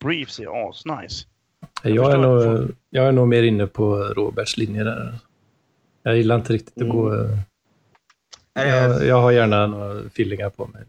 Briefs 0.00 0.40
är 0.40 0.68
asnice. 0.70 1.26
Jag 1.82 1.96
är, 1.96 2.16
förstår 2.16 2.18
nog, 2.18 2.70
jag 2.90 3.08
är 3.08 3.12
nog 3.12 3.28
mer 3.28 3.42
inne 3.42 3.66
på 3.66 3.96
Roberts 3.96 4.56
linje 4.56 4.84
där. 4.84 5.14
Jag 6.02 6.16
gillar 6.16 6.34
inte 6.34 6.52
riktigt 6.52 6.82
att 6.82 6.88
gå... 6.88 7.10
Mm. 7.10 7.38
Är 8.54 8.66
Jag, 8.66 9.00
det, 9.00 9.06
jag 9.06 9.20
har 9.20 9.32
gärna 9.32 9.66
några 9.66 10.10
fillingar 10.10 10.50
på 10.50 10.66
mig. 10.66 10.82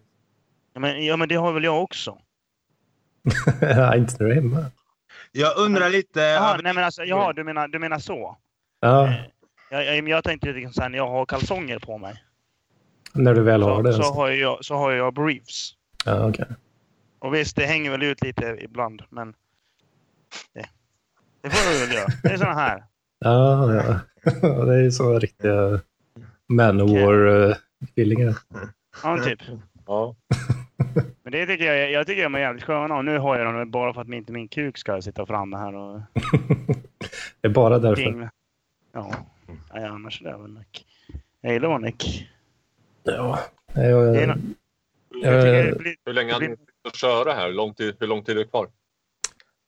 Ja 0.73 0.79
men, 0.79 1.05
ja, 1.05 1.17
men 1.17 1.29
det 1.29 1.35
har 1.35 1.53
väl 1.53 1.63
jag 1.63 1.83
också. 1.83 2.17
Nej, 3.61 3.99
inte 3.99 4.15
när 4.19 4.25
du 4.25 4.31
är 4.31 4.35
hemma. 4.35 4.65
jag 5.31 5.57
undrar 5.57 5.89
lite... 5.89 6.19
Jaha, 6.19 6.59
nej 6.63 6.73
men 6.73 6.83
alltså, 6.83 7.03
jaha, 7.03 7.33
du 7.33 7.43
menar, 7.43 7.67
du 7.67 7.79
menar 7.79 7.99
så? 7.99 8.37
Ja, 8.79 9.07
Eh, 9.07 9.13
Jag, 9.75 9.97
jag, 9.97 10.09
jag 10.09 10.23
tänkte 10.23 10.53
lite 10.53 10.73
så 10.73 10.81
här, 10.81 10.89
när 10.89 10.97
jag 10.97 11.07
har 11.07 11.25
kalsonger 11.25 11.79
på 11.79 11.97
mig. 11.97 12.23
när 13.13 13.33
du 13.33 13.41
väl 13.41 13.61
har 13.63 13.75
Så, 13.75 13.81
det. 13.81 13.93
så, 13.93 14.13
har 14.13 14.29
jag, 14.29 14.65
så 14.65 14.75
har 14.75 14.91
jag 14.91 15.13
briefs. 15.13 15.73
Ja, 16.05 16.29
okej. 16.29 16.45
Och 17.19 17.33
visst, 17.35 17.55
det 17.55 17.65
hänger 17.65 17.91
väl 17.91 18.03
ut 18.03 18.23
lite 18.23 18.57
ibland, 18.61 19.01
men... 19.09 19.33
Det, 20.53 20.65
det 21.41 21.49
får 21.49 21.73
du 21.73 21.85
väl 21.85 21.95
göra. 21.95 22.07
Det 22.23 22.29
är 22.29 22.37
såna 22.37 22.53
här. 22.53 22.83
Ja, 23.19 23.73
ja. 23.73 23.99
det 24.65 24.73
är 24.75 24.81
ju 24.83 24.91
så 24.91 25.19
riktiga 25.19 25.79
Manowar-fillingar. 26.47 28.35
Ja, 29.03 29.17
typ. 29.23 29.39
Ja. 29.87 30.15
Men 31.23 31.31
det 31.31 31.45
tycker 31.45 31.65
jag, 31.73 31.91
jag 31.91 32.07
tycker 32.07 32.23
de 32.23 32.35
är 32.35 32.39
jävligt 32.39 32.63
sköna. 32.63 32.95
Och 32.97 33.05
nu 33.05 33.17
har 33.19 33.37
jag 33.39 33.53
dem 33.53 33.71
bara 33.71 33.93
för 33.93 34.01
att 34.01 34.07
inte 34.09 34.31
min 34.33 34.47
kuk 34.47 34.77
ska 34.77 35.01
sitta 35.01 35.25
framme 35.25 35.57
här 35.57 35.75
och 35.75 36.01
Det 37.41 37.47
är 37.47 37.49
bara 37.49 37.79
därför. 37.79 38.29
Ja, 38.93 39.11
ja 39.81 39.87
annars 39.87 40.21
är 40.21 40.25
det 40.25 40.37
väl 40.37 40.53
Nick. 40.53 40.85
Jag 41.41 41.53
gillar 41.53 41.69
vad 41.69 41.81
Nick. 41.81 42.29
Ja, 43.03 43.39
jag, 43.73 43.91
jag, 43.91 44.15
Jag 45.21 45.47
jag, 45.47 45.77
blir, 45.77 45.95
Hur 46.05 46.13
länge 46.13 46.33
har 46.33 46.39
det 46.39 46.47
ni 46.47 46.55
att 46.87 46.95
köra 46.95 47.33
här? 47.33 47.47
Hur 47.47 47.53
lång 47.53 47.73
tid, 47.73 47.95
hur 47.99 48.07
lång 48.07 48.23
tid 48.23 48.35
är 48.35 48.39
det 48.39 48.45
kvar? 48.45 48.67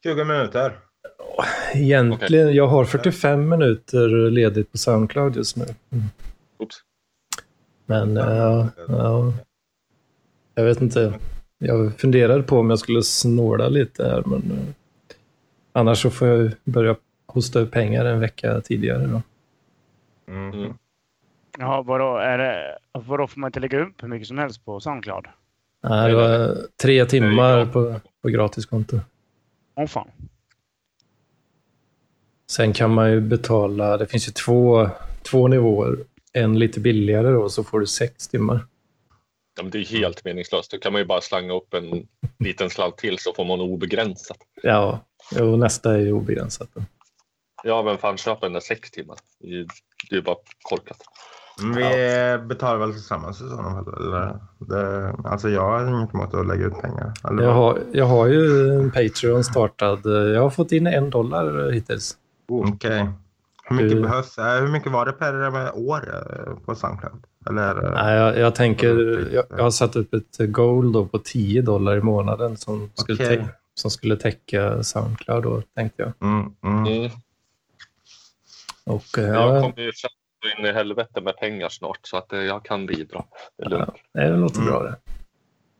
20 0.03 0.23
minuter. 0.23 0.79
egentligen, 1.73 2.53
jag 2.53 2.67
har 2.67 2.85
45 2.85 3.49
minuter 3.49 4.31
ledigt 4.31 4.71
på 4.71 4.77
Soundcloud 4.77 5.35
just 5.35 5.55
nu. 5.55 5.65
Mm. 5.89 6.05
Oops. 6.57 6.75
Men 7.85 8.15
ja, 8.15 8.69
ja, 8.87 9.33
jag 10.55 10.63
vet 10.63 10.81
inte. 10.81 11.13
Jag 11.57 11.99
funderade 11.99 12.43
på 12.43 12.59
om 12.59 12.69
jag 12.69 12.79
skulle 12.79 13.03
snåla 13.03 13.69
lite 13.69 14.03
här, 14.03 14.23
men 14.25 14.51
eh, 14.51 14.73
annars 15.71 16.01
så 16.01 16.09
får 16.09 16.27
jag 16.27 16.51
börja 16.63 16.95
hosta 17.25 17.59
upp 17.59 17.71
pengar 17.71 18.05
en 18.05 18.19
vecka 18.19 18.61
tidigare. 18.61 19.07
Då. 19.07 19.21
Mm. 20.27 20.53
Mm. 20.53 20.73
jaha, 21.57 21.81
vadå, 21.81 22.17
är 22.17 22.37
det, 22.37 22.77
vadå 22.91 23.27
får 23.27 23.39
man 23.39 23.47
inte 23.47 23.59
lägga 23.59 23.79
upp 23.79 24.03
hur 24.03 24.07
mycket 24.07 24.27
som 24.27 24.37
helst 24.37 24.65
på 24.65 24.79
Soundcloud? 24.79 25.25
Nej, 25.83 26.09
det 26.09 26.15
var 26.15 26.57
tre 26.81 27.05
timmar 27.05 27.65
på, 27.65 27.99
på 28.21 28.29
gratiskonto. 28.29 28.99
Åh 29.75 29.87
fan. 29.87 30.07
Sen 32.49 32.73
kan 32.73 32.93
man 32.93 33.11
ju 33.11 33.21
betala, 33.21 33.97
det 33.97 34.07
finns 34.07 34.27
ju 34.27 34.31
två, 34.31 34.89
två 35.21 35.47
nivåer. 35.47 35.97
En 36.33 36.59
lite 36.59 36.79
billigare 36.79 37.27
då, 37.31 37.49
så 37.49 37.63
får 37.63 37.79
du 37.79 37.85
sex 37.85 38.27
timmar. 38.27 38.65
Ja, 39.57 39.63
men 39.63 39.71
det 39.71 39.77
är 39.77 39.85
helt 39.85 40.25
meningslöst. 40.25 40.71
Då 40.71 40.77
kan 40.77 40.91
man 40.91 41.01
ju 41.01 41.05
bara 41.05 41.21
slanga 41.21 41.53
upp 41.53 41.73
en 41.73 42.07
liten 42.39 42.69
slant 42.69 42.97
till 42.97 43.19
så 43.19 43.33
får 43.33 43.45
man 43.45 43.61
obegränsat. 43.61 44.37
Ja, 44.63 44.99
och 45.39 45.59
nästa 45.59 45.93
är 45.93 45.97
ju 45.99 46.11
obegränsat. 46.11 46.69
Då. 46.73 46.81
Ja, 47.63 47.83
men 47.83 47.97
fan 47.97 48.17
köp 48.17 48.41
den 48.41 48.53
där 48.53 48.59
sex 48.59 48.91
timmar. 48.91 49.17
Det 50.09 50.15
är 50.17 50.21
bara 50.21 50.35
korkat. 50.61 50.97
Men 51.61 51.73
Vi 51.75 52.47
betalar 52.47 52.77
väl 52.77 52.91
tillsammans 52.91 53.41
i 53.41 53.49
sådana 53.49 53.83
fall? 53.83 53.93
Eller? 53.97 54.39
Det, 54.59 55.15
alltså 55.29 55.49
jag 55.49 55.61
har 55.61 55.87
inget 55.87 56.13
emot 56.13 56.33
att 56.33 56.47
lägga 56.47 56.65
ut 56.65 56.81
pengar. 56.81 57.13
Eller 57.29 57.43
Jag 57.43 57.51
har, 57.53 57.79
jag 57.91 58.05
har 58.05 58.27
ju 58.27 58.73
en 58.73 58.91
Patreon 58.91 59.43
startad. 59.43 59.99
Jag 60.35 60.41
har 60.41 60.49
fått 60.49 60.71
in 60.71 60.87
en 60.87 61.09
dollar 61.09 61.71
hittills. 61.71 62.17
Okej. 62.49 63.09
Hur 63.69 63.75
mycket 63.75 63.91
Du- 63.91 64.01
behövs? 64.01 64.37
eh, 64.37 64.61
Hur 64.61 64.67
mycket 64.67 64.91
var 64.91 65.05
det 65.05 65.11
per 65.11 65.77
år 65.77 65.99
eh, 66.13 66.53
på 66.65 66.75
Soundcloud? 66.75 67.23
Eller? 67.49 67.85
eh, 67.85 67.91
Nej, 67.93 68.17
jag, 68.17 68.37
jag 68.37 68.55
tänker, 68.55 68.87
jag, 69.33 69.43
jag 69.49 69.63
har 69.63 69.71
satt 69.71 69.95
upp 69.95 70.13
ett 70.13 70.37
goal 70.39 70.91
då 70.91 71.05
på 71.05 71.19
10 71.19 71.61
dollar 71.61 71.97
i 71.97 72.01
månaden 72.01 72.57
som 72.57 72.89
skulle, 72.93 73.17
tä- 73.23 73.45
som 73.73 73.91
skulle 73.91 74.15
täcka 74.17 74.83
Soundcloud 74.83 75.43
då, 75.43 75.61
tänkte 75.75 76.01
jag. 76.03 76.29
Mm, 76.29 76.53
mm. 76.63 77.09
Och 78.87 79.17
eh, 79.17 79.23
Jag 79.25 79.57
ja, 79.57 79.61
kommer 79.61 79.79
ju 79.85 79.91
känna 79.93 80.59
in 80.59 80.65
i 80.65 80.71
helvete 80.71 81.21
med 81.21 81.37
pengar 81.37 81.69
snart 81.69 81.99
så 82.01 82.17
att 82.17 82.33
eh, 82.33 82.39
jag 82.39 82.65
kan 82.65 82.85
bidra. 82.85 83.23
Det 83.57 83.65
är 83.65 83.69
lugnt. 83.69 83.93
det 84.13 84.29
låter 84.29 84.59
Mm. 84.59 84.71
bra 84.71 84.83
det. 84.83 84.95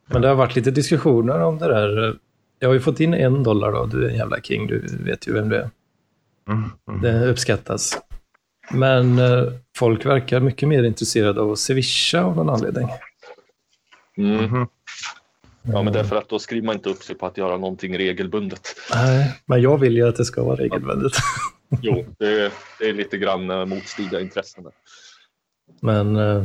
Men 0.06 0.22
det 0.22 0.28
har 0.28 0.34
varit 0.34 0.56
lite 0.56 0.70
diskussioner 0.70 1.40
om 1.40 1.58
det 1.58 1.68
där. 1.68 2.18
Jag 2.58 2.68
har 2.68 2.74
ju 2.74 2.80
fått 2.80 3.00
in 3.00 3.14
en 3.14 3.42
dollar 3.42 3.72
då, 3.72 3.86
du 3.86 4.04
är 4.04 4.08
en 4.08 4.16
jävla 4.16 4.40
king, 4.40 4.66
du 4.66 4.98
vet 5.04 5.28
ju 5.28 5.32
vem 5.32 5.48
du 5.48 5.56
är. 5.56 5.70
Mm, 6.48 6.70
mm. 6.88 7.00
Det 7.02 7.26
uppskattas. 7.28 7.98
Men 8.70 9.18
eh, 9.18 9.44
folk 9.76 10.06
verkar 10.06 10.40
mycket 10.40 10.68
mer 10.68 10.82
intresserade 10.82 11.40
av 11.40 11.50
att 11.52 11.58
swisha 11.58 12.22
av 12.22 12.36
någon 12.36 12.48
anledning. 12.50 12.88
Mm. 14.18 14.44
Mhm. 14.44 14.66
Ja, 15.62 15.82
men 15.82 15.92
det 15.92 16.00
är 16.00 16.04
för 16.04 16.16
att 16.16 16.28
då 16.28 16.38
skriver 16.38 16.66
man 16.66 16.74
inte 16.76 16.88
upp 16.90 17.02
sig 17.02 17.16
på 17.16 17.26
att 17.26 17.36
göra 17.38 17.56
någonting 17.56 17.98
regelbundet. 17.98 18.60
Nej, 18.94 19.40
men 19.46 19.62
jag 19.62 19.78
vill 19.78 19.96
ju 19.96 20.08
att 20.08 20.16
det 20.16 20.24
ska 20.24 20.44
vara 20.44 20.56
regelbundet. 20.56 21.12
Jo, 21.82 22.06
det 22.18 22.26
är, 22.44 22.52
det 22.78 22.88
är 22.88 22.92
lite 22.92 23.18
grann 23.18 23.50
eh, 23.50 23.64
motstridiga 23.64 24.20
intressen. 24.20 24.64
där. 24.64 24.72
Men 25.80 26.16
eh, 26.16 26.44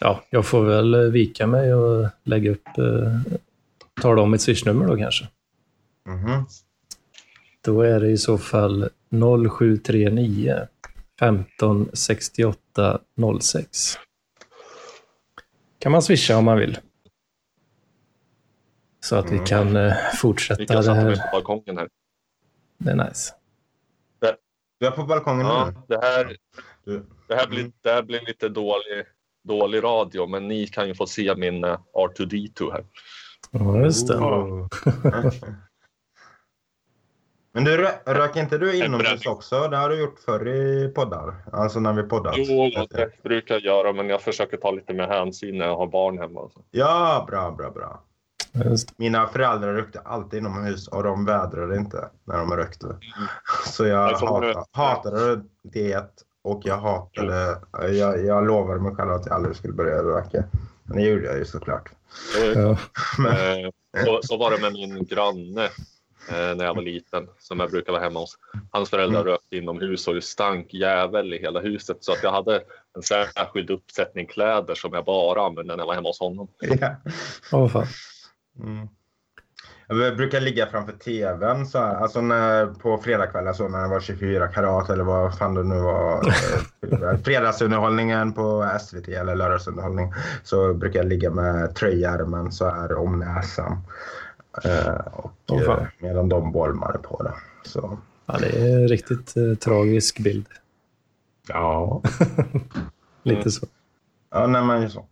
ja, 0.00 0.24
jag 0.30 0.46
får 0.46 0.64
väl 0.64 0.94
eh, 0.94 1.00
vika 1.00 1.46
mig 1.46 1.74
och 1.74 2.08
lägga 2.24 2.50
upp, 2.50 2.66
eh, 2.78 3.20
tala 4.02 4.22
om 4.22 4.30
mitt 4.30 4.40
swishnummer 4.42 4.86
då 4.86 4.96
kanske. 4.96 5.28
Mhm. 6.08 6.46
Då 7.60 7.80
är 7.82 8.00
det 8.00 8.10
i 8.10 8.18
så 8.18 8.38
fall 8.38 8.88
0739 9.10 10.66
15 11.20 11.88
68 11.92 12.98
06. 13.40 13.98
Kan 15.78 15.92
man 15.92 16.02
swisha 16.02 16.36
om 16.36 16.44
man 16.44 16.58
vill. 16.58 16.78
Så 19.00 19.16
att 19.16 19.26
vi 19.26 19.34
Mm. 19.34 19.44
kan 19.46 19.76
eh, 19.76 19.82
Vi 20.12 20.16
fortsätta 20.16 20.64
kan 20.74 20.84
det 20.84 20.94
här. 20.94 21.16
på 21.16 21.22
balkongen 21.32 21.78
här. 21.78 21.88
Det 22.78 22.90
är 22.90 22.96
nice. 23.08 23.34
Du 24.82 24.88
är 24.88 24.90
på 24.90 25.02
balkongen 25.02 25.46
Ja, 25.46 25.70
nu? 25.70 25.80
det, 25.88 26.00
här, 26.02 26.36
det, 27.28 27.34
här 27.34 27.46
blir, 27.46 27.72
det 27.80 27.90
här 27.90 28.02
blir 28.02 28.20
lite 28.20 28.48
dålig, 28.48 29.04
dålig 29.44 29.82
radio, 29.82 30.26
men 30.26 30.48
ni 30.48 30.66
kan 30.66 30.88
ju 30.88 30.94
få 30.94 31.06
se 31.06 31.34
min 31.36 31.64
eh, 31.64 31.78
R2D2 31.94 32.72
här. 32.72 32.84
Ja, 33.50 33.78
just 33.78 34.08
det. 34.08 34.16
Oh. 34.16 34.68
Men 37.52 37.64
du, 37.64 37.76
rö- 37.76 38.14
röker 38.14 38.40
inte 38.40 38.58
du 38.58 38.84
inomhus 38.84 39.26
också? 39.26 39.68
Det 39.68 39.76
har 39.76 39.88
du 39.88 40.00
gjort 40.00 40.18
förr 40.18 40.48
i 40.48 40.88
poddar. 40.94 41.34
Alltså 41.52 41.80
när 41.80 41.92
vi 41.92 42.02
poddar. 42.02 42.34
Jo, 42.36 42.70
det 42.90 43.22
brukar 43.22 43.54
jag 43.54 43.64
göra, 43.64 43.92
men 43.92 44.08
jag 44.08 44.22
försöker 44.22 44.56
ta 44.56 44.70
lite 44.70 44.94
mer 44.94 45.08
hänsyn 45.08 45.58
när 45.58 45.66
jag 45.66 45.76
har 45.76 45.86
barn 45.86 46.18
hemma. 46.18 46.50
Ja, 46.70 47.24
bra, 47.28 47.50
bra, 47.50 47.70
bra. 47.70 48.04
Just. 48.54 48.98
Mina 48.98 49.26
föräldrar 49.28 49.74
rökte 49.74 50.00
alltid 50.00 50.38
inomhus 50.38 50.88
och 50.88 51.02
de 51.02 51.24
vädrade 51.24 51.76
inte 51.76 52.08
när 52.24 52.38
de 52.38 52.50
rökte. 52.56 52.86
Så 53.66 53.86
jag 53.86 54.12
hatade, 54.12 54.64
hatade 54.72 55.42
det 55.62 56.06
och 56.42 56.60
jag 56.64 56.78
hatade... 56.78 57.58
Jag, 57.92 58.24
jag 58.24 58.46
lovade 58.46 58.80
mig 58.80 58.94
själv 58.94 59.10
att 59.12 59.26
jag 59.26 59.34
aldrig 59.34 59.56
skulle 59.56 59.72
börja 59.72 60.02
röka. 60.02 60.44
Men 60.84 60.96
det 60.96 61.02
gjorde 61.02 61.24
jag 61.26 61.38
ju 61.38 61.44
såklart. 61.44 61.88
Och, 62.36 62.60
Ja. 62.60 62.70
eh, 63.30 63.70
så, 64.04 64.20
så 64.22 64.36
var 64.36 64.50
det 64.50 64.58
med 64.60 64.72
min 64.72 65.04
granne 65.04 65.64
eh, 66.28 66.56
när 66.56 66.64
jag 66.64 66.74
var 66.74 66.82
liten, 66.82 67.28
som 67.38 67.60
jag 67.60 67.70
brukar 67.70 67.92
vara 67.92 68.02
hemma 68.02 68.20
hos. 68.20 68.38
Hans 68.70 68.90
föräldrar 68.90 69.20
Mm. 69.20 69.32
rökte 69.32 69.56
inomhus 69.56 70.08
och 70.08 70.14
det 70.14 70.22
stank 70.22 70.74
jävel 70.74 71.34
i 71.34 71.38
hela 71.38 71.60
huset. 71.60 71.96
Så 72.00 72.12
att 72.12 72.22
jag 72.22 72.32
hade 72.32 72.62
en 72.96 73.02
särskild 73.02 73.70
uppsättning 73.70 74.26
kläder 74.26 74.74
som 74.74 74.92
jag 74.92 75.04
bara 75.04 75.46
använde 75.46 75.76
när 75.76 75.82
jag 75.82 75.86
var 75.86 75.94
hemma 75.94 76.08
hos 76.08 76.20
honom. 76.20 76.48
Ja. 76.60 76.94
Åh, 77.52 77.68
fan. 77.68 77.86
Mm. 78.58 78.88
Jag 79.86 80.16
brukar 80.16 80.40
ligga 80.40 80.66
framför 80.66 80.92
tvn 80.92 81.66
så 81.66 81.78
här, 81.78 81.94
alltså 81.94 82.20
när, 82.20 82.66
på 82.66 82.98
fredagskvällar 82.98 83.52
så 83.52 83.68
när 83.68 83.82
det 83.82 83.88
var 83.88 84.00
24 84.00 84.48
karat 84.48 84.90
eller 84.90 85.04
vad 85.04 85.38
fan 85.38 85.54
det 85.54 85.62
nu 85.62 85.80
var. 85.80 86.26
eh, 86.92 87.18
Fredagsunderhållningen 87.24 88.32
på 88.32 88.70
SVT 88.80 89.08
eller 89.08 89.34
lördagsunderhållning. 89.36 90.12
Så 90.42 90.74
brukar 90.74 90.98
jag 91.00 91.06
ligga 91.08 91.30
med 91.30 91.74
tröjärmen 91.74 92.52
så 92.52 92.70
här 92.70 92.94
om 92.98 93.18
näsan. 93.18 93.78
Eh, 94.64 94.96
och, 95.48 95.62
fan. 95.64 95.80
eh, 95.80 95.86
medan 95.98 96.28
de 96.28 96.52
bolmade 96.52 96.98
på 96.98 97.22
det. 97.22 97.34
Så, 97.70 97.98
Ja, 98.26 98.38
det 98.38 98.46
är 98.48 98.76
en 98.82 98.88
riktigt 98.88 99.36
eh, 99.36 99.54
tragisk 99.54 100.18
bild. 100.18 100.46
ja. 101.48 102.02
Lite 103.22 103.40
Mm. 103.40 103.50
så. 103.50 103.66
Ja, 104.30 104.46
nej 104.46 104.64
men 104.64 104.90
så. 104.90 105.06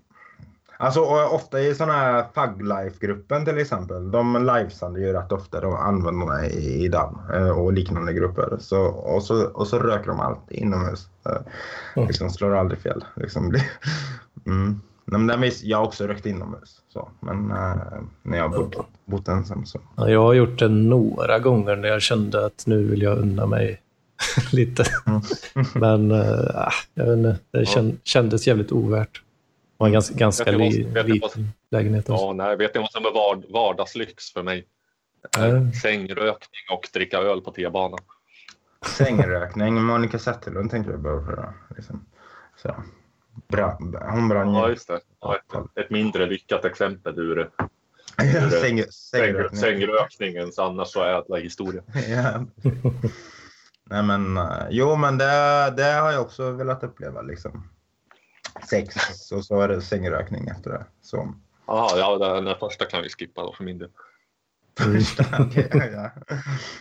Alltså 0.82 1.00
ofta 1.30 1.60
i 1.60 1.74
sådana 1.74 1.92
här 1.92 2.24
Fug 2.34 2.62
Life-gruppen 2.62 3.44
till 3.44 3.58
exempel. 3.58 4.10
De 4.10 4.46
livesande 4.46 5.00
ju 5.00 5.12
rätt 5.12 5.32
ofta. 5.32 5.60
De 5.60 5.74
använder 5.74 6.44
i, 6.44 6.84
i 6.84 6.88
den 6.88 7.18
eh, 7.34 7.50
och 7.50 7.72
liknande 7.72 8.12
grupper. 8.12 8.56
Så, 8.60 8.80
och, 8.86 9.22
så, 9.22 9.44
och 9.46 9.66
så 9.66 9.78
röker 9.78 10.06
de 10.06 10.20
alltid 10.20 10.58
inomhus. 10.58 11.08
Eh, 11.26 11.32
Mm. 11.96 12.08
Liksom 12.08 12.30
slår 12.30 12.56
aldrig 12.56 12.80
fel. 12.80 13.04
Liksom. 13.16 13.54
Mm. 14.46 14.80
Nej, 15.04 15.20
men 15.20 15.40
vis, 15.40 15.62
jag 15.64 15.78
har 15.78 15.84
också 15.84 16.06
rökt 16.06 16.26
inomhus. 16.26 16.80
Så. 16.92 17.08
Men 17.20 17.50
eh, 17.50 17.76
när 18.22 18.38
jag 18.38 18.48
har 18.48 18.58
bott, 18.58 18.86
bott 19.04 19.28
ensam 19.28 19.66
så. 19.66 19.80
Ja, 19.96 20.08
jag 20.10 20.22
har 20.22 20.34
gjort 20.34 20.58
det 20.58 20.68
några 20.68 21.38
gånger 21.38 21.76
när 21.76 21.88
jag 21.88 22.02
kände 22.02 22.46
att 22.46 22.64
nu 22.66 22.82
vill 22.82 23.02
jag 23.02 23.18
unna 23.18 23.46
mig 23.46 23.80
lite. 24.52 24.84
Mm. 25.06 25.20
Men 25.74 26.10
äh, 26.10 26.68
jag 26.94 27.04
vet 27.06 27.18
inte, 27.18 27.36
det 27.50 27.66
känd, 27.66 27.98
kändes 28.04 28.46
jävligt 28.46 28.72
ovärt. 28.72 29.22
Var 29.80 29.86
en 29.86 29.92
ganska, 29.92 30.14
ganska 30.14 30.44
vad- 30.44 30.60
vad- 30.94 31.08
liten 31.08 31.48
lägenhet. 31.70 32.10
Också. 32.10 32.24
Ja, 32.24 32.32
nej, 32.32 32.56
vet 32.56 32.74
ni 32.74 32.80
vad 32.80 32.90
som 32.92 33.04
är 33.06 33.10
vard, 33.12 33.44
vardagslyx 33.52 34.32
för 34.32 34.42
mig? 34.42 34.66
Ja. 35.38 35.72
Sängrökning 35.82 36.62
och 36.72 36.88
dricka 36.92 37.18
öl 37.18 37.40
på 37.40 37.50
T-banan. 37.50 37.98
Sängrökning. 38.86 39.82
Monica 39.82 40.18
Zetterlund 40.18 40.70
tänkte 40.70 40.92
jag 40.92 41.00
bara 41.00 41.24
för. 41.26 41.52
Liksom. 41.76 42.06
Så. 42.62 42.74
Bra. 43.48 43.78
Hon 44.10 44.28
brann 44.28 44.54
Ja, 44.54 44.66
ju. 44.66 44.72
just 44.72 44.88
det. 44.88 45.00
Ja, 45.20 45.36
ett, 45.36 45.84
ett 45.84 45.90
mindre 45.90 46.26
lyckat 46.26 46.64
exempel 46.64 47.18
ur 47.18 47.50
Säng, 48.18 48.50
säng, 48.50 48.82
sängrökning. 48.90 49.60
sängrökningens 49.60 50.58
annars 50.58 50.88
så 50.88 51.04
ädla 51.04 51.36
historia. 51.36 51.82
Ja. 52.08 52.46
Nej 53.90 54.02
men, 54.02 54.36
eh, 54.36 54.44
jo 54.70 54.96
men 54.96 55.18
det, 55.18 55.74
det 55.76 55.82
har 55.92 56.12
jag 56.12 56.22
också 56.22 56.50
velat 56.50 56.84
uppleva 56.84 57.22
liksom. 57.22 57.70
Sex 58.68 58.96
och 59.32 59.44
så 59.44 59.60
är 59.60 59.68
det 59.68 59.82
sängrökning 59.82 60.48
efter 60.48 60.70
det. 60.70 60.84
Så. 61.02 61.34
Aha, 61.66 61.92
ja, 61.96 62.18
den, 62.18 62.44
den 62.44 62.56
första 62.58 62.84
kan 62.84 63.02
vi 63.02 63.08
skippa 63.08 63.42
då 63.42 63.52
för 63.52 63.64
min 63.64 63.78
del. 63.78 63.88
Okej, 65.40 65.68
ja, 65.72 65.84
ja. 65.84 66.10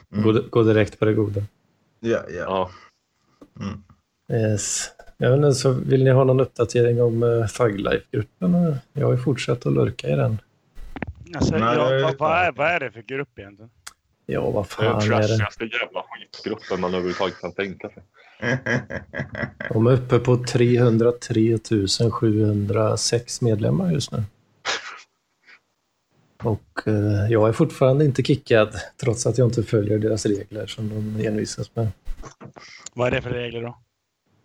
Gå, 0.10 0.42
gå 0.50 0.64
direkt 0.64 1.00
på 1.00 1.06
det 1.06 1.14
goda. 1.14 1.42
Ja, 2.00 2.24
ja. 2.30 2.44
Ja. 2.46 2.70
Mm. 3.60 3.84
Yes. 4.32 4.92
Jag 5.18 5.30
vet 5.30 5.38
inte, 5.38 5.54
så 5.54 5.72
vill 5.72 6.04
ni 6.04 6.10
ha 6.10 6.24
någon 6.24 6.40
uppdatering 6.40 7.02
om 7.02 7.24
uh, 7.24 7.48
Thuglife-gruppen? 7.48 8.76
Jag 8.94 9.06
har 9.06 9.14
ju 9.14 9.20
fortsatt 9.20 9.66
att 9.66 9.74
lurka 9.74 10.08
i 10.08 10.16
den. 10.16 10.38
Alltså, 11.36 11.58
Nej, 11.58 11.76
jag, 11.78 12.02
vad, 12.02 12.18
vad, 12.18 12.32
är, 12.38 12.52
vad 12.52 12.68
är 12.68 12.80
det 12.80 12.92
för 12.92 13.02
grupp 13.02 13.40
egentligen? 13.40 13.72
Ja, 14.26 14.50
vad 14.50 14.66
Det 14.80 14.86
är 14.86 14.92
fan 14.92 15.00
den 15.00 15.12
är 15.14 15.22
det? 15.22 15.28
trashigaste 15.28 15.64
jävla 15.64 16.04
skitgruppen 16.10 16.82
man 16.82 16.94
överhuvudtaget 16.94 17.42
kan 17.42 17.52
tänka 17.52 17.90
sig. 17.90 18.04
De 19.70 19.88
är 19.88 19.92
uppe 19.92 20.20
på 20.20 20.38
303 20.38 21.60
706 22.12 23.42
medlemmar 23.42 23.92
just 23.92 24.12
nu. 24.12 24.24
Och 26.44 26.88
eh, 26.88 27.32
jag 27.32 27.50
är 27.50 27.54
fortfarande 27.54 28.06
inte 28.06 28.24
kickad, 28.24 28.74
trots 29.02 29.28
att 29.28 29.38
jag 29.38 29.48
inte 29.48 29.64
följer 29.64 30.00
deras 30.00 30.26
regler 30.26 30.68
som 30.68 30.90
de 30.90 31.28
envisas 31.28 31.76
med. 31.76 31.88
Vad 32.94 33.08
är 33.08 33.12
det 33.12 33.22
för 33.22 33.30
regler 33.30 33.62
då? 33.62 33.78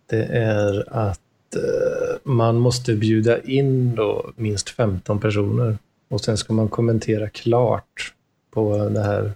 Det 0.09 0.23
är 0.25 0.93
att 0.93 1.55
eh, 1.55 2.17
man 2.23 2.57
måste 2.57 2.95
bjuda 2.95 3.41
in 3.41 3.95
då 3.95 4.31
minst 4.35 4.69
15 4.69 5.19
personer 5.19 5.77
och 6.09 6.21
sen 6.21 6.37
ska 6.37 6.53
man 6.53 6.69
kommentera 6.69 7.29
klart 7.29 8.13
på 8.51 8.89
det 8.89 9.03
här 9.03 9.31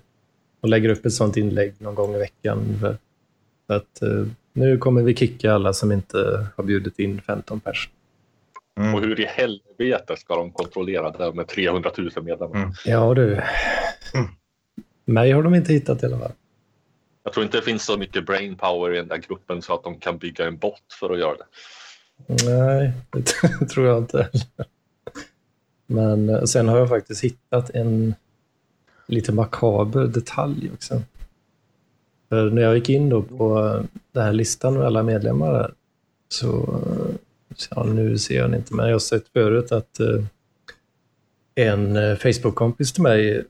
och 0.61 0.69
lägger 0.69 0.89
upp 0.89 1.05
ett 1.05 1.13
sånt 1.13 1.37
inlägg 1.37 1.73
någon 1.77 1.95
gång 1.95 2.15
i 2.15 2.17
veckan. 2.17 2.57
ungefär. 2.57 2.97
Så 3.67 3.73
att 3.73 4.01
eh, 4.01 4.25
nu 4.59 4.77
kommer 4.77 5.01
vi 5.01 5.15
kicka 5.15 5.53
alla 5.53 5.73
som 5.73 5.91
inte 5.91 6.47
har 6.57 6.63
bjudit 6.63 6.99
in 6.99 7.21
15 7.21 7.59
personer. 7.59 7.93
Och 8.75 8.83
Mm. 8.83 9.03
hur 9.03 9.19
i 9.19 9.25
helvete 9.25 10.15
ska 10.17 10.35
de 10.35 10.51
kontrollera 10.51 11.11
det 11.11 11.33
med 11.33 11.47
300 11.47 11.91
000 11.97 12.09
medlemmar? 12.15 12.55
Mm. 12.55 12.71
Ja 12.85 13.13
du. 13.13 13.33
Mm. 13.33 14.27
Mig 15.05 15.31
har 15.31 15.43
de 15.43 15.55
inte 15.55 15.73
hittat 15.73 16.03
i 16.03 16.05
alla 16.05 16.17
fall. 16.19 16.31
Jag 17.23 17.33
tror 17.33 17.43
inte 17.45 17.57
det 17.57 17.63
finns 17.63 17.85
så 17.85 17.97
mycket 17.97 18.25
brain 18.25 18.55
power 18.55 18.93
i 18.93 18.97
den 18.97 19.07
där 19.07 19.17
gruppen 19.17 19.61
så 19.61 19.73
att 19.73 19.83
de 19.83 19.99
kan 19.99 20.17
bygga 20.17 20.47
en 20.47 20.57
bot 20.57 20.93
för 20.99 21.09
att 21.13 21.19
göra 21.19 21.35
det. 21.37 21.45
Nej, 22.45 22.91
det 23.11 23.65
tror 23.73 23.87
jag 23.87 23.97
inte 23.97 24.17
heller. 24.17 24.67
Men 25.87 26.29
eh, 26.29 26.43
sen 26.43 26.67
har 26.67 26.77
jag 26.77 26.89
faktiskt 26.89 27.23
hittat 27.23 27.69
en 27.69 28.15
lite 29.07 29.31
makaber 29.31 30.07
detalj 30.07 30.71
också. 30.73 31.01
För 32.29 32.49
när 32.49 32.61
jag 32.61 32.75
gick 32.75 32.89
in 32.89 33.09
då 33.09 33.21
på 33.21 33.79
den 34.11 34.23
här 34.23 34.33
listan 34.33 34.73
med 34.73 34.85
alla 34.85 35.03
medlemmar 35.03 35.53
där, 35.53 35.73
så, 36.29 36.81
ja, 37.69 37.83
nu 37.83 38.17
ser 38.17 38.37
jag 38.37 38.49
den 38.49 38.59
inte, 38.59 38.73
men 38.73 38.85
jag 38.85 38.95
har 38.95 38.99
sett 38.99 39.27
förut 39.27 39.71
att 39.71 39.99
eh, 39.99 40.23
en 41.55 41.95
eh, 41.95 42.15
Facebook-kompis 42.15 42.93
till 42.93 43.03
mig 43.03 43.43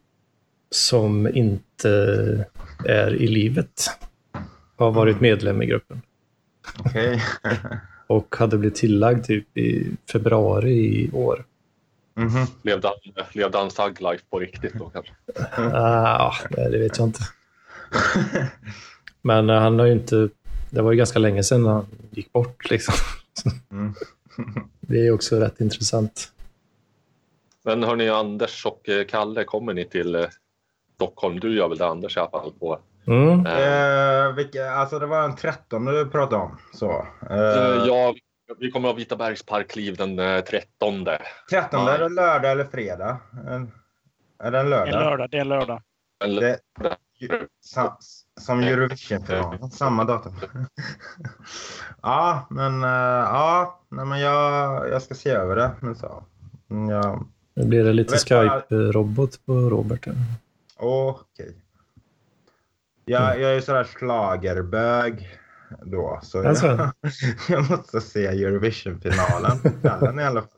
som 0.71 1.27
inte 1.27 1.89
är 2.85 3.15
i 3.15 3.27
livet 3.27 3.85
har 4.75 4.91
varit 4.91 5.21
medlem 5.21 5.61
i 5.61 5.65
gruppen 5.65 6.01
Okej. 6.85 7.23
och 8.07 8.35
hade 8.39 8.57
blivit 8.57 8.77
tillagd 8.77 9.25
typ 9.25 9.57
i 9.57 9.91
februari 10.11 10.71
i 10.71 11.11
år. 11.13 11.45
Levde 12.61 12.87
han, 12.87 13.25
levde 13.33 13.57
han 13.57 13.69
Thug 13.69 14.01
Life 14.01 14.23
på 14.29 14.39
riktigt 14.39 14.73
då 14.73 14.89
kanske? 14.89 15.13
Ah, 15.57 16.33
nej, 16.49 16.71
det 16.71 16.77
vet 16.77 16.97
jag 16.97 17.07
inte. 17.07 17.23
Men 19.21 19.49
eh, 19.49 19.59
han 19.59 19.79
har 19.79 19.85
ju 19.85 19.91
inte... 19.93 20.29
Det 20.71 20.81
var 20.81 20.91
ju 20.91 20.97
ganska 20.97 21.19
länge 21.19 21.43
sedan 21.43 21.65
han 21.65 21.85
gick 22.11 22.31
bort. 22.33 22.69
Liksom. 22.69 22.93
Mm. 23.71 23.93
Det 24.81 25.07
är 25.07 25.11
också 25.11 25.35
rätt 25.39 25.61
intressant. 25.61 26.31
Men 27.65 27.83
hörni, 27.83 28.09
Anders 28.09 28.65
och 28.65 28.89
eh, 28.89 29.05
Kalle, 29.05 29.43
kommer 29.43 29.73
ni 29.73 29.85
till 29.85 30.15
eh, 30.15 30.25
Stockholm? 30.95 31.39
Du 31.39 31.55
gör 31.55 31.67
väl 31.67 31.77
det 31.77 31.85
Anders 31.87 32.17
i 32.17 32.19
alla 32.19 32.29
fall? 32.29 32.51
På, 32.59 32.79
Mm. 33.07 33.45
eh, 33.45 34.33
vilka, 34.35 34.71
alltså 34.71 34.99
det 34.99 35.05
var 35.05 35.21
den 35.21 35.35
13 35.35 35.85
du 35.85 36.05
pratade 36.05 36.41
om. 36.41 36.57
Så. 36.73 37.05
Eh, 37.29 37.37
ja, 37.87 38.15
vi 38.59 38.71
kommer 38.71 38.89
att 38.89 38.93
ha 38.93 38.97
Vita 38.97 39.15
Bergs 39.15 39.43
parkliv 39.43 39.95
den 39.97 40.19
eh, 40.19 40.41
13. 40.43 41.05
13 41.49 41.87
är 41.87 41.97
det 41.99 42.09
lördag 42.09 42.51
eller 42.51 42.65
fredag? 42.65 43.17
Är 44.43 44.51
det 44.51 44.59
en 44.59 44.65
Det 44.65 44.69
lördag? 44.69 44.87
är 44.87 44.91
lördag. 44.99 45.29
Det 45.31 45.37
är 45.37 45.45
lördag. 45.45 45.81
Det, 46.19 46.59
Som 48.39 48.59
Eurovision-finalen, 48.59 49.71
samma 49.71 50.03
datum. 50.03 50.33
ja, 52.01 52.47
men, 52.49 52.83
eh, 52.83 52.89
ja, 52.89 53.79
nej, 53.89 54.05
men 54.05 54.19
jag, 54.19 54.89
jag 54.89 55.01
ska 55.01 55.15
se 55.15 55.29
över 55.29 55.55
det. 55.55 55.71
Men 55.79 55.95
så. 55.95 56.23
Mm, 56.69 56.89
Ja, 56.89 57.23
Nu 57.53 57.65
blir 57.65 57.83
det 57.83 57.93
lite 57.93 58.17
Skype-robot 58.17 59.45
på 59.45 59.53
Robert. 59.53 60.07
okej. 60.77 61.55
Jag, 63.05 63.39
jag 63.41 63.51
är 63.51 63.55
ju 63.55 63.61
sådär 63.61 63.83
schlagerbög 63.83 65.39
då, 65.83 66.19
så 66.23 66.47
Alltså. 66.47 66.67
jag, 66.67 66.91
jag 67.49 67.69
måste 67.69 68.01
se 68.01 68.25
Eurovision-finalen 68.27 69.57
i 70.19 70.23
alla 70.23 70.41
fall. 70.41 70.49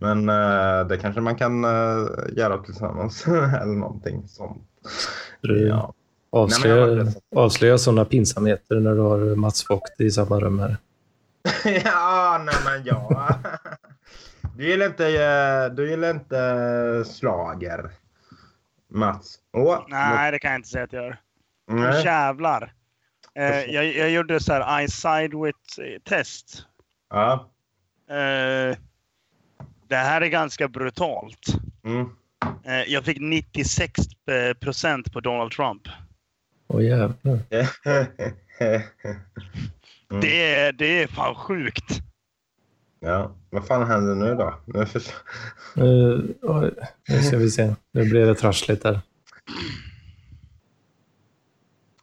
Men 0.00 0.28
eh, 0.28 0.86
det 0.86 0.98
kanske 0.98 1.20
man 1.20 1.36
kan 1.36 1.64
eh, 1.64 2.06
göra 2.32 2.58
tillsammans 2.58 3.26
eller 3.26 3.74
någonting 3.78 4.28
sånt. 4.28 4.65
Ja. 5.40 5.94
Avslöja, 6.30 7.70
Nej, 7.70 7.78
sådana 7.78 8.04
pinsamheter 8.04 8.80
när 8.80 8.94
du 8.94 9.00
har 9.00 9.36
Mats 9.36 9.70
Vogt 9.70 10.00
i 10.00 10.10
samma 10.10 10.40
rum 10.40 10.58
här. 10.58 10.76
ja, 11.84 12.42
nej 12.44 12.54
men 12.64 12.84
ja. 12.84 13.28
Du 14.56 14.68
gillar 14.68 14.86
inte, 14.86 15.06
eh, 15.06 15.74
du 15.74 15.90
gillar 15.90 16.10
inte 16.10 17.04
slager 17.06 17.90
Mats? 18.90 19.38
Åh, 19.52 19.84
Nej, 19.88 20.32
det 20.32 20.38
kan 20.38 20.50
jag 20.50 20.58
inte 20.58 20.68
säga 20.68 20.84
att 20.84 20.92
jag 20.92 21.04
gör. 21.04 21.18
nej. 21.66 22.04
Jävlar. 22.04 22.72
Eh, 23.34 23.64
jag, 23.64 23.84
jag 23.84 24.10
gjorde 24.10 24.40
så 24.40 24.52
här 24.52 24.80
eye 24.80 24.88
side 24.88 25.34
with 25.34 26.00
test. 26.04 26.66
Ja. 27.10 27.50
Eh, 28.10 28.76
det 29.88 29.96
här 29.96 30.20
är 30.20 30.26
ganska 30.26 30.68
brutalt. 30.68 31.46
Mm. 31.84 32.08
Eh, 32.66 32.92
jag 32.92 33.04
fick 33.04 33.20
96 33.20 34.00
procent 34.60 35.12
på 35.12 35.20
Donald 35.20 35.52
Trump. 35.52 35.82
Åh 36.68 36.84
jävlar. 36.84 37.40
Mm. 40.10 40.20
Det, 40.20 40.54
är, 40.54 40.72
det 40.72 41.02
är 41.02 41.06
fan 41.06 41.34
sjukt. 41.34 42.00
Ja, 43.00 43.36
vad 43.50 43.66
fan 43.66 43.86
händer 43.86 44.14
nu 44.14 44.34
då? 44.34 44.54
Nu 44.64 44.86
för... 44.86 45.02
Nu, 45.74 46.34
oj, 46.42 46.70
nu 47.08 47.22
ska 47.22 47.36
vi 47.36 47.50
se. 47.50 47.74
Nu 47.92 48.10
blir 48.10 48.26
det 48.26 48.34
trassligt 48.34 48.82
där. 48.82 49.00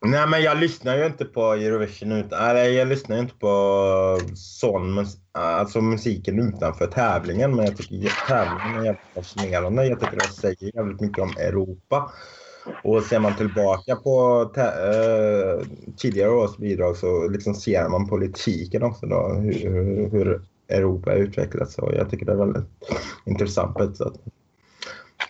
Nej, 0.06 0.28
men 0.28 0.42
jag 0.42 0.58
lyssnar 0.58 0.98
ju 0.98 1.06
inte 1.06 1.26
på 1.26 1.54
Eurovision 1.54 2.12
utan, 2.12 2.50
eller 2.50 2.64
jag 2.64 2.88
lyssnar 2.88 3.16
ju 3.16 3.22
inte 3.22 3.36
på 3.36 4.20
sån 4.36 5.00
mus- 5.00 5.18
alltså 5.32 5.82
musiken 5.82 6.40
utanför 6.40 6.88
tävlingen. 6.88 7.56
Men 7.56 7.66
jag 7.66 7.78
tycker 7.78 8.28
tävlingen 8.28 8.80
är 8.80 8.86
jävligt 8.86 9.14
fascinerande. 9.16 9.86
Jag 9.86 10.00
tycker 10.00 10.16
det 10.16 10.28
säger 10.28 10.76
jävligt 10.76 11.02
mycket 11.02 11.24
om 11.24 11.30
Europa. 11.40 12.12
Och 12.84 13.04
ser 13.04 13.20
man 13.20 13.36
tillbaka 13.36 13.96
på 13.96 14.42
äh, 14.58 15.68
tidigare 15.98 16.32
års 16.32 16.58
bidrag 16.58 16.98
så 16.98 17.28
liksom 17.28 17.56
ser 17.56 17.90
man 17.90 18.08
politiken 18.08 18.84
också 18.84 19.06
då. 19.06 19.34
Hur, 19.34 20.10
hur 20.12 20.42
Europa 20.70 21.14
utvecklats. 21.14 21.78
Och 21.78 21.94
jag 21.94 22.10
tycker 22.10 22.26
det 22.26 22.32
är 22.32 22.36
väldigt 22.36 22.66
intressant 23.26 23.78
på 23.78 23.84
ett 23.84 23.98
sätt. 23.98 24.14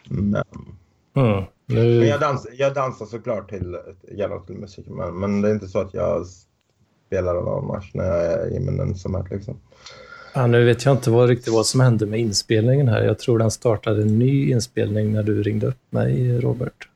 Men, 0.10 0.44
Mm. 1.14 1.44
men 1.66 1.76
Nu, 1.76 2.06
jag, 2.06 2.20
dans, 2.20 2.48
jag 2.54 2.74
dansar 2.74 3.06
såklart 3.06 3.50
till, 3.50 3.78
gärna 4.12 4.40
till 4.40 4.56
musik, 4.56 4.86
men, 4.90 5.20
men 5.20 5.42
det 5.42 5.50
är 5.50 5.54
inte 5.54 5.68
så 5.68 5.80
att 5.80 5.94
jag 5.94 6.26
spelar 7.08 7.34
någon 7.34 7.68
match 7.68 7.92
när 7.94 8.04
jag 8.06 8.26
är 8.26 8.56
i 8.56 8.60
min 8.60 8.80
ensamhet. 8.80 9.32
Liksom. 9.32 9.60
ja, 10.34 10.48
nu 10.48 10.66
vet 10.66 10.86
jag 10.86 10.94
inte 10.94 11.12
vad, 11.12 11.30
riktigt 11.30 11.54
vad 11.54 11.66
som 11.66 11.80
hände 11.80 12.06
med 12.06 12.20
inspelningen 12.20 12.88
här. 12.88 13.02
Jag 13.04 13.20
tror 13.20 13.40
den 13.40 13.52
startade 13.52 14.02
en 14.02 14.20
ny 14.20 14.52
inspelning 14.52 15.12
när 15.14 15.24
du 15.24 15.44
ringde 15.44 15.68
upp 15.68 15.80
mig, 15.90 16.40
Robert. 16.40 16.88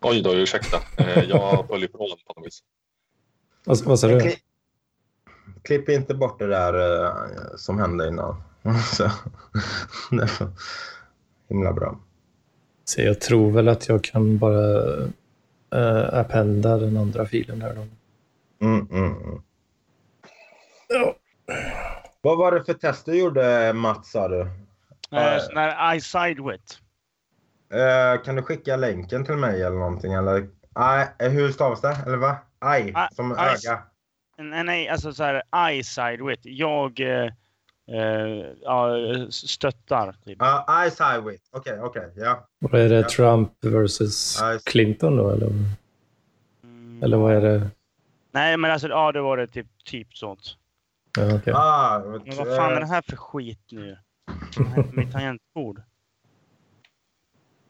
Oj 0.00 0.22
då, 0.22 0.34
ursäkta. 0.34 0.76
Eh, 0.96 1.24
Jag 1.24 1.66
höll 1.70 1.84
ifrån 1.84 2.08
på 2.26 2.32
något 2.40 2.46
vis. 2.46 2.62
Vad, 3.64 3.84
vad 3.84 4.00
sa 4.00 4.08
du? 4.08 4.20
Kli, 4.20 4.36
klipp 5.62 5.88
inte 5.88 6.14
bort 6.14 6.38
det 6.38 6.46
där 6.46 7.04
eh, 7.04 7.12
som 7.56 7.78
hände 7.78 8.08
innan. 8.08 8.42
så, 8.92 9.04
det 10.10 10.40
var 10.40 10.48
himla 11.48 11.72
bra. 11.72 12.00
Jag 12.96 13.20
tror 13.20 13.50
väl 13.50 13.68
att 13.68 13.88
jag 13.88 14.04
kan 14.04 14.38
bara 14.38 14.86
uh, 15.74 16.14
appenda 16.14 16.76
den 16.76 16.96
andra 16.96 17.26
filen 17.26 17.62
här 17.62 17.74
då. 17.74 17.86
Mm, 18.66 18.86
mm, 18.90 19.22
mm. 19.22 19.42
Ja. 20.88 21.14
Vad 22.20 22.38
var 22.38 22.52
det 22.52 22.64
för 22.64 22.74
test 22.74 23.06
du 23.06 23.18
gjorde, 23.18 23.72
Mats? 23.72 24.10
Sa 24.10 24.28
du? 24.28 24.40
Eh, 25.12 25.38
sån 25.38 25.56
här 25.56 25.92
eye 25.92 26.00
side 26.00 26.40
with. 26.40 26.74
Eh, 27.74 28.22
kan 28.22 28.36
du 28.36 28.42
skicka 28.42 28.76
länken 28.76 29.24
till 29.24 29.34
mig 29.36 29.62
eller 29.62 29.76
någonting? 29.76 30.12
Eller? 30.12 30.36
Eh, 31.18 31.28
hur 31.30 31.52
stavas 31.52 31.80
det? 31.80 31.96
Eller 32.06 32.16
vad? 32.16 32.34
Aj, 32.58 32.92
Ah, 32.94 33.08
som 33.12 33.32
aj. 33.32 33.48
öga. 33.66 33.82
Nej, 34.38 34.64
nej, 34.64 34.88
alltså 34.88 35.12
så 35.12 35.24
här 35.24 35.42
eye 35.68 35.84
side 35.84 36.20
with. 36.26 36.40
Jag 36.44 37.00
eh, 37.00 37.32
ja, 38.62 38.96
stöttar. 39.30 40.12
Typ. 40.24 40.38
I 40.86 40.90
side 40.90 41.24
with. 41.24 41.42
Okej, 41.50 41.80
okej. 41.80 42.12
ja. 42.16 42.48
Och 42.64 42.74
är 42.74 42.88
det 42.88 42.94
Ja. 42.94 43.08
Trump 43.08 43.52
versus 43.64 44.40
Clinton 44.64 45.16
då? 45.16 45.30
Eller, 45.30 45.46
Mm. 46.64 47.02
eller 47.02 47.16
vad 47.16 47.32
är 47.34 47.40
det? 47.40 47.70
Nej, 48.30 48.56
men 48.56 48.70
alltså 48.70 48.88
ja, 48.88 49.12
det 49.12 49.20
var 49.20 49.36
det 49.36 49.46
typ, 49.46 49.66
typ 49.84 50.16
sånt. 50.16 50.56
Ja, 51.18 51.34
okej. 51.36 51.52
Ah, 51.56 51.98
Men 52.24 52.36
vad 52.36 52.56
fan 52.56 52.72
är 52.72 52.80
det 52.80 52.86
här 52.86 53.02
för 53.02 53.16
skit 53.16 53.60
nu? 53.70 53.98
Mitt 54.92 55.12
tangentbord. 55.12 55.82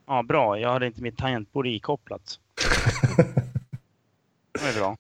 Ja, 0.07 0.23
bra. 0.23 0.59
Jag 0.59 0.73
hade 0.73 0.87
inte 0.87 1.03
mitt 1.03 1.19
tangentbord 1.19 1.67
ikopplat. 1.67 2.39
Det 4.53 4.69
är 4.69 4.79
bra. 4.81 4.97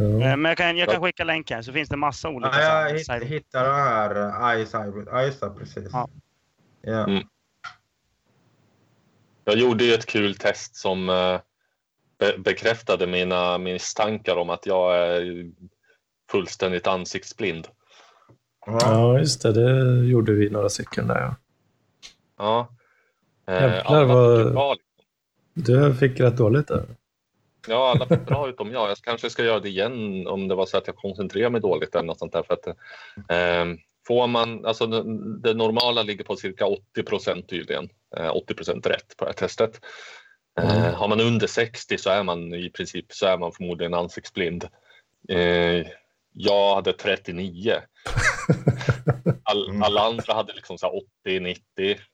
Ja. 0.00 0.06
Eh, 0.06 0.36
Men 0.36 0.44
jag 0.44 0.56
kan, 0.58 0.76
jag 0.76 0.88
kan 0.88 1.02
skicka 1.02 1.24
länken 1.24 1.64
så 1.64 1.72
finns 1.72 1.88
det 1.88 1.96
massa 1.96 2.28
olika. 2.28 2.62
Ja, 2.62 2.88
jag 2.88 3.20
hitt, 3.20 3.30
hittade 3.30 3.68
den 4.14 4.32
här 4.32 4.58
I 4.58 4.66
side 4.66 4.94
with. 4.94 5.08
Ja, 5.12 5.22
just 5.22 5.40
det. 5.40 5.50
Precis. 5.50 5.88
Ja. 5.92 6.08
Ja. 6.82 7.04
Mm. 7.04 7.22
Jag 9.44 9.56
gjorde 9.56 9.84
ju 9.84 9.94
ett 9.94 10.06
kul 10.06 10.34
test 10.34 10.76
som 10.76 11.08
eh, 11.08 11.40
be 12.18 12.38
bekräftade 12.38 13.06
mina 13.06 13.58
misstankar 13.58 14.36
om 14.36 14.50
att 14.50 14.66
jag 14.66 14.96
är 14.96 15.50
fullständigt 16.30 16.86
ansiktsblind. 16.86 17.68
Ja. 18.66 19.18
just 19.18 19.42
det. 19.42 19.52
Det 19.52 20.06
gjorde 20.06 20.32
vi 20.32 20.50
några 20.50 20.68
stycken 20.68 21.06
där. 21.06 21.20
Ja. 21.20 21.36
Ja. 22.38 22.68
Eh, 23.54 23.62
Jävlar, 23.62 24.04
vad-. 24.52 24.78
Du 25.54 25.94
fick 25.94 26.20
rätt 26.20 26.36
dåligt 26.36 26.68
där. 26.68 26.86
Ja, 27.68 27.90
alla 27.90 28.06
fick 28.06 28.26
bra 28.26 28.48
utom 28.48 28.72
jag. 28.72 28.90
Jag 28.90 28.96
kanske 28.98 29.30
ska 29.30 29.44
göra 29.44 29.60
det 29.60 29.68
igen 29.68 30.26
om 30.26 30.48
det 30.48 30.54
var 30.54 30.66
så 30.66 30.76
att 30.78 30.86
jag 30.86 30.96
koncentrerar 30.96 31.50
mig 31.50 31.60
dåligt 31.60 31.94
eller 31.94 32.06
något 32.06 32.18
sånt 32.18 32.32
där. 32.32 32.42
För 32.42 32.54
att, 32.54 32.66
eh, 33.30 33.64
får 34.06 34.26
man, 34.26 34.64
alltså 34.66 34.86
det, 35.42 35.54
normala 35.54 36.02
ligger 36.02 36.24
på 36.24 36.36
cirka 36.36 36.66
80 36.66 37.02
procent 37.02 37.48
tydligen. 37.48 37.88
Eh, 38.16 38.36
80 38.36 38.54
procent 38.54 38.86
rätt 38.86 39.16
på 39.16 39.24
det 39.24 39.28
här 39.28 39.32
testet. 39.48 39.80
Eh, 40.60 40.80
Mm. 40.80 40.94
har 40.94 41.08
man 41.08 41.20
under 41.20 41.46
60 41.46 41.98
så 41.98 42.10
är 42.10 42.22
man 42.22 42.54
i 42.54 42.70
princip 42.70 43.12
så 43.12 43.26
är 43.26 43.38
man 43.38 43.52
förmodligen 43.52 43.94
ansiktsblind. 43.94 44.68
Eh, 45.28 45.86
jag 46.32 46.74
hade 46.74 46.92
39. 46.92 47.74
All, 49.42 49.82
alla 49.82 50.00
andra 50.00 50.34
hade 50.34 50.52
liksom 50.52 50.78
så 50.78 50.86
här 50.86 51.02
80, 51.24 51.40
90. 51.40 51.60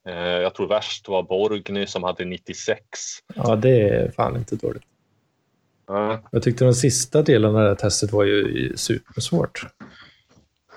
Eh, 0.09 0.15
jag 0.17 0.55
tror 0.55 0.69
värst 0.69 1.09
var 1.09 1.23
Borgny 1.23 1.87
som 1.87 2.03
hade 2.03 2.25
96. 2.25 2.81
Ja, 3.35 3.57
det 3.57 3.81
är 3.89 4.11
fan 4.11 4.37
inte 4.37 4.57
dåligt. 4.57 4.83
Ja. 5.87 6.23
Jag 6.31 6.43
tyckte 6.43 6.65
den 6.65 6.75
sista 6.75 7.23
delen 7.23 7.57
av 7.57 7.63
det 7.63 7.69
här 7.69 7.75
testet 7.75 8.13
var 8.13 8.25
ju 8.25 8.73
supersvårt. 8.77 9.67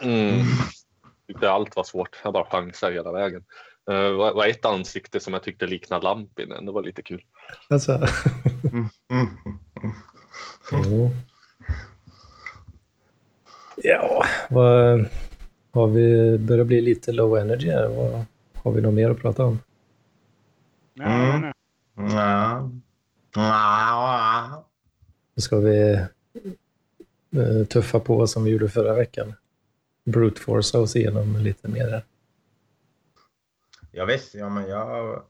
Mm. 0.02 0.46
Tyckte 1.28 1.52
allt 1.52 1.76
var 1.76 1.84
svårt. 1.84 2.20
Jag 2.24 2.34
bara 2.34 2.46
chansade 2.46 2.94
hela 2.94 3.12
vägen. 3.12 3.44
Eh, 3.90 3.96
Det 3.96 4.12
var 4.12 4.34
var 4.34 4.48
ett 4.48 4.66
ansikte 4.66 5.20
som 5.20 5.34
jag 5.34 5.44
tyckte 5.44 5.68
liknade 5.68 6.04
Lampinen. 6.04 6.66
Det 6.66 6.72
var 6.72 6.84
lite 6.84 7.02
kul. 7.02 7.24
Alltså. 7.70 7.92
Mm. 8.72 8.88
Mm. 9.12 9.28
Jo. 10.72 11.12
Ja, 13.84 14.24
vad, 14.50 15.06
har 15.72 15.88
vi 15.88 16.38
börjat 16.38 16.68
bli 16.68 16.82
lite 16.82 17.12
low 17.12 17.38
energy 17.38 17.70
här? 17.70 17.88
Vad, 17.88 18.26
har 18.64 18.72
vi 18.72 18.82
något 18.82 18.94
mer 18.94 19.10
att 19.10 19.22
prata 19.22 19.46
om? 19.46 19.60
Nej, 20.94 21.30
Mm. 21.30 21.42
nej, 21.42 21.54
Ja. 22.16 22.70
Ja. 23.36 24.66
Nu 25.40 25.44
ska 25.44 25.60
vi 25.60 25.92
eh, 27.36 27.66
tuffa 27.70 28.00
på 28.00 28.28
som 28.28 28.44
vi 28.44 28.52
gjorde 28.52 28.70
förra 28.70 28.94
veckan. 28.94 29.34
Brute 30.06 30.42
force 30.42 30.78
oss 30.78 30.96
igenom 30.96 31.38
lite 31.38 31.68
mer. 31.68 31.90
här. 31.90 32.04
Ja, 33.92 34.06
visst. 34.06 34.36
Ja, 34.36 34.50
men 34.50 34.70
jag... 34.70 35.24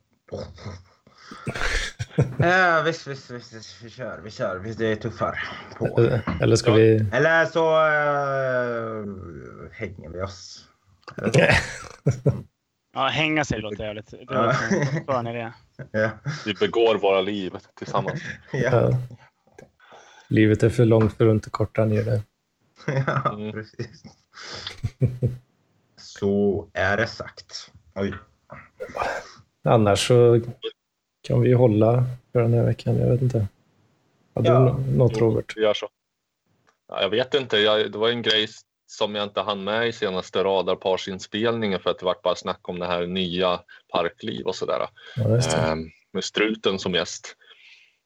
Ja, 2.39 2.82
visst, 2.86 3.07
visst, 3.07 3.32
visst, 3.32 3.53
visst. 3.53 3.82
Vi 3.84 3.89
kör, 3.89 4.22
vi 4.24 4.32
kör. 4.32 4.60
Visst, 4.60 4.80
det 4.80 4.88
är 4.88 4.95
tuffare 4.95 5.39
på. 5.78 6.20
Eller 6.41 6.55
ska 6.55 6.72
vi... 6.74 7.05
Eller 7.14 7.45
så 7.45 7.76
äh, 7.86 9.05
hänger 9.72 10.10
vi 10.10 10.22
oss. 10.22 10.68
Ja, 12.93 13.07
hänga 13.07 13.45
sig 13.45 13.60
låter 13.60 13.84
jävligt. 13.84 14.12
Det 14.12 14.26
som 14.28 14.36
en 14.38 15.05
skön 15.05 15.28
idé. 15.28 15.51
Ja. 15.91 16.10
Vi 16.45 16.53
begår 16.53 16.95
våra 16.95 17.22
liv 17.22 17.53
tillsammans. 17.76 18.22
Ja. 18.51 18.91
Livet 20.30 20.63
är 20.63 20.69
för 20.69 20.86
långt 20.86 21.13
för 21.17 21.27
att 21.27 21.32
inte 21.34 21.49
korta 21.49 21.86
ner 21.86 22.03
det. 22.03 22.21
ja, 23.07 23.34
Mm. 23.34 23.51
precis. 23.51 24.03
Så 25.95 26.67
är 26.73 26.97
det 26.97 27.07
sagt. 27.07 27.71
Oj. 27.95 28.13
Annars 29.63 30.07
så 30.07 30.41
kan 31.21 31.41
vi 31.41 31.53
hålla 31.53 32.03
för 32.32 32.41
den 32.41 32.53
här 32.53 32.63
veckan. 32.63 32.97
Jag 32.97 33.07
vet 33.09 33.21
inte. 33.21 33.47
Hade 34.36 34.49
Ja. 34.49 34.59
du 34.59 34.65
nå- 34.65 34.77
något 34.97 35.17
Robert? 35.17 35.53
Vi 35.57 35.61
gör 35.61 35.73
så. 35.73 35.89
Ja, 36.88 37.01
jag 37.01 37.09
vet 37.09 37.34
inte. 37.34 37.57
Jag, 37.57 37.91
det 37.91 37.97
var 37.97 38.09
en 38.09 38.21
grej 38.21 38.47
som 38.88 39.15
jag 39.15 39.23
inte 39.23 39.41
hann 39.41 39.63
med 39.63 39.88
i 39.88 39.91
senaste 39.91 40.43
radarparsinspelningen 40.43 41.80
för 41.80 41.89
att 41.89 41.99
det 41.99 42.05
var 42.05 42.15
bara 42.23 42.36
snack 42.36 42.69
om 42.69 42.80
det 42.80 42.86
här 42.88 43.07
nya 43.07 43.61
parkliv 43.93 44.45
och 44.45 44.55
sådär. 44.55 44.88
Ja. 45.15 45.38
Ehm, 45.57 45.89
med 46.13 46.23
struten 46.23 46.80
som 46.80 46.93
gäst. 46.93 47.36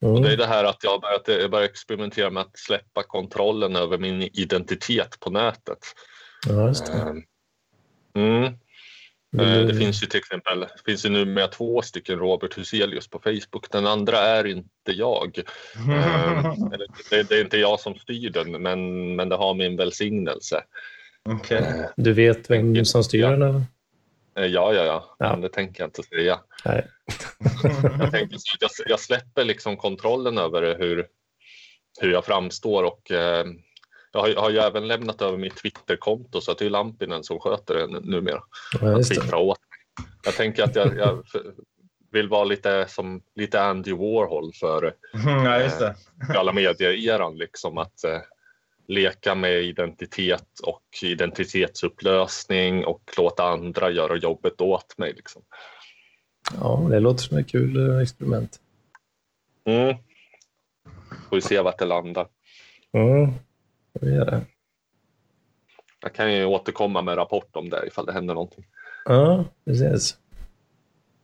Och 0.04 0.22
det 0.22 0.28
är 0.30 0.34
Mm. 0.34 0.38
det 0.38 0.46
här 0.46 0.64
att 0.64 0.84
jag 0.84 1.02
börjat, 1.02 1.24
jag 1.28 1.52
börjar 1.52 1.66
experimentera 1.66 2.30
med 2.30 2.42
att 2.42 2.58
släppa 2.58 3.04
kontrollen 3.04 3.76
över 3.76 3.98
min 3.98 4.22
identitet 4.22 5.20
på 5.20 5.30
nätet. 5.30 5.80
Ja, 6.48 6.68
just 6.68 6.86
det. 6.86 6.94
Eh, 6.94 7.14
Mm. 8.16 8.54
Du- 9.32 9.68
Det 9.68 9.76
finns 9.76 10.04
ju 10.04 10.08
till 10.08 10.20
exempel, 10.20 10.60
det 10.60 10.82
finns 10.86 11.06
ju 11.06 11.10
nu 11.10 11.26
med 11.26 11.52
två 11.52 11.82
stycken 11.82 12.20
Robert 12.20 12.58
Huselius 12.58 13.08
på 13.08 13.20
Facebook. 13.20 13.72
Den 13.72 13.88
andra 13.88 14.18
är 14.20 14.48
inte 14.48 14.92
jag. 14.92 15.40
Eh, 15.76 16.46
eller, 16.74 16.88
det, 17.10 17.24
det 17.30 17.36
är 17.38 17.42
inte 17.42 17.58
jag 17.58 17.80
som 17.80 17.96
styr 17.96 18.30
den, 18.30 18.52
men, 18.52 19.16
men 19.16 19.30
det 19.30 19.36
har 19.36 19.54
min 19.54 19.76
välsignelse. 19.78 20.64
Eh, 21.50 21.86
Du 21.96 22.14
vet 22.14 22.50
vem 22.50 22.86
som 22.86 23.04
styr 23.04 23.20
Ja. 23.22 23.30
den? 23.30 23.66
Eh, 24.36 24.46
Ja, 24.46 24.74
ja, 24.74 24.84
ja, 24.86 25.16
Ja. 25.20 25.32
men 25.32 25.42
det 25.42 25.50
tänker 25.50 25.84
jag 25.84 25.88
inte 25.88 26.04
säga. 26.04 26.40
Nej. 26.66 26.88
Jag, 28.00 28.12
tänker 28.12 28.38
så 28.38 28.56
att 28.56 28.62
jag, 28.62 28.72
jag 28.88 29.00
släpper 29.00 29.44
liksom 29.44 29.78
kontrollen 29.78 30.38
över 30.38 30.76
hur, 30.80 31.08
hur 32.02 32.12
jag 32.12 32.26
framstår 32.26 32.84
och 32.84 33.12
eh, 33.12 33.46
jag 34.12 34.20
har, 34.22 34.28
jag 34.28 34.42
har 34.42 34.50
ju 34.50 34.58
även 34.58 34.88
lämnat 34.88 35.22
över 35.22 35.38
mitt 35.38 35.56
Twitterkonto 35.58 36.42
så 36.42 36.52
att 36.52 36.58
det 36.58 36.66
är 36.66 36.70
Lampinen 36.70 37.24
som 37.24 37.40
sköter 37.40 37.74
det 37.74 37.88
numera. 37.88 38.44
Ja, 38.82 39.00
att 39.00 39.34
åt 39.34 39.58
mig. 39.60 40.08
Jag 40.26 40.34
tänker 40.34 40.64
att 40.64 40.76
jag, 40.76 40.98
jag 40.98 41.24
vill 42.12 42.30
vara 42.30 42.44
lite 42.44 42.86
som 42.88 43.22
lite 43.36 43.62
Andy 43.62 43.92
Warhol 43.92 44.54
för 44.54 44.94
Ja, 45.26 45.60
just 45.60 45.80
det. 45.80 45.96
alla 46.38 46.52
medier-eran. 46.54 47.38
Liksom, 47.38 47.78
att 47.78 48.04
eh, 48.04 48.20
leka 48.88 49.36
med 49.36 49.64
identitet 49.64 50.60
och 50.64 50.84
identitetsupplösning 51.04 52.86
och 52.86 53.12
låta 53.18 53.44
andra 53.44 53.90
göra 53.92 54.16
jobbet 54.16 54.62
åt 54.62 54.98
mig. 54.98 55.14
Liksom. 55.14 55.42
Ja, 56.60 56.88
det 56.90 57.00
låter 57.00 57.24
som 57.24 57.38
ett 57.38 57.52
kul 57.52 57.90
eh, 57.90 57.98
experiment. 57.98 58.60
Mm. 59.66 59.96
Får 61.30 61.36
vi 61.36 61.42
se 61.42 61.62
vart 61.62 61.80
det 61.80 61.86
landar. 61.86 62.28
Mm. 62.94 63.32
Det 64.02 64.10
gör 64.10 64.26
det. 64.26 64.42
Jag 66.02 66.14
kan 66.14 66.34
ju 66.34 66.46
återkomma 66.46 67.02
med 67.02 67.18
rapport 67.18 67.56
om 67.56 67.70
det 67.70 67.88
ifall 67.88 68.06
det 68.06 68.14
händer 68.14 68.34
någonting. 68.34 68.66
Ja, 69.06 69.46
precis. 69.66 70.18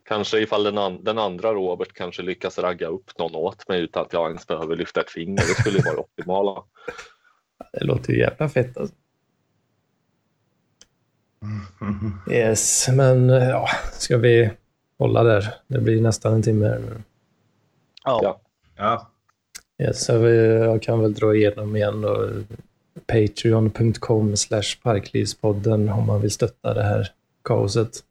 Kanske 0.04 0.40
ifall 0.40 0.64
den, 0.64 0.78
an- 0.78 1.04
den 1.04 1.18
andra 1.18 1.54
Robert 1.54 1.94
kanske 1.94 2.22
lyckas 2.22 2.60
ragga 2.60 2.88
upp 2.88 3.18
någon 3.18 3.36
åt 3.36 3.68
mig 3.68 3.82
utan 3.82 4.06
att 4.06 4.14
jag 4.14 4.28
ens 4.28 4.48
behöver 4.48 4.76
lyfta 4.76 5.02
ett 5.02 5.10
finger. 5.10 5.38
Det 5.38 5.62
skulle 5.62 5.78
ju 5.78 5.84
vara 5.84 5.96
det 5.96 6.02
optimala. 6.02 6.64
Det 7.74 7.84
låter 7.84 8.14
ju 8.14 8.20
jävla 8.20 8.50
fett 8.50 8.78
alltså. 8.78 8.96
Yes, 12.32 12.90
men 12.94 13.30
ja, 13.30 13.68
ska 13.94 14.18
vi 14.18 14.52
hålla 14.98 15.24
där? 15.24 15.54
Det 15.68 15.80
blir 15.80 16.02
nästan 16.02 16.34
en 16.34 16.44
timme 16.44 16.68
här 16.68 16.80
nu. 16.80 17.02
Ja. 18.06 18.20
Ja. 18.24 18.40
Ja. 18.78 19.10
Yes, 19.86 20.06
så 20.06 20.18
vi, 20.18 20.46
jag 20.46 20.82
kan 20.82 21.00
väl 21.00 21.14
dra 21.14 21.36
igenom 21.36 21.76
igen 21.76 22.02
då. 22.02 22.30
Patreon.com 23.08 24.38
slash 24.38 24.76
Parklivspodden 24.84 25.90
om 25.90 26.06
man 26.06 26.22
vill 26.22 26.32
stötta 26.32 26.74
det 26.74 26.84
här 26.84 27.12
kaoset. 27.44 28.04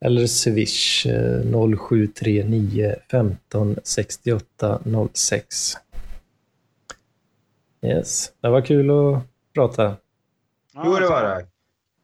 Eller 0.00 0.26
Swish 0.26 1.06
eh, 1.06 1.40
0739 1.78 2.94
15 3.10 3.76
68 3.84 4.80
06. 5.12 5.74
Yes, 7.84 8.32
det 8.40 8.48
var 8.48 8.60
kul 8.60 8.90
att 8.90 9.22
prata. 9.54 9.96
Jo, 10.74 10.94
det 10.94 11.08
var 11.08 11.22
det. 11.22 11.46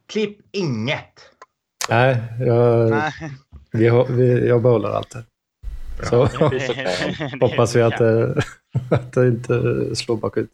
Klipp 0.07 0.39
inget. 0.53 1.31
Nej, 1.89 2.23
jag, 2.41 2.91
Nej. 2.91 3.13
vi, 3.73 4.05
vi, 4.09 4.49
jag 4.49 4.63
behåller 4.63 4.89
allt 4.89 5.15
här. 5.15 5.25
Så 6.03 6.17
hoppas 7.41 7.77
vi 7.77 7.83
att 7.83 7.99
det, 7.99 8.43
att 8.91 9.13
det 9.13 9.29
inte 9.29 9.55
slår 9.97 10.17
bakut. 10.17 10.51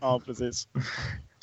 Ja, 0.00 0.20
precis. 0.26 0.68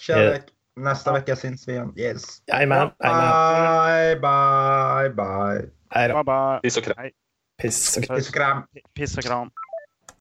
Kärlek. 0.01 0.43
Nästa 0.75 1.13
vecka 1.13 1.35
syns 1.35 1.67
vi 1.67 1.71
igen. 1.71 1.93
Yes. 1.97 2.41
Jajamän. 2.47 2.89
Bye, 2.99 4.15
bye, 4.15 5.09
bye. 5.09 5.69
Hej 5.89 6.09
då. 6.09 6.13
Bye, 6.13 6.23
bye. 6.23 6.59
Piss 6.63 6.77
och 6.77 6.83
kram. 6.83 7.09
Piss. 7.61 7.97
Och 7.97 8.33
kram. 8.33 8.63
Piss 8.95 9.17
och 9.17 9.23
kram. 9.23 9.51